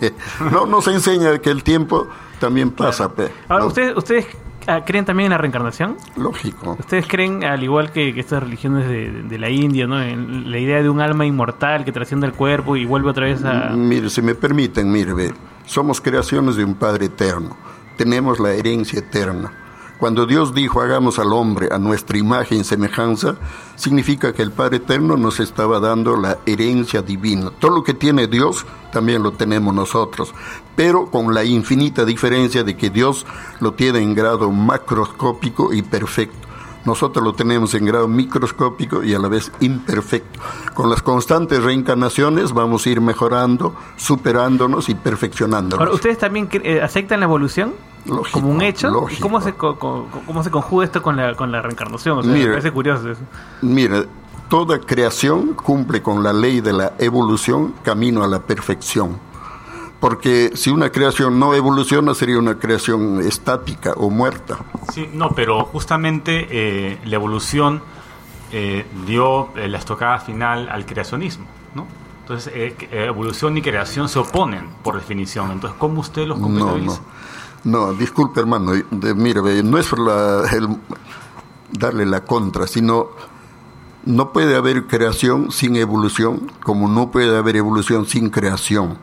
no 0.52 0.66
nos 0.66 0.88
enseña 0.88 1.40
que 1.40 1.50
el 1.50 1.62
tiempo 1.62 2.08
también 2.40 2.72
pasa. 2.72 3.12
Ahora, 3.50 3.64
¿no? 3.64 3.68
¿ustedes, 3.68 3.98
ustedes 3.98 4.28
creen 4.86 5.06
también 5.06 5.28
en 5.28 5.32
la 5.32 5.38
reencarnación? 5.38 5.98
Lógico. 6.16 6.78
¿Ustedes 6.80 7.06
creen, 7.08 7.44
al 7.44 7.64
igual 7.64 7.92
que, 7.92 8.14
que 8.14 8.20
estas 8.20 8.44
religiones 8.44 8.88
de, 8.88 9.24
de 9.24 9.38
la 9.38 9.50
India, 9.50 9.88
¿no? 9.88 10.02
en 10.02 10.52
la 10.52 10.58
idea 10.58 10.82
de 10.82 10.90
un 10.90 11.02
alma 11.02 11.26
inmortal 11.26 11.84
que 11.86 11.92
trasciende 11.92 12.28
el 12.28 12.34
cuerpo 12.34 12.76
y 12.76 12.86
vuelve 12.86 13.10
otra 13.10 13.26
vez 13.26 13.44
a... 13.44 13.72
Mire, 13.72 14.10
si 14.10 14.22
me 14.22 14.36
permiten, 14.36 14.92
mire, 14.92 15.14
ve, 15.14 15.34
somos 15.66 16.02
creaciones 16.02 16.56
de 16.56 16.64
un 16.64 16.76
Padre 16.76 17.06
eterno. 17.06 17.56
Tenemos 17.98 18.40
la 18.40 18.52
herencia 18.52 19.00
eterna. 19.00 19.52
Cuando 20.02 20.26
Dios 20.26 20.56
dijo 20.56 20.82
hagamos 20.82 21.20
al 21.20 21.32
hombre 21.32 21.70
a 21.72 21.78
nuestra 21.78 22.18
imagen 22.18 22.62
y 22.62 22.64
semejanza, 22.64 23.36
significa 23.76 24.34
que 24.34 24.42
el 24.42 24.52
Padre 24.52 24.78
eterno 24.78 25.16
nos 25.16 25.40
estaba 25.40 25.80
dando 25.80 26.18
la 26.18 26.40
herencia 26.48 27.04
divina. 27.04 27.52
Todo 27.60 27.76
lo 27.76 27.84
que 27.84 27.94
tiene 27.94 28.26
Dios 28.26 28.66
también 28.92 29.22
lo 29.22 29.34
tenemos 29.34 29.76
nosotros, 29.76 30.34
pero 30.76 31.12
con 31.12 31.36
la 31.36 31.44
infinita 31.44 32.04
diferencia 32.04 32.64
de 32.64 32.76
que 32.76 32.90
Dios 32.90 33.28
lo 33.60 33.76
tiene 33.76 34.00
en 34.00 34.16
grado 34.16 34.50
macroscópico 34.50 35.72
y 35.72 35.84
perfecto. 35.84 36.48
Nosotros 36.84 37.24
lo 37.24 37.34
tenemos 37.34 37.76
en 37.76 37.86
grado 37.86 38.08
microscópico 38.08 39.04
y 39.04 39.14
a 39.14 39.20
la 39.20 39.28
vez 39.28 39.52
imperfecto. 39.60 40.40
Con 40.74 40.90
las 40.90 41.04
constantes 41.04 41.62
reencarnaciones 41.62 42.54
vamos 42.54 42.88
a 42.88 42.90
ir 42.90 43.02
mejorando, 43.02 43.76
superándonos 43.98 44.90
y 44.90 44.96
perfeccionándonos. 44.96 45.94
¿ustedes 45.94 46.18
también 46.18 46.50
eh, 46.54 46.82
aceptan 46.82 47.20
la 47.20 47.28
evolución 47.28 47.91
Lógico, 48.06 48.40
como 48.40 48.52
un 48.52 48.62
hecho? 48.62 48.88
¿Y 48.88 48.92
lógico. 48.92 49.22
cómo 49.22 49.42
se, 49.42 49.54
co- 49.54 49.78
co- 49.78 50.08
cómo 50.26 50.44
se 50.44 50.50
conjuga 50.52 50.86
esto 50.86 51.02
con 51.04 51.16
la, 51.18 51.36
con 51.36 51.52
la 51.52 51.62
reencarnación? 51.62 52.18
O 52.20 52.24
sea, 52.24 52.32
me 52.34 52.46
parece 52.48 52.72
curioso 52.72 53.10
eso. 53.12 53.22
Mira, 53.62 54.04
toda 54.50 54.80
creación 54.80 55.54
cumple 55.54 56.02
con 56.02 56.24
la 56.24 56.34
ley 56.34 56.62
de 56.62 56.74
la 56.74 56.94
evolución 57.00 57.74
camino 57.84 58.24
a 58.24 58.28
la 58.28 58.40
perfección. 58.42 59.18
Porque 60.00 60.52
si 60.56 60.72
una 60.72 60.90
creación 60.92 61.40
no 61.40 61.54
evoluciona 61.54 62.16
sería 62.16 62.40
una 62.40 62.56
creación 62.58 63.20
estática 63.22 63.94
o 63.98 64.10
muerta. 64.10 64.58
Sí, 64.92 65.08
no, 65.14 65.30
pero 65.30 65.64
justamente 65.66 66.48
eh, 66.50 67.00
la 67.06 67.16
evolución 67.16 67.84
eh, 68.52 68.86
dio 69.06 69.50
eh, 69.56 69.68
la 69.68 69.78
estocada 69.78 70.18
final 70.20 70.70
al 70.70 70.88
creacionismo, 70.88 71.46
¿no? 71.76 71.86
Entonces, 72.22 72.52
evolución 72.92 73.58
y 73.58 73.62
creación 73.62 74.10
se 74.10 74.18
oponen 74.18 74.70
por 74.84 74.96
definición. 74.96 75.52
Entonces, 75.52 75.78
¿cómo 75.80 76.02
usted 76.02 76.26
los 76.26 76.40
compatibiliza? 76.40 76.96
no. 76.98 77.02
No, 77.02 77.22
disculpe 77.98 78.40
hermano, 78.40 78.72
de, 78.90 79.14
mire, 79.14 79.42
no 79.64 79.78
es 79.78 79.92
la- 79.98 80.44
el 80.52 80.68
darle 81.72 82.06
la 82.06 82.24
contra, 82.26 82.68
sino 82.68 83.08
no 84.06 84.32
puede 84.34 84.56
haber 84.56 84.88
creación 84.88 85.52
sin 85.52 85.76
evolución, 85.76 86.52
como 86.64 86.88
no 86.90 87.12
puede 87.12 87.38
haber 87.38 87.56
evolución 87.56 88.06
sin 88.06 88.30
creación. 88.30 88.98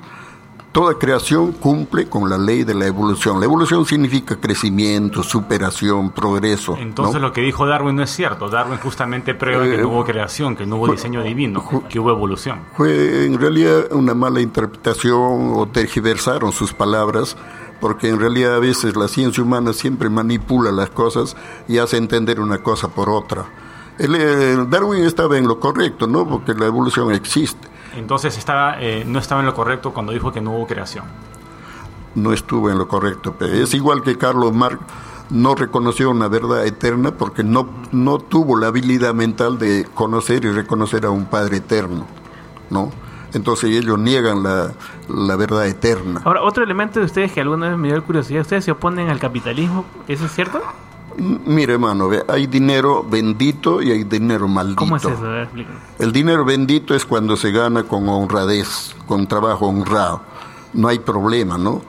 Toda 0.71 0.99
creación 0.99 1.53
cumple 1.53 2.09
con 2.09 2.29
la 2.29 2.37
ley 2.37 2.63
de 2.63 2.75
la 2.75 2.87
evolución. 2.87 3.41
La 3.41 3.47
evolución 3.47 3.87
significa 3.87 4.37
crecimiento, 4.37 5.23
superación, 5.23 6.11
progreso. 6.11 6.73
¿no? 6.77 6.83
Entonces, 6.83 7.21
lo 7.23 7.33
que 7.33 7.41
dijo 7.41 7.67
Darwin 7.67 7.97
no 7.97 8.03
es 8.03 8.11
cierto. 8.11 8.49
Darwin 8.51 8.79
justamente 8.79 9.35
prueba 9.35 9.65
que 9.65 9.77
Eh, 9.77 9.83
no 9.83 9.89
hubo 9.89 10.05
creación, 10.05 10.55
que 10.57 10.67
no 10.67 10.77
hubo 10.77 10.89
diseño 10.93 11.23
divino, 11.23 11.65
que 11.89 11.99
hubo 11.99 12.11
evolución. 12.11 12.61
Fue 12.77 13.25
en 13.25 13.41
realidad 13.41 13.93
una 13.93 14.13
mala 14.15 14.41
interpretación 14.43 15.53
o 15.57 15.67
tergiversaron 15.73 16.53
sus 16.53 16.75
palabras, 16.75 17.37
porque 17.81 18.09
en 18.09 18.19
realidad 18.19 18.57
a 18.57 18.59
veces 18.59 18.97
la 18.97 19.09
ciencia 19.09 19.43
humana 19.43 19.73
siempre 19.73 20.09
manipula 20.09 20.73
las 20.73 20.91
cosas 20.91 21.37
y 21.69 21.79
hace 21.79 21.97
entender 21.97 22.41
una 22.41 22.59
cosa 22.59 22.89
por 22.89 23.09
otra. 23.09 23.47
El, 23.99 24.71
Darwin 24.71 25.05
estaba 25.05 25.39
en 25.39 25.49
lo 25.49 25.59
correcto, 25.59 26.07
¿no? 26.07 26.27
Porque 26.27 26.55
la 26.55 26.67
evolución 26.67 27.13
existe. 27.13 27.69
Entonces, 27.97 28.39
estaba, 28.39 28.81
eh, 28.81 29.05
no 29.07 29.19
estaba 29.19 29.41
en 29.41 29.47
lo 29.47 29.55
correcto 29.55 29.93
cuando 29.93 30.13
dijo 30.13 30.33
que 30.33 30.41
no 30.41 30.53
hubo 30.53 30.67
creación. 30.67 31.05
no 32.15 32.33
estuvo 32.33 32.71
en 32.71 32.79
lo 32.79 32.89
correcto. 32.89 33.35
Es 33.41 33.75
igual 33.75 34.03
que 34.03 34.17
Carlos 34.17 34.53
Marx 34.53 34.81
no 35.31 35.55
reconoció 35.55 36.11
una 36.11 36.29
verdad 36.29 36.67
eterna 36.67 37.13
porque 37.13 37.45
no, 37.45 37.69
no 37.93 38.19
tuvo 38.19 38.57
la 38.57 38.69
habilidad 38.69 39.15
mental 39.15 39.59
de 39.59 39.87
conocer 39.95 40.45
y 40.45 40.51
reconocer 40.51 41.05
a 41.05 41.11
un 41.11 41.27
Padre 41.27 41.59
eterno, 41.59 42.07
¿no? 42.71 42.91
Entonces 43.35 43.71
ellos 43.71 43.99
niegan 43.99 44.43
la, 44.43 44.73
la 45.09 45.37
verdad 45.37 45.67
eterna. 45.67 46.23
Ahora, 46.25 46.43
otro 46.43 46.65
elemento 46.65 46.99
de 46.99 47.07
ustedes 47.07 47.33
que 47.33 47.41
alguna 47.41 47.69
vez 47.69 47.79
me 47.79 47.89
dio 47.89 48.03
curiosidad, 48.05 48.41
¿ustedes 48.43 48.65
se 48.65 48.71
oponen 48.71 49.11
al 49.11 49.19
capitalismo? 49.19 49.85
¿Eso 50.07 50.25
es 50.27 50.33
cierto? 50.33 50.63
Mire, 51.19 51.73
hermano, 51.75 52.11
hay 52.29 52.47
dinero 52.47 53.05
bendito 53.09 53.83
y 53.83 53.91
hay 53.91 54.05
dinero 54.05 54.47
maldito. 54.47 54.79
¿Cómo 54.79 54.97
es 54.97 55.05
eso? 55.05 55.17
A 55.17 55.29
ver, 55.29 55.43
explícame. 55.43 55.77
El 55.99 56.13
dinero 56.13 56.45
bendito 56.45 56.95
es 56.95 57.05
cuando 57.05 57.37
se 57.37 57.51
gana 57.51 57.83
con 57.83 58.09
honradez, 58.09 58.95
con 59.07 59.27
trabajo 59.27 59.67
honrado. 59.67 60.23
No 60.73 60.87
hay 60.87 61.01
problema, 61.01 61.59
¿no? 61.59 61.83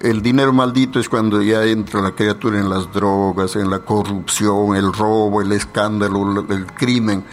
El 0.00 0.20
dinero 0.20 0.52
maldito 0.52 1.00
es 1.00 1.08
cuando 1.08 1.40
ya 1.40 1.64
entra 1.64 2.02
la 2.02 2.12
criatura 2.12 2.60
en 2.60 2.68
las 2.68 2.92
drogas, 2.92 3.56
en 3.56 3.70
la 3.70 3.78
corrupción, 3.78 4.76
el 4.76 4.92
robo, 4.92 5.40
el 5.40 5.52
escándalo, 5.52 6.44
el 6.50 6.66
crimen. 6.66 7.24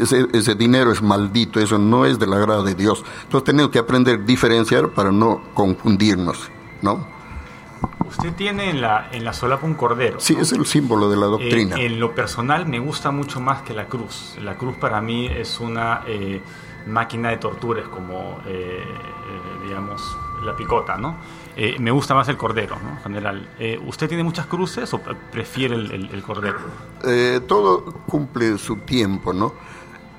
Ese, 0.00 0.26
ese 0.32 0.54
dinero 0.54 0.90
es 0.90 1.02
maldito, 1.02 1.60
eso 1.60 1.78
no 1.78 2.06
es 2.06 2.18
del 2.18 2.32
agrado 2.32 2.62
de 2.62 2.74
Dios. 2.74 3.04
Entonces 3.24 3.44
tenemos 3.44 3.70
que 3.70 3.78
aprender 3.78 4.20
a 4.20 4.22
diferenciar 4.22 4.88
para 4.88 5.12
no 5.12 5.42
confundirnos, 5.52 6.50
¿no? 6.80 7.06
Usted 8.08 8.32
tiene 8.34 8.70
en 8.70 8.80
la, 8.80 9.10
en 9.12 9.22
la 9.22 9.34
solapa 9.34 9.66
un 9.66 9.74
cordero. 9.74 10.18
Sí, 10.18 10.34
es 10.40 10.52
el 10.52 10.64
símbolo 10.64 11.10
de 11.10 11.16
la 11.16 11.26
doctrina. 11.26 11.76
Eh, 11.76 11.86
en 11.86 12.00
lo 12.00 12.14
personal 12.14 12.66
me 12.66 12.78
gusta 12.78 13.10
mucho 13.10 13.38
más 13.38 13.62
que 13.62 13.74
la 13.74 13.86
cruz. 13.86 14.34
La 14.42 14.56
cruz 14.56 14.76
para 14.76 15.02
mí 15.02 15.26
es 15.26 15.60
una 15.60 16.02
eh, 16.06 16.40
máquina 16.86 17.28
de 17.28 17.36
torturas 17.36 17.86
como, 17.88 18.38
eh, 18.46 18.82
eh, 18.82 19.66
digamos, 19.66 20.16
la 20.42 20.56
picota, 20.56 20.96
¿no? 20.96 21.16
Eh, 21.60 21.76
me 21.80 21.90
gusta 21.90 22.14
más 22.14 22.28
el 22.28 22.36
cordero, 22.36 22.78
¿no? 22.80 22.90
En 22.90 22.98
general. 22.98 23.48
Eh, 23.58 23.80
¿Usted 23.84 24.06
tiene 24.06 24.22
muchas 24.22 24.46
cruces 24.46 24.94
o 24.94 25.00
prefiere 25.32 25.74
el, 25.74 26.22
cordero? 26.22 26.56
Eh, 27.02 27.40
todo 27.48 27.84
cumple 28.06 28.56
su 28.58 28.76
tiempo, 28.76 29.32
¿no? 29.32 29.52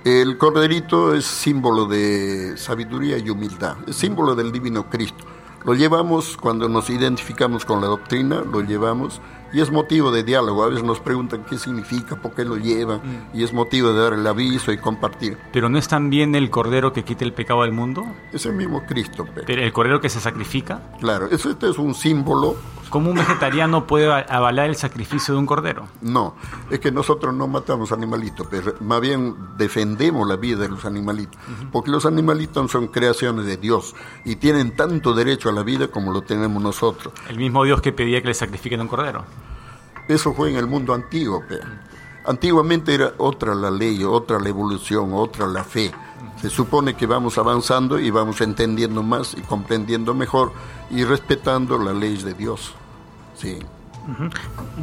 El 0.03 0.37
corderito 0.37 1.13
es 1.13 1.23
símbolo 1.23 1.85
de 1.85 2.57
sabiduría 2.57 3.17
y 3.17 3.29
humildad, 3.29 3.77
símbolo 3.89 4.35
del 4.35 4.51
divino 4.51 4.89
Cristo. 4.89 5.23
Lo 5.63 5.75
llevamos 5.75 6.35
cuando 6.35 6.67
nos 6.67 6.89
identificamos 6.89 7.63
con 7.63 7.79
la 7.79 7.87
doctrina, 7.87 8.41
lo 8.41 8.59
llevamos 8.59 9.21
y 9.53 9.61
es 9.61 9.71
motivo 9.71 10.11
de 10.11 10.23
diálogo. 10.23 10.63
A 10.63 10.67
veces 10.69 10.83
nos 10.83 10.99
preguntan 10.99 11.45
qué 11.49 11.57
significa, 11.57 12.15
por 12.21 12.33
qué 12.33 12.45
lo 12.45 12.57
llevan 12.57 13.01
y 13.33 13.43
es 13.43 13.53
motivo 13.53 13.93
de 13.93 14.01
dar 14.01 14.13
el 14.13 14.25
aviso 14.27 14.71
y 14.71 14.77
compartir. 14.77 15.37
¿Pero 15.51 15.69
no 15.69 15.77
es 15.77 15.87
también 15.87 16.35
el 16.35 16.49
cordero 16.49 16.93
que 16.93 17.03
quita 17.03 17.25
el 17.25 17.33
pecado 17.33 17.63
del 17.63 17.71
mundo? 17.71 18.05
Es 18.31 18.45
el 18.45 18.53
mismo 18.53 18.85
Cristo. 18.85 19.25
pe. 19.25 19.43
¿Pero 19.45 19.61
¿El 19.61 19.73
cordero 19.73 20.01
que 20.01 20.09
se 20.09 20.19
sacrifica? 20.19 20.81
Claro, 20.99 21.27
eso 21.31 21.49
este 21.49 21.69
es 21.69 21.77
un 21.77 21.93
símbolo. 21.93 22.55
¿Cómo 22.89 23.11
un 23.11 23.17
vegetariano 23.17 23.85
puede 23.85 24.11
avalar 24.11 24.69
el 24.69 24.75
sacrificio 24.75 25.33
de 25.33 25.39
un 25.39 25.45
cordero? 25.45 25.87
No, 26.01 26.35
es 26.69 26.79
que 26.79 26.91
nosotros 26.91 27.33
no 27.33 27.47
matamos 27.47 27.91
animalitos, 27.91 28.47
pero 28.49 28.73
más 28.79 28.99
bien 28.99 29.35
defendemos 29.57 30.27
la 30.27 30.35
vida 30.35 30.57
de 30.57 30.69
los 30.69 30.85
animalitos, 30.85 31.39
porque 31.71 31.91
los 31.91 32.05
animalitos 32.05 32.71
son 32.71 32.87
creaciones 32.87 33.45
de 33.45 33.57
Dios 33.57 33.95
y 34.25 34.37
tienen 34.37 34.75
tanto 34.75 35.13
derecho 35.13 35.49
a 35.49 35.51
la 35.51 35.63
vida 35.63 35.89
como 35.89 36.11
lo 36.11 36.23
tenemos 36.23 36.61
nosotros. 36.61 37.13
El 37.29 37.37
mismo 37.37 37.63
Dios 37.63 37.81
que 37.81 37.91
pedía 37.91 38.21
que 38.21 38.29
le 38.29 38.33
sacrifiquen 38.33 38.81
un 38.81 38.87
cordero. 38.87 39.23
Eso 40.07 40.33
fue 40.33 40.49
en 40.49 40.57
el 40.57 40.65
mundo 40.65 40.93
antiguo. 40.93 41.43
pe. 41.47 41.59
Antiguamente 42.25 42.93
era 42.93 43.13
otra 43.17 43.53
la 43.53 43.69
ley, 43.69 44.03
otra 44.03 44.39
la 44.39 44.49
evolución, 44.49 45.11
otra 45.13 45.45
la 45.47 45.63
fe. 45.63 45.91
Se 46.41 46.49
supone 46.49 46.95
que 46.95 47.05
vamos 47.05 47.37
avanzando 47.37 47.99
y 47.99 48.09
vamos 48.11 48.41
entendiendo 48.41 49.03
más 49.03 49.35
y 49.37 49.41
comprendiendo 49.41 50.13
mejor 50.13 50.51
y 50.89 51.03
respetando 51.03 51.77
la 51.77 51.93
ley 51.93 52.17
de 52.17 52.33
Dios. 52.33 52.73
Sí. 53.39 53.59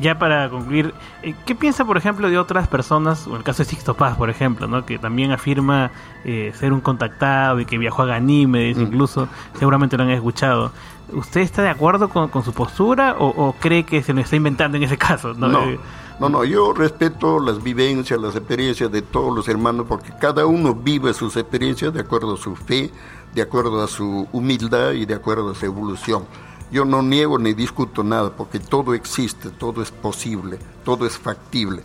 Ya 0.00 0.18
para 0.18 0.48
concluir, 0.50 0.94
eh, 1.22 1.34
¿qué 1.46 1.54
piensa, 1.54 1.84
por 1.84 1.96
ejemplo, 1.96 2.28
de 2.30 2.38
otras 2.38 2.68
personas, 2.68 3.26
o 3.26 3.34
el 3.34 3.42
caso 3.42 3.64
de 3.64 3.68
Sixto 3.68 3.94
Paz, 3.94 4.16
por 4.16 4.30
ejemplo, 4.30 4.68
¿no? 4.68 4.86
que 4.86 4.98
también 4.98 5.32
afirma 5.32 5.90
eh, 6.24 6.52
ser 6.54 6.72
un 6.72 6.80
contactado 6.80 7.58
y 7.58 7.64
que 7.64 7.76
viajó 7.76 8.02
a 8.02 8.06
Ganímedes, 8.06 8.78
incluso, 8.78 9.28
seguramente 9.58 9.96
lo 9.96 10.04
han 10.04 10.10
escuchado. 10.10 10.70
¿Usted 11.12 11.40
está 11.40 11.62
de 11.62 11.70
acuerdo 11.70 12.08
con, 12.08 12.28
con 12.28 12.44
su 12.44 12.52
postura 12.52 13.16
o, 13.18 13.26
o 13.28 13.52
cree 13.58 13.84
que 13.84 14.02
se 14.02 14.12
lo 14.12 14.20
está 14.20 14.36
inventando 14.36 14.76
en 14.76 14.84
ese 14.84 14.98
caso? 14.98 15.34
No, 15.34 15.48
No, 15.48 15.64
Eh, 15.64 15.80
no, 16.20 16.28
no, 16.28 16.44
yo 16.44 16.72
respeto 16.72 17.40
las 17.40 17.62
vivencias, 17.62 18.20
las 18.20 18.36
experiencias 18.36 18.90
de 18.92 19.02
todos 19.02 19.34
los 19.34 19.48
hermanos, 19.48 19.86
porque 19.88 20.12
cada 20.20 20.46
uno 20.46 20.74
vive 20.74 21.12
sus 21.14 21.36
experiencias 21.36 21.92
de 21.92 22.00
acuerdo 22.00 22.34
a 22.34 22.36
su 22.36 22.54
fe, 22.54 22.90
de 23.34 23.42
acuerdo 23.42 23.82
a 23.82 23.88
su 23.88 24.26
humildad 24.32 24.92
y 24.92 25.04
de 25.04 25.14
acuerdo 25.14 25.50
a 25.50 25.54
su 25.54 25.66
evolución. 25.66 26.24
Yo 26.70 26.84
no 26.84 27.02
niego 27.02 27.38
ni 27.38 27.54
discuto 27.54 28.02
nada, 28.02 28.30
porque 28.30 28.58
todo 28.58 28.94
existe, 28.94 29.50
todo 29.50 29.82
es 29.82 29.90
posible, 29.90 30.58
todo 30.84 31.06
es 31.06 31.16
factible. 31.16 31.82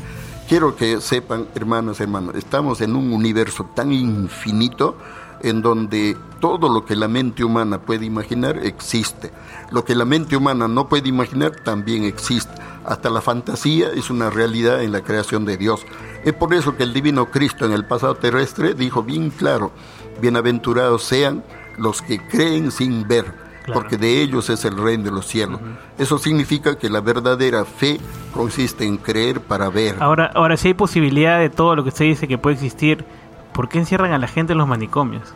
Quiero 0.49 0.75
que 0.75 0.99
sepan, 0.99 1.47
hermanas, 1.55 1.99
hermanos, 1.99 2.35
estamos 2.35 2.81
en 2.81 2.95
un 2.95 3.13
universo 3.13 3.69
tan 3.75 3.93
infinito 3.93 4.97
en 5.43 5.61
donde 5.61 6.17
todo 6.39 6.69
lo 6.69 6.85
que 6.85 6.95
la 6.95 7.07
mente 7.07 7.43
humana 7.43 7.81
puede 7.81 8.05
imaginar 8.05 8.57
existe. 8.65 9.31
Lo 9.71 9.85
que 9.85 9.95
la 9.95 10.05
mente 10.05 10.35
humana 10.35 10.67
no 10.67 10.89
puede 10.89 11.09
imaginar 11.09 11.51
también 11.63 12.03
existe. 12.03 12.53
Hasta 12.83 13.09
la 13.09 13.21
fantasía 13.21 13.91
es 13.93 14.09
una 14.09 14.29
realidad 14.29 14.81
en 14.83 14.91
la 14.91 15.01
creación 15.01 15.45
de 15.45 15.57
Dios. 15.57 15.85
Es 16.23 16.33
por 16.33 16.53
eso 16.53 16.75
que 16.75 16.83
el 16.83 16.93
divino 16.93 17.29
Cristo 17.31 17.65
en 17.65 17.71
el 17.71 17.85
pasado 17.85 18.15
terrestre 18.15 18.73
dijo 18.73 19.03
bien 19.03 19.29
claro, 19.29 19.71
bienaventurados 20.19 21.03
sean 21.03 21.43
los 21.77 22.01
que 22.01 22.19
creen 22.27 22.71
sin 22.71 23.07
ver, 23.07 23.33
porque 23.73 23.97
de 23.97 24.21
ellos 24.21 24.49
es 24.49 24.65
el 24.65 24.77
reino 24.77 25.03
de 25.05 25.11
los 25.11 25.25
cielos. 25.27 25.59
Eso 25.97 26.17
significa 26.17 26.77
que 26.77 26.89
la 26.89 27.01
verdadera 27.01 27.63
fe 27.65 27.99
consiste 28.33 28.85
en 28.85 28.97
creer 28.97 29.41
para 29.41 29.69
ver. 29.69 29.97
Ahora, 29.99 30.31
ahora, 30.33 30.57
si 30.57 30.69
hay 30.69 30.73
posibilidad 30.73 31.39
de 31.39 31.49
todo 31.49 31.75
lo 31.75 31.83
que 31.83 31.89
usted 31.89 32.05
dice 32.05 32.27
que 32.27 32.37
puede 32.37 32.55
existir, 32.55 33.05
¿por 33.53 33.69
qué 33.69 33.79
encierran 33.79 34.13
a 34.13 34.17
la 34.17 34.27
gente 34.27 34.53
en 34.53 34.57
los 34.59 34.67
manicomios? 34.67 35.33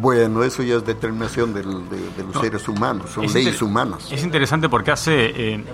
Bueno, 0.00 0.44
eso 0.44 0.62
ya 0.62 0.76
es 0.76 0.84
determinación 0.86 1.52
del- 1.54 1.88
de, 1.88 1.96
de 2.16 2.22
los 2.24 2.34
No. 2.34 2.40
seres 2.40 2.68
humanos, 2.68 3.10
son 3.10 3.24
Es 3.24 3.34
leyes 3.34 3.60
humanas. 3.62 4.12
Es 4.12 4.22
interesante 4.22 4.68
porque 4.68 4.90
hace 4.92 5.54
eh, 5.54 5.64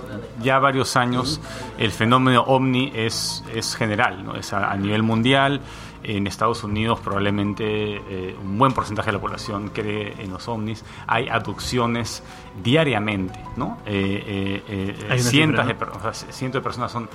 ya 0.40 0.58
varios 0.60 0.96
años 0.96 1.40
el 1.78 1.90
fenómeno 1.90 2.42
ovni 2.42 2.90
es, 2.94 3.44
es 3.52 3.74
general, 3.76 4.24
¿no? 4.24 4.34
es 4.36 4.52
a, 4.52 4.70
a 4.70 4.76
nivel 4.76 5.02
mundial. 5.02 5.60
En 6.04 6.26
Estados 6.26 6.62
Unidos 6.64 7.00
probablemente 7.00 7.64
eh, 7.64 8.36
un 8.40 8.58
buen 8.58 8.72
porcentaje 8.72 9.06
de 9.06 9.12
la 9.14 9.20
población 9.20 9.70
cree 9.72 10.14
en 10.18 10.30
los 10.30 10.46
ovnis. 10.48 10.84
Hay 11.06 11.28
abducciones 11.28 12.22
diariamente, 12.62 13.38
¿no? 13.56 13.78
Eh, 13.86 14.62
eh, 14.68 14.94
eh, 15.08 15.18
cientos, 15.18 15.66
cifra, 15.66 15.86
de, 15.86 15.96
o 15.96 16.00
sea, 16.00 16.12
cientos 16.12 16.60
de 16.60 16.62
personas 16.62 16.92
son, 16.92 17.08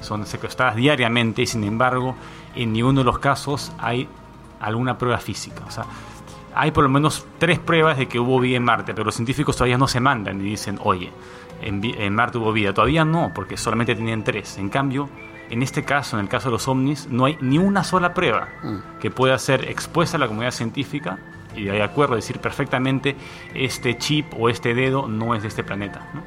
son 0.00 0.26
secuestradas 0.26 0.76
diariamente 0.76 1.42
y 1.42 1.46
sin 1.46 1.64
embargo 1.64 2.16
en 2.54 2.72
ninguno 2.72 3.00
de 3.00 3.04
los 3.04 3.18
casos 3.18 3.72
hay 3.78 4.08
alguna 4.60 4.98
prueba 4.98 5.18
física. 5.18 5.62
O 5.66 5.70
sea, 5.70 5.86
hay 6.54 6.70
por 6.72 6.84
lo 6.84 6.90
menos 6.90 7.24
tres 7.38 7.58
pruebas 7.58 7.96
de 7.96 8.08
que 8.08 8.18
hubo 8.18 8.40
vida 8.40 8.56
en 8.56 8.64
Marte, 8.64 8.92
pero 8.92 9.04
los 9.04 9.14
científicos 9.14 9.56
todavía 9.56 9.78
no 9.78 9.88
se 9.88 10.00
mandan 10.00 10.40
y 10.40 10.44
dicen, 10.44 10.78
oye, 10.82 11.10
en 11.62 12.14
Marte 12.14 12.38
hubo 12.38 12.52
vida. 12.52 12.74
Todavía 12.74 13.04
no, 13.04 13.30
porque 13.34 13.56
solamente 13.56 13.94
tenían 13.94 14.24
tres. 14.24 14.58
En 14.58 14.68
cambio, 14.68 15.08
en 15.52 15.62
este 15.62 15.84
caso, 15.84 16.16
en 16.16 16.24
el 16.24 16.30
caso 16.30 16.48
de 16.48 16.52
los 16.52 16.66
ovnis, 16.66 17.08
no 17.10 17.26
hay 17.26 17.36
ni 17.42 17.58
una 17.58 17.84
sola 17.84 18.14
prueba 18.14 18.48
que 19.00 19.10
pueda 19.10 19.38
ser 19.38 19.68
expuesta 19.68 20.16
a 20.16 20.20
la 20.20 20.26
comunidad 20.26 20.52
científica 20.52 21.18
y 21.54 21.64
de 21.64 21.82
acuerdo 21.82 22.14
decir 22.14 22.38
perfectamente 22.38 23.16
este 23.52 23.98
chip 23.98 24.32
o 24.38 24.48
este 24.48 24.74
dedo 24.74 25.08
no 25.08 25.34
es 25.34 25.42
de 25.42 25.48
este 25.48 25.62
planeta. 25.62 26.08
¿no? 26.14 26.22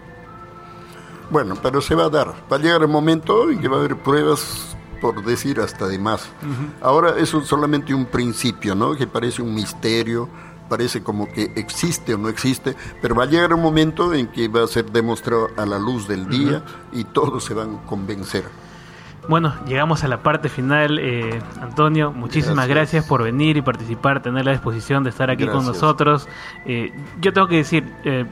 Bueno, 1.32 1.55
pero 1.59 1.82
se 1.82 1.95
va 1.95 2.03
a 2.05 2.09
dar. 2.09 2.36
Va 2.51 2.57
a 2.57 2.59
llegar 2.59 2.84
el 2.84 2.88
momento 2.88 3.49
en 3.49 3.59
que 3.59 3.67
va 3.67 3.78
a 3.78 3.80
haber 3.80 3.97
pruebas 3.97 4.78
por 5.01 5.26
decir 5.26 5.59
hasta 5.59 5.88
de 5.88 5.97
más. 5.97 6.30
Ahora 6.80 7.15
eso 7.17 7.39
es 7.39 7.47
solamente 7.47 7.95
un 7.95 8.05
principio, 8.05 8.76
¿no? 8.76 8.93
Que 8.93 9.07
parece 9.07 9.41
un 9.41 9.55
misterio, 9.55 10.30
parece 10.69 11.01
como 11.01 11.32
que 11.32 11.51
existe 11.55 12.13
o 12.13 12.19
no 12.19 12.30
existe, 12.30 12.76
pero 13.01 13.15
va 13.15 13.23
a 13.23 13.26
llegar 13.26 13.55
un 13.55 13.61
momento 13.63 14.13
en 14.13 14.28
que 14.28 14.47
va 14.49 14.63
a 14.63 14.67
ser 14.67 14.91
demostrado 14.91 15.49
a 15.57 15.65
la 15.65 15.80
luz 15.80 16.07
del 16.07 16.30
día 16.30 16.63
y 16.91 17.05
todos 17.05 17.43
se 17.43 17.55
van 17.55 17.76
a 17.76 17.86
convencer. 17.88 18.43
Bueno, 19.28 19.53
llegamos 19.65 20.03
a 20.03 20.07
la 20.07 20.21
parte 20.21 20.49
final. 20.49 20.99
Eh, 20.99 21.41
Antonio, 21.61 22.11
muchísimas 22.11 22.67
gracias. 22.67 23.05
por 23.05 23.23
venir 23.23 23.57
y 23.57 23.61
participar, 23.61 24.21
tener 24.21 24.45
la 24.45 24.51
disposición 24.51 25.03
de 25.03 25.09
estar 25.09 25.30
aquí 25.30 25.47
con 25.47 25.65
nosotros. 25.65 26.28
Eh, 26.65 26.93
yo 27.19 27.34
tengo 27.34 27.47
que 27.47 27.57
decir, 27.57 27.91
eh, 28.03 28.26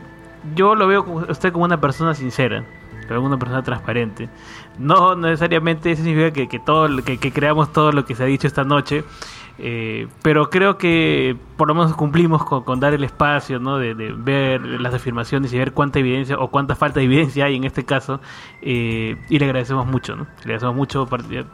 yo 0.55 0.75
lo 0.75 0.87
veo 0.87 1.03
usted 1.29 1.51
como 1.51 1.65
una 1.65 1.79
persona 1.79 2.13
sincera, 2.13 2.63
como 3.07 3.25
una 3.25 3.37
persona 3.37 3.63
transparente. 3.63 4.29
No 4.77 5.15
necesariamente 5.15 5.91
eso 5.91 6.03
significa 6.03 6.31
que, 6.31 6.47
que 6.47 6.59
todo, 6.59 7.03
que, 7.03 7.17
que 7.17 7.31
creamos 7.31 7.71
todo 7.73 7.91
lo 7.91 8.05
que 8.05 8.15
se 8.15 8.23
ha 8.23 8.27
dicho 8.27 8.47
esta 8.47 8.63
noche. 8.63 9.03
Eh, 9.59 10.07
pero 10.23 10.49
creo 10.49 10.79
que 10.79 11.37
por 11.57 11.67
lo 11.67 11.75
menos 11.75 11.95
cumplimos 11.95 12.43
con, 12.43 12.79
dar 12.79 12.93
el 12.93 13.03
espacio 13.03 13.59
¿no? 13.59 13.77
de, 13.77 13.93
ver 13.93 14.61
las 14.61 14.93
afirmaciones 14.93 15.53
y 15.53 15.57
ver 15.57 15.73
cuánta 15.73 15.99
evidencia 15.99 16.37
o 16.39 16.49
cuánta 16.49 16.75
falta 16.75 16.99
de 16.99 17.05
evidencia 17.05 17.45
hay 17.45 17.55
en 17.55 17.63
este 17.63 17.85
caso. 17.85 18.19
Eh, 18.61 19.17
y 19.29 19.39
le 19.39 19.45
agradecemos 19.45 19.85
mucho, 19.85 20.15
¿no? 20.15 20.23
le 20.23 20.41
agradecemos 20.41 20.75
mucho 20.75 21.07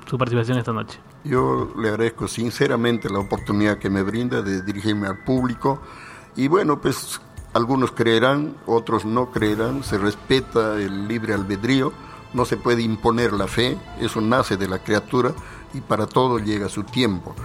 su 0.06 0.18
participación 0.18 0.58
esta 0.58 0.74
noche. 0.74 1.00
Yo 1.24 1.74
le 1.78 1.90
agradezco 1.90 2.28
sinceramente 2.28 3.10
la 3.10 3.20
oportunidad 3.20 3.78
que 3.78 3.90
me 3.90 4.04
brinda 4.04 4.42
de 4.42 4.62
dirigirme 4.62 5.08
al 5.08 5.18
público. 5.20 5.82
Y 6.36 6.48
bueno, 6.48 6.80
pues 6.80 7.20
algunos 7.54 7.92
creerán, 7.92 8.56
otros 8.66 9.06
no 9.06 9.32
creerán, 9.32 9.84
se 9.84 9.98
respeta 9.98 10.76
el 10.76 11.08
libre 11.08 11.34
albedrío, 11.34 11.92
no 12.34 12.46
se 12.46 12.58
puede 12.58 12.84
imponer 12.84 13.34
la 13.34 13.48
fe, 13.48 13.78
eso 14.00 14.22
nace 14.22 14.56
de 14.56 14.68
la 14.68 14.80
criatura 14.80 15.34
y 15.74 15.82
para 15.82 16.06
todo 16.06 16.40
llega 16.40 16.70
su 16.70 16.84
tiempo. 16.84 17.36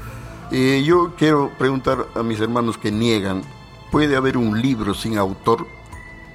Eh, 0.51 0.82
yo 0.84 1.14
quiero 1.16 1.51
preguntar 1.59 2.07
a 2.14 2.22
mis 2.22 2.38
hermanos 2.40 2.76
que 2.76 2.92
niegan, 2.92 3.42
¿puede 3.90 4.14
haber 4.14 4.36
un 4.36 4.61
libro 4.61 4.95
sin 4.95 5.16
autor? 5.18 5.66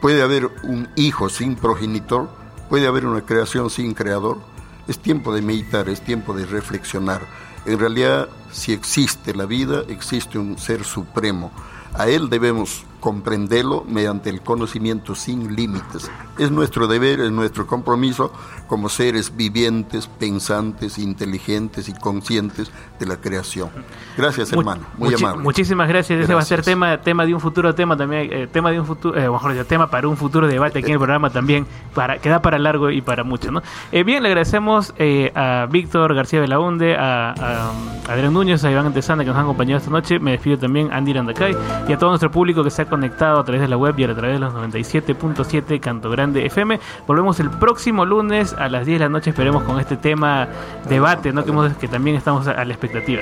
¿Puede 0.02 0.22
haber 0.22 0.50
un 0.64 0.90
hijo 0.96 1.30
sin 1.30 1.56
progenitor? 1.56 2.30
¿Puede 2.70 2.88
haber 2.88 3.06
una 3.06 3.22
creación 3.22 3.70
sin 3.70 3.94
creador? 3.94 4.40
Es 4.88 5.00
tiempo 5.00 5.34
de 5.34 5.42
meditar, 5.42 5.90
es 5.90 6.02
tiempo 6.02 6.34
de 6.34 6.46
reflexionar. 6.46 7.22
En 7.66 7.78
realidad, 7.78 8.30
si 8.52 8.74
existe 8.74 9.36
la 9.36 9.46
vida, 9.46 9.84
existe 9.88 10.40
un 10.40 10.58
ser 10.58 10.84
supremo. 10.84 11.52
A 11.94 12.08
él 12.08 12.30
debemos 12.30 12.86
comprenderlo 13.00 13.84
mediante 13.88 14.30
el 14.30 14.42
conocimiento 14.42 15.16
sin 15.16 15.56
límites. 15.56 16.12
Es 16.38 16.52
nuestro 16.52 16.88
deber, 16.88 17.20
es 17.20 17.32
nuestro 17.32 17.66
compromiso 17.66 18.32
como 18.68 18.90
seres 18.90 19.36
vivientes, 19.36 20.08
pensantes, 20.08 20.98
inteligentes 20.98 21.90
y 21.90 21.94
conscientes 21.94 22.72
de 23.00 23.06
la 23.06 23.18
creación. 23.18 23.70
Gracias, 24.18 24.52
hermano. 24.54 24.84
Muy 24.98 25.14
amable. 25.14 25.44
Muchísimas 25.44 25.88
gracias. 25.88 26.20
Ese 26.20 26.34
va 26.34 26.42
a 26.42 26.46
ser 26.46 26.62
tema, 26.62 26.98
tema 27.02 27.26
de 27.26 27.34
un 27.34 27.40
futuro 27.40 27.74
tema 27.74 27.98
también, 27.98 28.30
eh, 28.32 28.48
tema 28.48 28.72
de 28.72 28.80
un 28.80 28.86
futuro, 28.86 29.18
eh, 29.20 29.30
mejor 29.30 29.56
tema 29.66 29.88
para 29.88 30.08
un 30.08 30.18
futuro 30.18 30.48
debate 30.48 30.80
aquí 30.80 30.88
en 30.88 30.94
el 30.94 31.00
programa 31.00 31.30
también, 31.30 31.66
para 31.96 32.20
que 32.20 32.30
da 32.30 32.42
para 32.42 32.60
largo 32.60 32.90
y 32.92 33.02
para 33.02 33.24
mucho, 33.24 33.52
¿no? 33.52 33.62
Eh, 33.92 34.04
bien, 34.04 34.22
le 34.22 34.30
agradecemos 34.30 34.94
a 35.36 35.68
Víctor 35.70 36.14
García 36.14 36.40
Belaunde, 36.40 36.96
a, 36.96 37.32
a, 37.32 37.72
Adrián 38.12 38.34
Núñez, 38.34 38.64
a 38.64 38.72
Iván 38.72 38.88
Antesana 38.88 39.24
que 39.24 39.30
nos 39.30 39.38
han 39.38 39.46
acompañado 39.46 39.78
esta 39.78 39.92
noche. 39.92 40.20
Me 40.20 40.32
despido 40.32 40.58
también 40.58 40.92
a 40.92 40.98
Andy 40.98 41.14
Randacay 41.14 41.56
y 41.88 41.94
a 41.94 41.98
todo 41.98 42.10
nuestro 42.10 42.30
público 42.30 42.64
que 42.64 42.70
se 42.70 42.82
ha 42.82 42.89
conectado 42.90 43.40
a 43.40 43.44
través 43.44 43.62
de 43.62 43.68
la 43.68 43.78
web 43.78 43.98
y 43.98 44.04
a 44.04 44.14
través 44.14 44.34
de 44.34 44.40
los 44.40 44.54
97.7 44.54 45.80
Canto 45.80 46.10
Grande 46.10 46.46
FM. 46.46 46.80
Volvemos 47.08 47.40
el 47.40 47.50
próximo 47.50 48.06
lunes 48.06 48.54
a 48.54 48.70
las 48.70 48.86
10 48.86 49.00
de 49.00 49.06
la 49.06 49.10
noche 49.10 49.30
esperemos 49.30 49.64
con 49.64 49.80
este 49.80 49.98
tema 49.98 50.48
debate, 50.88 51.32
¿no? 51.32 51.46
Que, 51.46 51.54
que 51.80 51.88
también 51.88 52.16
estamos 52.16 52.48
a 52.48 52.66
la 52.66 52.74
expectativa. 52.74 53.22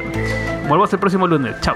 Volvemos 0.68 0.92
el 0.94 1.00
próximo 1.00 1.28
lunes. 1.28 1.56
Chao. 1.62 1.76